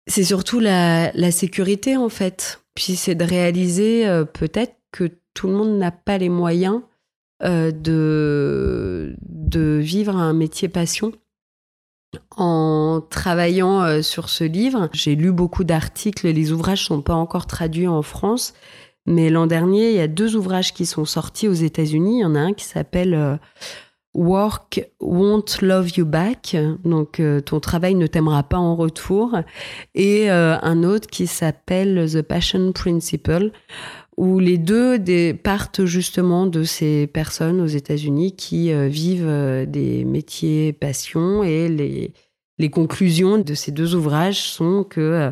c'est 0.08 0.24
surtout 0.24 0.60
la, 0.60 1.12
la 1.14 1.32
sécurité 1.32 1.96
en 1.96 2.10
fait. 2.10 2.62
Puis 2.76 2.96
c'est 2.96 3.16
de 3.16 3.24
réaliser 3.24 4.08
euh, 4.08 4.26
peut-être 4.26 4.76
que 4.92 5.10
tout 5.34 5.48
le 5.48 5.54
monde 5.54 5.78
n'a 5.78 5.92
pas 5.92 6.18
les 6.18 6.30
moyens 6.30 6.82
de, 7.44 9.16
de 9.22 9.78
vivre 9.80 10.16
un 10.16 10.34
métier 10.34 10.70
passion. 10.70 11.12
En 12.36 13.00
travaillant 13.08 14.02
sur 14.02 14.30
ce 14.30 14.44
livre, 14.44 14.90
j'ai 14.92 15.14
lu 15.14 15.32
beaucoup 15.32 15.64
d'articles, 15.64 16.28
les 16.28 16.52
ouvrages 16.52 16.86
sont 16.86 17.04
pas 17.04 17.14
encore 17.14 17.46
traduits 17.46 17.88
en 17.88 18.02
France, 18.02 18.56
mais 19.08 19.30
l'an 19.30 19.48
dernier, 19.48 19.92
il 19.92 19.96
y 19.96 20.02
a 20.02 20.10
deux 20.10 20.36
ouvrages 20.36 20.74
qui 20.74 20.86
sont 20.86 21.06
sortis 21.06 21.48
aux 21.48 21.54
États-Unis. 21.54 22.18
Il 22.18 22.22
y 22.22 22.26
en 22.26 22.36
a 22.36 22.40
un 22.40 22.54
qui 22.54 22.66
s'appelle 22.66 23.14
euh, 23.14 23.38
Work 24.14 24.86
Won't 25.00 25.62
Love 25.62 25.98
You 25.98 26.06
Back, 26.06 26.58
donc 26.84 27.22
euh, 27.22 27.40
ton 27.40 27.62
travail 27.62 27.96
ne 27.96 28.06
t'aimera 28.06 28.44
pas 28.44 28.58
en 28.58 28.76
retour, 28.76 29.34
et 29.96 30.30
euh, 30.30 30.58
un 30.62 30.84
autre 30.84 31.08
qui 31.08 31.26
s'appelle 31.26 32.06
The 32.12 32.22
Passion 32.22 32.74
Principle, 32.74 33.52
où 34.18 34.40
les 34.40 34.58
deux 34.58 35.00
des- 35.00 35.34
partent 35.34 35.86
justement 35.86 36.46
de 36.46 36.64
ces 36.64 37.08
personnes 37.08 37.62
aux 37.62 37.68
États-Unis 37.68 38.36
qui 38.36 38.74
vivent 38.90 39.66
des 39.68 40.04
métiers 40.04 40.74
passion. 40.74 41.44
Et 41.44 41.70
les, 41.70 42.70
conclusions 42.70 43.38
de 43.38 43.54
ces 43.54 43.72
deux 43.72 43.94
ouvrages 43.94 44.42
sont 44.42 44.84
que 44.84 45.32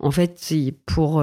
en 0.00 0.10
fait 0.10 0.52
pour 0.84 1.22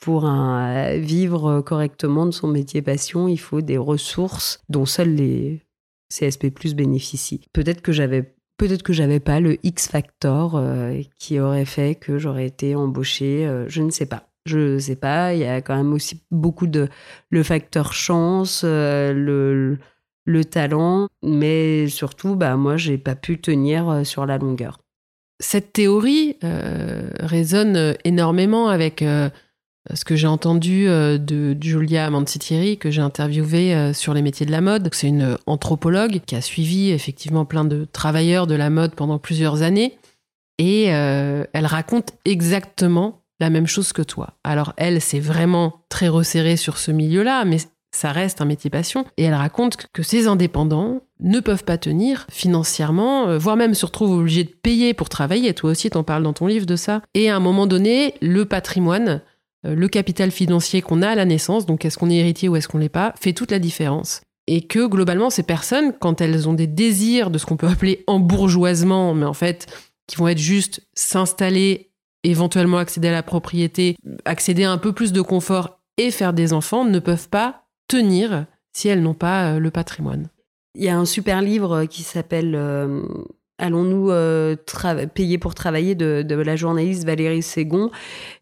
pour 0.00 0.24
un, 0.24 0.96
vivre 0.96 1.60
correctement 1.60 2.26
de 2.26 2.30
son 2.30 2.48
métier 2.48 2.82
passion, 2.82 3.28
il 3.28 3.38
faut 3.38 3.60
des 3.60 3.78
ressources 3.78 4.60
dont 4.68 4.86
seuls 4.86 5.14
les 5.14 5.62
CSP+ 6.10 6.50
bénéficient. 6.74 7.46
Peut-être 7.52 7.82
que 7.82 7.92
j'avais 7.92 8.34
peut-être 8.56 8.82
que 8.82 8.92
j'avais 8.92 9.20
pas 9.20 9.38
le 9.38 9.58
X 9.64 9.88
factor 9.88 10.56
euh, 10.56 11.00
qui 11.18 11.38
aurait 11.38 11.64
fait 11.64 11.94
que 11.94 12.18
j'aurais 12.18 12.46
été 12.46 12.74
embauchée, 12.74 13.46
euh, 13.46 13.68
je 13.68 13.82
ne 13.82 13.90
sais 13.90 14.06
pas. 14.06 14.24
Je 14.46 14.78
sais 14.78 14.96
pas, 14.96 15.34
il 15.34 15.40
y 15.40 15.44
a 15.44 15.60
quand 15.60 15.76
même 15.76 15.92
aussi 15.92 16.22
beaucoup 16.30 16.66
de 16.66 16.88
le 17.30 17.42
facteur 17.42 17.92
chance, 17.92 18.62
euh, 18.64 19.12
le, 19.12 19.78
le 20.28 20.44
talent, 20.44 21.08
mais 21.22 21.88
surtout, 21.88 22.36
bah, 22.36 22.56
moi, 22.56 22.76
j'ai 22.76 22.98
pas 22.98 23.14
pu 23.14 23.40
tenir 23.40 23.88
euh, 23.88 24.04
sur 24.04 24.26
la 24.26 24.36
longueur. 24.36 24.78
Cette 25.40 25.72
théorie 25.72 26.36
euh, 26.44 27.08
résonne 27.20 27.94
énormément 28.04 28.68
avec 28.68 29.00
euh, 29.00 29.30
ce 29.94 30.04
que 30.04 30.16
j'ai 30.16 30.26
entendu 30.26 30.88
euh, 30.88 31.18
de 31.18 31.56
Julia 31.60 32.10
Mancitieri, 32.10 32.78
que 32.78 32.90
j'ai 32.90 33.00
interviewée 33.00 33.74
euh, 33.74 33.92
sur 33.92 34.14
les 34.14 34.22
métiers 34.22 34.46
de 34.46 34.50
la 34.50 34.60
mode. 34.60 34.88
C'est 34.92 35.08
une 35.08 35.36
anthropologue 35.46 36.20
qui 36.26 36.34
a 36.36 36.40
suivi 36.40 36.90
effectivement 36.90 37.44
plein 37.44 37.64
de 37.64 37.86
travailleurs 37.92 38.46
de 38.46 38.54
la 38.54 38.70
mode 38.70 38.94
pendant 38.94 39.18
plusieurs 39.18 39.62
années. 39.62 39.98
Et 40.58 40.86
euh, 40.92 41.44
elle 41.52 41.66
raconte 41.66 42.12
exactement 42.24 43.20
la 43.40 43.50
même 43.50 43.66
chose 43.66 43.92
que 43.92 44.02
toi. 44.02 44.34
Alors 44.42 44.72
elle, 44.76 45.00
c'est 45.00 45.20
vraiment 45.20 45.84
très 45.88 46.08
resserré 46.08 46.56
sur 46.56 46.78
ce 46.78 46.90
milieu-là, 46.90 47.44
mais 47.44 47.58
ça 47.94 48.12
reste 48.12 48.40
un 48.40 48.44
métier 48.44 48.68
passion. 48.68 49.06
Et 49.16 49.22
elle 49.22 49.34
raconte 49.34 49.76
que- 49.92 50.02
ces 50.02 50.26
indépendants 50.26 51.00
ne 51.20 51.40
peuvent 51.40 51.64
pas 51.64 51.78
tenir 51.78 52.26
financièrement, 52.30 53.38
voire 53.38 53.56
même 53.56 53.74
se 53.74 53.86
retrouvent 53.86 54.18
obligés 54.18 54.44
de 54.44 54.50
payer 54.50 54.94
pour 54.94 55.08
travailler. 55.08 55.54
Toi 55.54 55.70
aussi, 55.70 55.88
t'en 55.90 56.02
parles 56.02 56.22
dans 56.22 56.32
ton 56.32 56.46
livre 56.46 56.66
de 56.66 56.76
ça. 56.76 57.02
Et 57.14 57.30
à 57.30 57.36
un 57.36 57.40
moment 57.40 57.66
donné, 57.66 58.14
le 58.20 58.44
patrimoine, 58.44 59.20
le 59.64 59.88
capital 59.88 60.30
financier 60.30 60.82
qu'on 60.82 61.02
a 61.02 61.08
à 61.08 61.14
la 61.14 61.24
naissance, 61.24 61.66
donc 61.66 61.84
est-ce 61.84 61.98
qu'on 61.98 62.10
est 62.10 62.16
héritier 62.16 62.48
ou 62.48 62.56
est-ce 62.56 62.68
qu'on 62.68 62.78
l'est 62.78 62.88
pas, 62.88 63.14
fait 63.20 63.32
toute 63.32 63.50
la 63.50 63.58
différence. 63.58 64.20
Et 64.46 64.62
que 64.62 64.86
globalement, 64.86 65.30
ces 65.30 65.42
personnes, 65.42 65.92
quand 65.98 66.20
elles 66.20 66.48
ont 66.48 66.54
des 66.54 66.66
désirs 66.66 67.30
de 67.30 67.38
ce 67.38 67.46
qu'on 67.46 67.56
peut 67.56 67.66
appeler 67.68 68.04
embourgeoisement, 68.06 69.14
mais 69.14 69.26
en 69.26 69.34
fait, 69.34 69.66
qui 70.06 70.16
vont 70.16 70.28
être 70.28 70.38
juste 70.38 70.86
s'installer, 70.94 71.90
éventuellement 72.24 72.78
accéder 72.78 73.08
à 73.08 73.12
la 73.12 73.22
propriété, 73.22 73.96
accéder 74.24 74.64
à 74.64 74.72
un 74.72 74.78
peu 74.78 74.92
plus 74.92 75.12
de 75.12 75.20
confort 75.20 75.80
et 75.98 76.10
faire 76.10 76.32
des 76.32 76.52
enfants, 76.52 76.84
ne 76.84 76.98
peuvent 76.98 77.28
pas 77.28 77.66
tenir 77.88 78.46
si 78.72 78.88
elles 78.88 79.02
n'ont 79.02 79.14
pas 79.14 79.52
euh, 79.52 79.58
le 79.58 79.70
patrimoine. 79.70 80.28
Il 80.74 80.84
y 80.84 80.88
a 80.88 80.96
un 80.96 81.04
super 81.04 81.42
livre 81.42 81.84
qui 81.86 82.02
s'appelle 82.02 82.54
euh, 82.54 83.02
Allons-nous 83.58 84.10
euh, 84.10 84.56
payer 85.14 85.38
pour 85.38 85.54
travailler 85.54 85.94
de, 85.96 86.22
la 86.34 86.56
journaliste 86.56 87.04
Valérie 87.04 87.42
Ségon? 87.42 87.90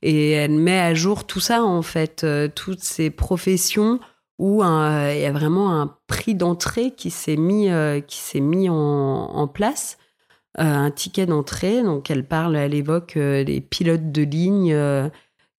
Et 0.03 0.33
elle 0.33 0.53
met 0.53 0.79
à 0.79 0.95
jour 0.95 1.25
tout 1.27 1.41
ça 1.41 1.65
en 1.65 1.83
fait, 1.83 2.23
euh, 2.25 2.49
toutes 2.55 2.83
ces 2.83 3.11
professions 3.11 3.99
où 4.39 4.63
un- 4.63 5.11
il 5.13 5.21
y 5.21 5.25
a 5.25 5.33
vraiment 5.33 5.81
un 5.81 5.97
prix 6.07 6.35
d'entrée 6.35 6.93
qui 6.95 7.11
s'est 7.11 7.37
mis, 7.37 7.71
euh, 7.71 8.01
qui 8.01 8.19
mis 8.41 8.69
en, 8.69 8.75
en 8.75 9.49
place, 9.49 9.99
euh, 10.59 10.65
un 10.65 10.91
ticket 10.91 11.27
d'entrée. 11.27 11.83
Donc 11.83 12.11
elle 12.11 12.27
parle, 12.27 12.57
elle 12.57 12.75
évoque 12.75 13.17
euh, 13.17 13.45
les 13.45 13.61
pilotes 13.61 14.13
de 14.13 14.23
ligne. 14.23 14.75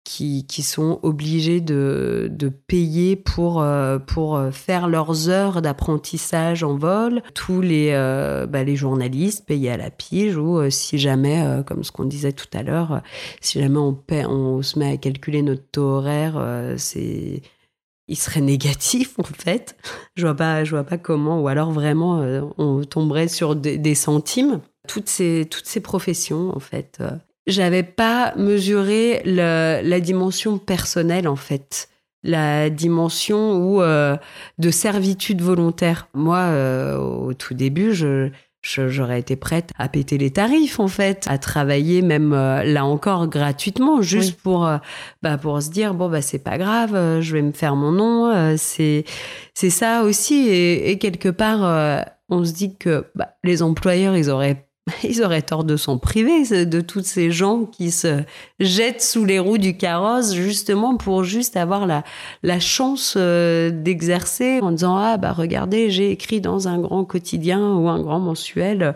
Qui, 0.07 0.61
sont 0.61 0.99
obligés 1.03 1.59
de, 1.59 2.51
payer 2.67 3.15
pour, 3.17 3.61
euh, 3.61 3.99
pour 3.99 4.37
euh, 4.37 4.51
faire 4.51 4.87
leurs 4.87 5.27
heures 5.27 5.61
d'apprentissage 5.61 6.63
en 6.63 6.77
vol. 6.77 7.21
Tous 7.33 7.61
les, 7.61 7.89
euh, 7.91 8.45
bah, 8.45 8.63
les 8.63 8.77
journalistes 8.77 9.45
payés 9.45 9.71
à 9.71 9.77
la 9.77 9.91
pige 9.91 10.37
ou 10.37 10.69
si 10.69 10.97
jamais, 10.97 11.45
comme 11.65 11.83
ce 11.83 11.91
qu'on 11.91 12.05
disait 12.05 12.31
tout 12.31 12.47
à 12.53 12.63
l'heure, 12.63 13.01
si 13.41 13.59
jamais 13.59 13.79
on, 13.79 14.61
se 14.61 14.79
met 14.79 14.93
à 14.93 14.97
calculer 14.97 15.41
notre 15.41 15.69
taux 15.71 15.81
horaire, 15.81 16.41
c'est 16.77 17.41
il 18.09 18.15
serait 18.15 18.41
négatif 18.41 19.19
en 19.19 19.23
fait. 19.23 19.75
Je 20.15 20.25
vois 20.25 20.35
pas, 20.35 20.63
je 20.63 20.71
vois 20.71 20.85
pas 20.85 20.97
comment. 20.97 21.41
Ou 21.41 21.49
alors 21.49 21.71
vraiment, 21.71 22.21
on 22.57 22.83
tomberait 22.83 23.27
sur 23.27 23.55
des, 23.55 23.95
centimes. 23.95 24.61
Toutes 24.87 25.09
ces, 25.09 25.45
toutes 25.49 25.65
ces 25.65 25.81
professions 25.81 26.55
en 26.55 26.59
fait. 26.59 27.01
J'avais 27.47 27.83
pas 27.83 28.33
mesuré 28.35 29.21
le- 29.25 29.81
la 29.81 29.99
dimension 29.99 30.57
personnelle 30.57 31.27
en 31.27 31.35
fait. 31.37 31.89
La 32.23 32.69
dimension 32.69 33.55
où 33.57 33.81
euh, 33.81 34.17
de 34.57 34.69
servitude 34.71 35.41
volontaire. 35.41 36.07
Moi 36.13 36.37
euh, 36.39 36.97
au 36.97 37.33
tout 37.33 37.53
début 37.53 37.93
je 37.93 38.29
j'aurais 38.63 39.19
été 39.21 39.37
prête 39.37 39.69
à 39.77 39.87
péter 39.87 40.17
les 40.17 40.31
tarifs 40.31 40.81
en 40.81 40.89
fait 40.89 41.25
à 41.29 41.37
travailler 41.37 42.01
même 42.01 42.33
euh, 42.33 42.63
là 42.63 42.83
encore 42.83 43.27
gratuitement 43.27 44.01
juste 44.01 44.31
Oui. 44.33 44.39
pour 44.43 44.65
euh, 44.67 44.77
bah 45.21 45.37
pour 45.37 45.61
se 45.61 45.69
dire 45.69 45.93
bon 45.93 46.09
bah 46.09 46.21
c'est 46.21 46.39
pas 46.43 46.57
grave 46.57 46.93
euh, 46.93 47.21
je 47.21 47.31
vais 47.33 47.41
me 47.43 47.53
faire 47.53 47.77
mon 47.77 47.93
nom 47.93 48.55
c'est 48.57 49.05
c'est 49.53 49.69
ça 49.69 50.03
aussi. 50.03 50.49
Et, 50.49 50.89
et 50.91 50.97
quelque 50.97 51.29
part 51.29 52.05
on 52.29 52.43
se 52.43 52.51
dit 52.51 52.75
que 52.75 53.05
bah, 53.15 53.29
les 53.45 53.61
employeurs 53.63 54.17
ils 54.17 54.29
auraient 54.29 54.66
ils 55.03 55.23
auraient 55.23 55.41
tort 55.41 55.63
de 55.63 55.75
s'en 55.75 55.97
priver 55.97 56.65
de 56.65 56.81
toutes 56.81 57.05
ces 57.05 57.31
gens 57.31 57.65
qui 57.65 57.91
se 57.91 58.23
jettent 58.59 59.01
sous 59.01 59.25
les 59.25 59.39
roues 59.39 59.57
du 59.57 59.77
carrosse 59.77 60.33
justement 60.33 60.95
pour 60.97 61.23
juste 61.23 61.57
avoir 61.57 61.85
la, 61.85 62.03
chance 62.59 63.15
euh, 63.17 63.69
d'exercer 63.69 64.59
en 64.61 64.71
disant 64.71 64.97
ah 64.97 65.17
bah 65.17 65.31
regardez 65.31 65.89
j'ai 65.91 66.11
écrit 66.11 66.41
dans 66.41 66.67
un 66.67 66.79
grand 66.79 67.05
quotidien 67.05 67.75
ou 67.75 67.87
un 67.87 68.01
grand 68.01 68.19
mensuel. 68.19 68.95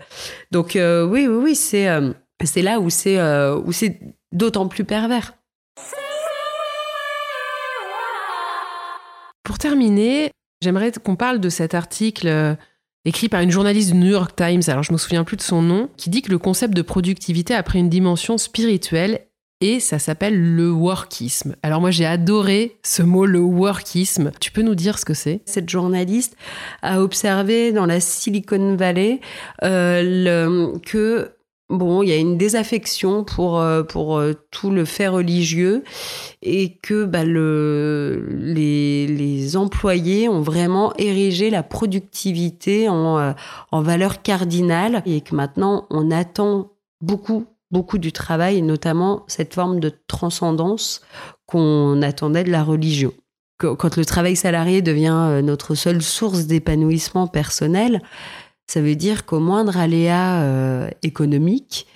Donc 0.51 0.75
euh, 0.75 1.05
oui 1.05 1.27
oui 1.27 1.35
oui 1.35 1.55
c'est 1.55 1.87
euh, 1.87 2.11
c'est 2.43 2.61
là 2.61 2.79
où 2.79 2.89
c'est 2.89 3.21
où 3.65 3.71
c'est 3.71 3.99
d'autant 4.31 4.67
plus 4.67 4.83
pervers. 4.83 5.33
Pour 9.43 9.57
terminer 9.57 10.31
j'aimerais 10.61 10.91
qu'on 10.91 11.15
parle 11.15 11.39
de 11.39 11.49
cet 11.49 11.75
article 11.75 12.57
écrit 13.05 13.29
par 13.29 13.41
une 13.41 13.51
journaliste 13.51 13.91
du 13.91 13.97
New 13.97 14.11
York 14.11 14.35
Times, 14.35 14.61
alors 14.67 14.83
je 14.83 14.93
me 14.93 14.97
souviens 14.97 15.23
plus 15.23 15.37
de 15.37 15.41
son 15.41 15.61
nom, 15.61 15.89
qui 15.97 16.09
dit 16.09 16.21
que 16.21 16.31
le 16.31 16.37
concept 16.37 16.73
de 16.73 16.81
productivité 16.81 17.53
a 17.55 17.63
pris 17.63 17.79
une 17.79 17.89
dimension 17.89 18.37
spirituelle 18.37 19.27
et 19.61 19.79
ça 19.79 19.99
s'appelle 19.99 20.55
le 20.55 20.71
workisme. 20.71 21.55
Alors 21.61 21.81
moi 21.81 21.91
j'ai 21.91 22.05
adoré 22.05 22.77
ce 22.83 23.03
mot, 23.03 23.25
le 23.25 23.39
workisme. 23.39 24.31
Tu 24.39 24.51
peux 24.51 24.63
nous 24.63 24.75
dire 24.75 24.97
ce 24.97 25.05
que 25.05 25.13
c'est? 25.13 25.41
Cette 25.45 25.69
journaliste 25.69 26.35
a 26.81 27.01
observé 27.01 27.71
dans 27.71 27.85
la 27.85 27.99
Silicon 27.99 28.75
Valley 28.75 29.21
euh, 29.63 30.77
que 30.83 31.31
bon, 31.71 32.03
il 32.03 32.09
y 32.09 32.11
a 32.11 32.17
une 32.17 32.37
désaffection 32.37 33.23
pour 33.23 33.59
euh, 33.59 33.83
pour 33.83 34.17
euh, 34.17 34.33
tout 34.51 34.69
le 34.69 34.85
fait 34.85 35.07
religieux 35.07 35.83
et 36.41 36.77
que 36.77 37.05
bah, 37.05 37.23
le, 37.23 38.27
les, 38.29 39.07
les 39.07 39.57
employés 39.57 40.29
ont 40.29 40.41
vraiment 40.41 40.93
érigé 40.97 41.49
la 41.49 41.63
productivité 41.63 42.89
en, 42.89 43.17
euh, 43.17 43.31
en 43.71 43.81
valeur 43.81 44.21
cardinale 44.21 45.01
et 45.05 45.21
que 45.21 45.33
maintenant 45.33 45.87
on 45.89 46.11
attend 46.11 46.71
beaucoup 47.01 47.45
beaucoup 47.71 47.97
du 47.97 48.11
travail 48.11 48.61
notamment 48.61 49.23
cette 49.27 49.53
forme 49.53 49.79
de 49.79 49.91
transcendance 50.07 51.01
qu'on 51.45 52.01
attendait 52.01 52.43
de 52.43 52.51
la 52.51 52.63
religion. 52.63 53.13
Quand 53.57 53.95
le 53.95 54.05
travail 54.05 54.35
salarié 54.35 54.81
devient 54.81 55.39
notre 55.43 55.75
seule 55.75 56.01
source 56.01 56.47
d'épanouissement 56.47 57.27
personnel, 57.27 58.01
ça 58.71 58.79
veut 58.79 58.95
dire 58.95 59.25
qu'au 59.25 59.41
moindre 59.41 59.75
aléa 59.75 60.43
euh, 60.43 60.89
économique, 61.03 61.87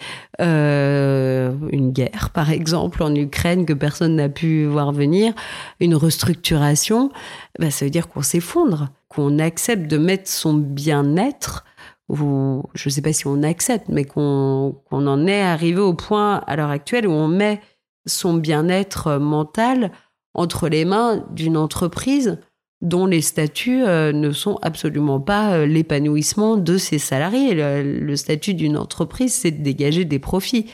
euh, 0.42 1.54
une 1.72 1.94
guerre 1.94 2.32
par 2.34 2.52
exemple 2.52 3.02
en 3.02 3.16
Ukraine 3.16 3.66
que 3.66 3.72
personne 3.72 4.18
n'a 4.18 4.28
pu 4.28 4.66
voir 4.66 4.92
venir, 4.92 5.34
une 5.80 5.96
restructuration, 5.96 7.14
bah, 7.60 7.72
ça 7.72 7.86
veut 7.86 7.92
dire 7.92 8.10
qu'on 8.10 8.24
s'effondre, 8.24 8.90
qu'on 9.08 9.40
accepte 9.40 9.90
de 9.90 9.98
mettre 9.98 10.30
son 10.30 10.54
bien-être 10.56 11.64
ou 12.10 12.64
je 12.74 12.90
ne 12.90 12.92
sais 12.92 13.02
pas 13.02 13.14
si 13.14 13.26
on 13.26 13.42
accepte, 13.42 13.88
mais 13.88 14.04
qu'on 14.04 14.76
en 14.92 15.28
est 15.28 15.44
arrivé 15.44 15.80
au 15.80 15.94
point 15.94 16.44
à 16.46 16.58
l'heure 16.58 16.72
actuelle 16.72 17.08
où 17.08 17.14
on 17.14 17.30
met 17.30 17.62
son 18.06 18.34
bien-être 18.34 19.14
mental 19.14 19.94
entre 20.34 20.68
les 20.68 20.84
mains 20.84 21.24
d'une 21.32 21.56
entreprise 21.56 22.38
dont 22.82 23.06
les 23.06 23.22
statuts 23.22 23.84
euh, 23.84 24.12
ne 24.12 24.32
sont 24.32 24.58
absolument 24.62 25.20
pas 25.20 25.54
euh, 25.54 25.66
l'épanouissement 25.66 26.58
de 26.58 26.78
ses 26.78 27.00
salariés. 27.00 27.54
Le, 27.54 28.16
statut 28.16 28.54
d'une 28.54 28.78
entreprise, 28.78 29.34
c'est 29.34 29.52
de 29.52 29.64
dégager 29.64 30.06
des 30.06 30.20
profits. 30.20 30.68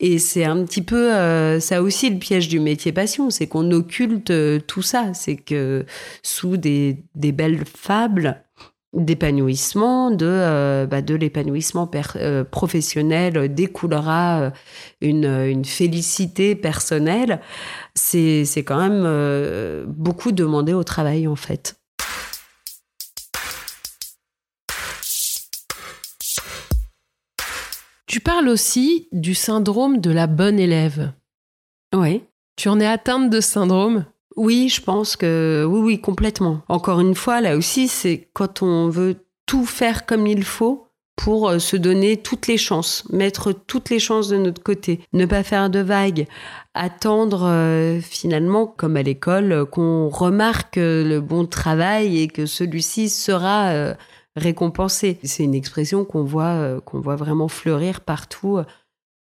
Et 0.00 0.18
c'est 0.18 0.44
un 0.44 0.64
petit 0.64 0.82
peu 0.82 1.12
euh, 1.12 1.58
ça 1.58 1.82
aussi 1.82 2.08
le 2.08 2.18
piège 2.18 2.48
du 2.48 2.60
métier 2.60 2.92
passion, 2.92 3.30
c'est 3.30 3.48
qu'on 3.48 3.70
occulte 3.72 4.32
tout 4.66 4.82
ça. 4.82 5.12
C'est 5.12 5.36
que 5.36 5.84
sous 6.22 6.56
des 6.56 7.04
belles 7.14 7.64
fables, 7.64 8.44
d'épanouissement, 8.94 10.10
de, 10.10 10.26
euh, 10.26 10.86
bah, 10.86 11.02
de 11.02 11.14
l'épanouissement 11.14 11.90
euh, 12.16 12.44
professionnel 12.44 13.54
découlera 13.54 14.40
euh, 14.40 14.50
une, 15.00 15.26
une, 15.26 15.64
félicité 15.64 16.54
personnelle, 16.54 17.40
c'est 17.94 18.46
quand 18.64 18.78
même 18.78 19.84
beaucoup 19.86 20.32
demandé 20.32 20.72
au 20.72 20.84
travail 20.84 21.26
en 21.26 21.36
fait. 21.36 21.76
Tu 28.06 28.20
parles 28.20 28.48
aussi 28.48 29.08
du 29.12 29.34
syndrome 29.34 30.00
de 30.00 30.10
la 30.10 30.26
bonne 30.26 30.58
élève. 30.58 31.12
Oui. 31.94 32.22
Tu 32.56 32.68
en 32.70 32.80
es 32.80 32.86
atteinte 32.86 33.28
de 33.28 33.40
ce 33.40 33.50
syndrome? 33.50 34.06
Oui, 34.38 34.68
je 34.68 34.80
pense 34.80 35.16
que 35.16 35.66
oui, 35.68 35.80
oui, 35.80 36.00
complètement. 36.00 36.62
Encore 36.68 37.00
une 37.00 37.16
fois, 37.16 37.40
là 37.40 37.56
aussi, 37.56 37.88
c'est 37.88 38.28
quand 38.32 38.62
on 38.62 38.88
veut 38.88 39.16
tout 39.46 39.66
faire 39.66 40.06
comme 40.06 40.26
il 40.26 40.44
faut 40.44 40.86
pour 41.16 41.48
euh, 41.48 41.58
se 41.58 41.76
donner 41.76 42.16
toutes 42.16 42.46
les 42.46 42.56
chances, 42.56 43.04
mettre 43.10 43.52
toutes 43.52 43.90
les 43.90 43.98
chances 43.98 44.28
de 44.28 44.36
notre 44.36 44.62
côté, 44.62 45.00
ne 45.12 45.26
pas 45.26 45.42
faire 45.42 45.68
de 45.68 45.80
vagues, 45.80 46.26
attendre 46.74 47.42
euh, 47.44 48.00
finalement, 48.00 48.66
comme 48.68 48.96
à 48.96 49.02
l'école, 49.02 49.66
qu'on 49.66 50.08
remarque 50.08 50.76
le 50.76 51.18
bon 51.18 51.44
travail 51.44 52.22
et 52.22 52.28
que 52.28 52.46
celui-ci 52.46 53.08
sera 53.08 53.96
récompensé. 54.36 55.18
C'est 55.24 55.42
une 55.42 55.56
expression 55.56 56.04
qu'on 56.04 56.22
voit, 56.22 56.80
qu'on 56.84 57.00
voit 57.00 57.16
vraiment 57.16 57.48
fleurir 57.48 58.02
partout. 58.02 58.60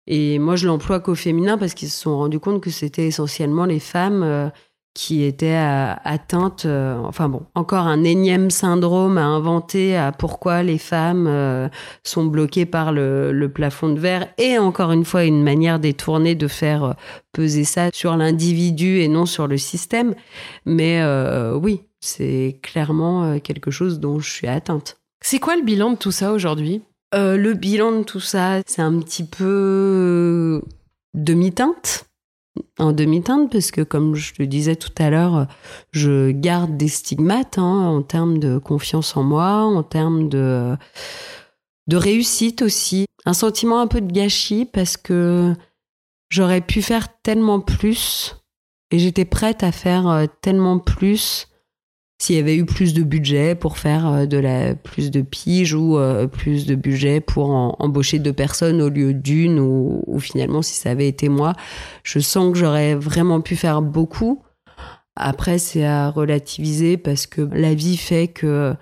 Et 0.08 0.40
moi, 0.40 0.56
je 0.56 0.66
l'emploie 0.66 1.00
qu'au 1.00 1.14
féminin 1.14 1.60
parce 1.60 1.76
qu'ils 1.76 1.92
se 1.92 2.02
sont 2.02 2.18
rendus 2.18 2.40
compte 2.40 2.62
que 2.62 2.72
c'était 2.72 3.06
essentiellement 3.06 3.66
les 3.66 3.80
femmes 3.80 4.52
qui 4.94 5.24
était 5.24 5.56
euh, 5.56 5.94
atteinte, 6.04 6.66
euh, 6.66 6.98
enfin 7.00 7.28
bon, 7.28 7.44
encore 7.56 7.88
un 7.88 8.04
énième 8.04 8.52
syndrome 8.52 9.18
à 9.18 9.26
inventer 9.26 9.98
à 9.98 10.12
pourquoi 10.12 10.62
les 10.62 10.78
femmes 10.78 11.26
euh, 11.28 11.68
sont 12.04 12.26
bloquées 12.26 12.68
par 12.68 12.92
le, 12.92 13.50
plafond 13.54 13.90
de 13.90 14.00
verre 14.00 14.28
et 14.38 14.58
encore 14.58 14.92
une 14.92 15.06
fois 15.06 15.26
une 15.26 15.44
manière 15.44 15.80
détournée 15.80 16.36
de 16.36 16.48
faire 16.48 16.96
peser 17.34 17.64
ça 17.66 17.90
sur 17.94 18.16
l'individu 18.16 19.00
et 19.00 19.08
non 19.08 19.26
sur 19.26 19.48
le 19.48 19.58
système. 19.58 20.16
Mais 20.66 21.04
oui, 21.54 21.82
c'est 22.00 22.58
clairement 22.64 23.38
quelque 23.40 23.70
chose 23.70 24.00
dont 24.00 24.20
je 24.20 24.30
suis 24.30 24.48
atteinte. 24.48 24.98
C'est 25.22 25.40
quoi 25.40 25.56
le 25.56 25.62
bilan 25.62 25.92
de 25.92 25.98
tout 25.98 26.12
ça 26.12 26.32
aujourd'hui? 26.32 26.82
Le 27.14 27.54
bilan 27.54 28.00
de 28.00 28.04
tout 28.04 28.22
ça, 28.22 28.62
c'est 28.66 28.82
un 28.82 28.98
petit 29.00 29.26
peu 29.26 30.62
demi-teinte 31.14 32.06
en 32.78 32.92
demi-teinte 32.92 33.52
parce 33.52 33.72
que 33.72 33.82
comme 33.82 34.16
je 34.16 34.34
te 34.34 34.44
disais 34.44 34.76
tout 34.76 34.94
à 34.98 35.10
l'heure, 35.10 35.48
je 35.92 36.32
garde 36.32 36.78
des 36.78 36.88
stigmates 36.88 37.58
hein, 37.58 37.88
en 37.88 38.02
termes 38.02 38.38
de 38.38 38.58
confiance 38.58 39.18
en 39.18 39.24
moi, 39.24 39.64
en 39.64 39.84
termes 39.84 40.30
de 40.30 40.76
de 41.88 41.98
réussite 41.98 42.62
aussi, 42.62 43.06
un 43.26 43.34
sentiment 43.34 43.82
un 43.82 43.88
peu 43.88 44.00
de 44.00 44.12
gâchis 44.12 44.66
parce 44.66 44.96
que 44.96 45.54
j'aurais 46.30 46.62
pu 46.62 46.82
faire 46.82 47.08
tellement 47.22 47.60
plus 47.60 48.38
et 48.92 49.00
j'étais 49.00 49.26
prête 49.26 49.64
à 49.64 49.72
faire 49.72 50.08
euh, 50.08 50.26
tellement 50.42 50.80
plus 50.80 51.48
s'il 52.24 52.38
y 52.38 52.40
avait 52.40 52.56
eu 52.56 52.64
plus 52.64 52.94
de 52.94 53.04
budget 53.04 53.54
pour 53.54 53.78
faire 53.78 54.08
euh, 54.08 54.26
de 54.26 54.38
la 54.38 54.76
plus 54.76 55.12
de 55.12 55.22
piges 55.22 55.74
ou 55.74 55.98
euh, 55.98 56.26
plus 56.26 56.66
de 56.66 56.74
budget 56.74 57.20
pour 57.20 57.50
embaucher 57.82 58.18
deux 58.18 58.32
personnes 58.32 58.82
au 58.82 58.88
lieu 58.88 59.14
d'une 59.14 59.60
ou, 59.60 60.02
finalement 60.20 60.62
si 60.62 60.74
ça 60.74 60.92
avait 60.92 61.10
été 61.10 61.28
moi, 61.28 61.54
je 62.04 62.20
sens 62.20 62.54
que 62.54 62.58
j'aurais 62.58 62.96
vraiment 62.96 63.42
pu 63.42 63.58
faire 63.58 63.82
beaucoup. 63.82 64.42
Après 65.18 65.58
c'est 65.58 65.84
à 65.84 66.10
relativiser 66.10 66.96
parce 66.96 67.28
que 67.28 67.42
la 67.42 67.74
vie 67.74 67.98
fait 67.98 68.30
que 68.30 68.74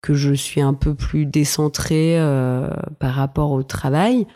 que 0.00 0.14
je 0.14 0.32
suis 0.32 0.60
un 0.60 0.74
peu 0.74 0.96
plus 0.96 1.24
décentrée 1.24 2.18
euh, 2.18 2.68
par 2.98 3.14
rapport 3.14 3.52
au 3.52 3.62
travail. 3.62 4.26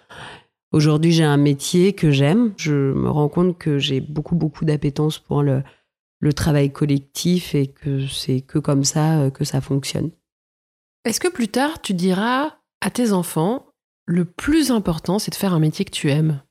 Aujourd'hui, 0.70 1.10
j'ai 1.10 1.24
un 1.24 1.36
métier 1.36 1.92
que 1.92 2.12
j'aime. 2.12 2.52
Je 2.56 2.92
me 2.92 3.10
rends 3.10 3.28
compte 3.28 3.58
que 3.58 3.78
j'ai 3.78 4.00
beaucoup, 4.00 4.36
beaucoup 4.36 4.64
d'appétence 4.64 5.18
pour 5.18 5.42
le, 5.42 5.64
le 6.20 6.32
travail 6.32 6.72
collectif 6.72 7.54
et 7.54 7.66
que 7.66 8.06
c'est 8.06 8.40
que 8.40 8.58
comme 8.58 8.84
ça 8.84 9.20
euh, 9.20 9.30
que 9.30 9.44
ça 9.44 9.60
fonctionne. 9.60 10.10
Est-ce 11.04 11.20
que 11.20 11.28
plus 11.28 11.48
tard, 11.48 11.80
tu 11.82 11.94
diras 11.94 12.56
à 12.80 12.90
tes 12.90 13.12
enfants, 13.12 13.66
le 14.06 14.24
plus 14.24 14.70
important, 14.70 15.18
c'est 15.18 15.30
de 15.30 15.36
faire 15.36 15.54
un 15.54 15.60
métier 15.60 15.84
que 15.84 15.90
tu 15.90 16.10
aimes? 16.10 16.42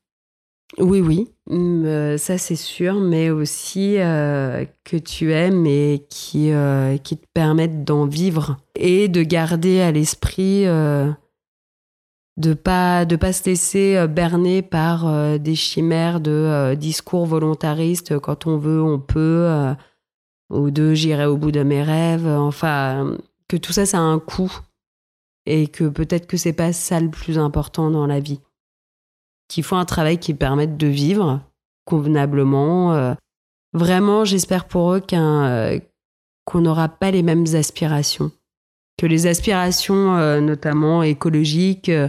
Oui, 0.78 0.99
oui, 0.99 1.30
mm, 1.49 1.86
euh, 1.86 2.18
ça 2.18 2.38
c'est 2.38 2.55
sûr, 2.55 2.95
mais 2.95 3.30
aussi 3.30 3.97
euh, 3.97 4.66
que 4.84 4.97
tu 4.97 5.32
aimes 5.32 5.66
et 5.66 6.05
qui, 6.09 6.51
qui 7.03 7.18
te 7.18 7.26
permettent 7.34 7.84
d'en 7.84 8.05
vivre 8.05 8.57
et 8.76 9.07
de 9.07 9.24
garder 9.24 9.82
à 9.82 9.91
l'esprit 9.91 10.66
de 12.38 12.53
pas 12.53 13.05
de 13.05 13.15
pas 13.15 13.33
se 13.33 13.45
laisser 13.45 13.95
euh, 13.95 14.07
berner 14.07 14.61
par 14.61 15.07
euh, 15.07 15.38
des 15.38 15.55
chimères 15.55 16.19
de 16.19 16.31
euh, 16.31 16.75
discours 16.75 17.25
volontaristes 17.25 18.19
quand 18.19 18.45
on 18.45 18.57
veut 18.57 18.81
on 18.81 18.99
peut 18.99 19.47
ou 20.49 20.69
de 20.69 20.93
j'irai 20.93 21.25
au 21.25 21.38
bout 21.38 21.51
de 21.51 21.63
mes 21.63 21.81
rêves 21.81 22.27
enfin 22.27 23.17
que 23.47 23.57
tout 23.57 23.71
ça 23.71 23.86
ça 23.86 23.99
a 23.99 24.01
un 24.01 24.19
coût 24.19 24.51
et 25.45 25.67
que 25.67 25.86
peut-être 25.86 26.27
que 26.27 26.38
c'est 26.38 26.53
pas 26.53 26.73
ça 26.73 26.99
le 26.99 27.09
plus 27.09 27.38
important 27.38 27.91
dans 27.91 28.07
la 28.07 28.19
vie. 28.19 28.41
Qu'il 29.47 29.63
faut 29.63 29.75
un 29.75 29.86
travail 29.86 30.17
qui 30.17 30.33
permette 30.33 30.75
de 30.75 30.88
vivre 30.88 31.39
convenablement 31.86 33.15
vraiment 33.73 34.25
j'espère 34.25 34.67
pour 34.67 34.91
eux 34.93 34.99
qu'un 34.99 35.79
qu'on 36.45 36.61
n'aura 36.61 36.89
pas 36.89 37.11
les 37.11 37.23
mêmes 37.23 37.45
aspirations 37.53 38.31
que 38.97 39.05
les 39.05 39.27
aspirations, 39.27 40.15
euh, 40.17 40.39
notamment 40.39 41.03
écologiques, 41.03 41.89
euh, 41.89 42.07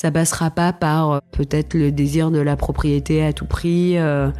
Ça 0.00 0.10
passera 0.10 0.50
pas 0.50 0.72
par 0.72 1.12
euh, 1.12 1.18
peut-être 1.30 1.74
le 1.74 1.92
désir 1.92 2.30
de 2.30 2.40
la 2.40 2.56
propriété 2.56 3.24
à 3.24 3.32
tout 3.32 3.46
prix, 3.46 3.98
euh, 3.98 4.30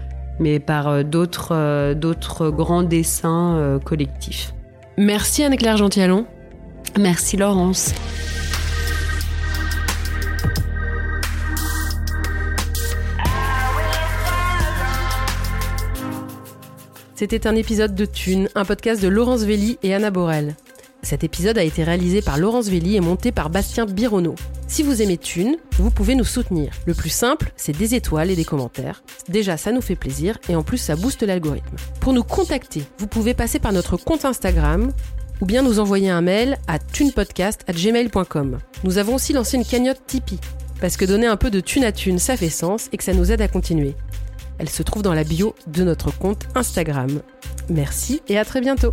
mais 0.40 0.58
par 0.58 1.04
d'autres 1.04 1.92
d'autres 1.94 2.50
grands 2.50 2.82
dessins 2.82 3.78
collectifs. 3.84 4.54
Merci 4.96 5.44
Anne-Claire 5.44 5.76
Gentialon. 5.76 6.26
Merci 6.98 7.36
Laurence. 7.36 7.94
C'était 17.14 17.46
un 17.46 17.54
épisode 17.54 17.94
de 17.94 18.04
Thune, 18.04 18.48
un 18.56 18.64
podcast 18.64 19.00
de 19.00 19.06
Laurence 19.06 19.42
Velli 19.42 19.78
et 19.84 19.94
Anna 19.94 20.10
Borel. 20.10 20.56
Cet 21.04 21.24
épisode 21.24 21.58
a 21.58 21.64
été 21.64 21.82
réalisé 21.82 22.22
par 22.22 22.38
Laurence 22.38 22.68
Velli 22.68 22.94
et 22.94 23.00
monté 23.00 23.32
par 23.32 23.50
Bastien 23.50 23.86
Bironneau. 23.86 24.36
Si 24.68 24.84
vous 24.84 25.02
aimez 25.02 25.18
Thune, 25.18 25.56
vous 25.78 25.90
pouvez 25.90 26.14
nous 26.14 26.24
soutenir. 26.24 26.72
Le 26.86 26.94
plus 26.94 27.10
simple, 27.10 27.52
c'est 27.56 27.76
des 27.76 27.96
étoiles 27.96 28.30
et 28.30 28.36
des 28.36 28.44
commentaires. 28.44 29.02
Déjà, 29.28 29.56
ça 29.56 29.72
nous 29.72 29.80
fait 29.80 29.96
plaisir 29.96 30.38
et 30.48 30.54
en 30.54 30.62
plus, 30.62 30.78
ça 30.78 30.94
booste 30.94 31.24
l'algorithme. 31.24 31.76
Pour 32.00 32.12
nous 32.12 32.22
contacter, 32.22 32.84
vous 32.98 33.08
pouvez 33.08 33.34
passer 33.34 33.58
par 33.58 33.72
notre 33.72 33.96
compte 33.96 34.24
Instagram 34.24 34.92
ou 35.40 35.44
bien 35.44 35.62
nous 35.62 35.80
envoyer 35.80 36.08
un 36.08 36.20
mail 36.20 36.56
à 36.68 36.78
thunepodcast@gmail.com. 36.78 38.58
Nous 38.84 38.98
avons 38.98 39.16
aussi 39.16 39.32
lancé 39.32 39.56
une 39.56 39.64
cagnotte 39.64 40.02
Tipeee 40.06 40.38
parce 40.80 40.96
que 40.96 41.04
donner 41.04 41.26
un 41.26 41.36
peu 41.36 41.50
de 41.50 41.60
thune 41.60 41.84
à 41.84 41.92
thune, 41.92 42.20
ça 42.20 42.36
fait 42.36 42.48
sens 42.48 42.88
et 42.92 42.96
que 42.96 43.04
ça 43.04 43.12
nous 43.12 43.32
aide 43.32 43.42
à 43.42 43.48
continuer. 43.48 43.96
Elle 44.58 44.70
se 44.70 44.84
trouve 44.84 45.02
dans 45.02 45.14
la 45.14 45.24
bio 45.24 45.54
de 45.66 45.82
notre 45.82 46.16
compte 46.16 46.46
Instagram. 46.54 47.22
Merci 47.68 48.22
et 48.28 48.38
à 48.38 48.44
très 48.44 48.60
bientôt 48.60 48.92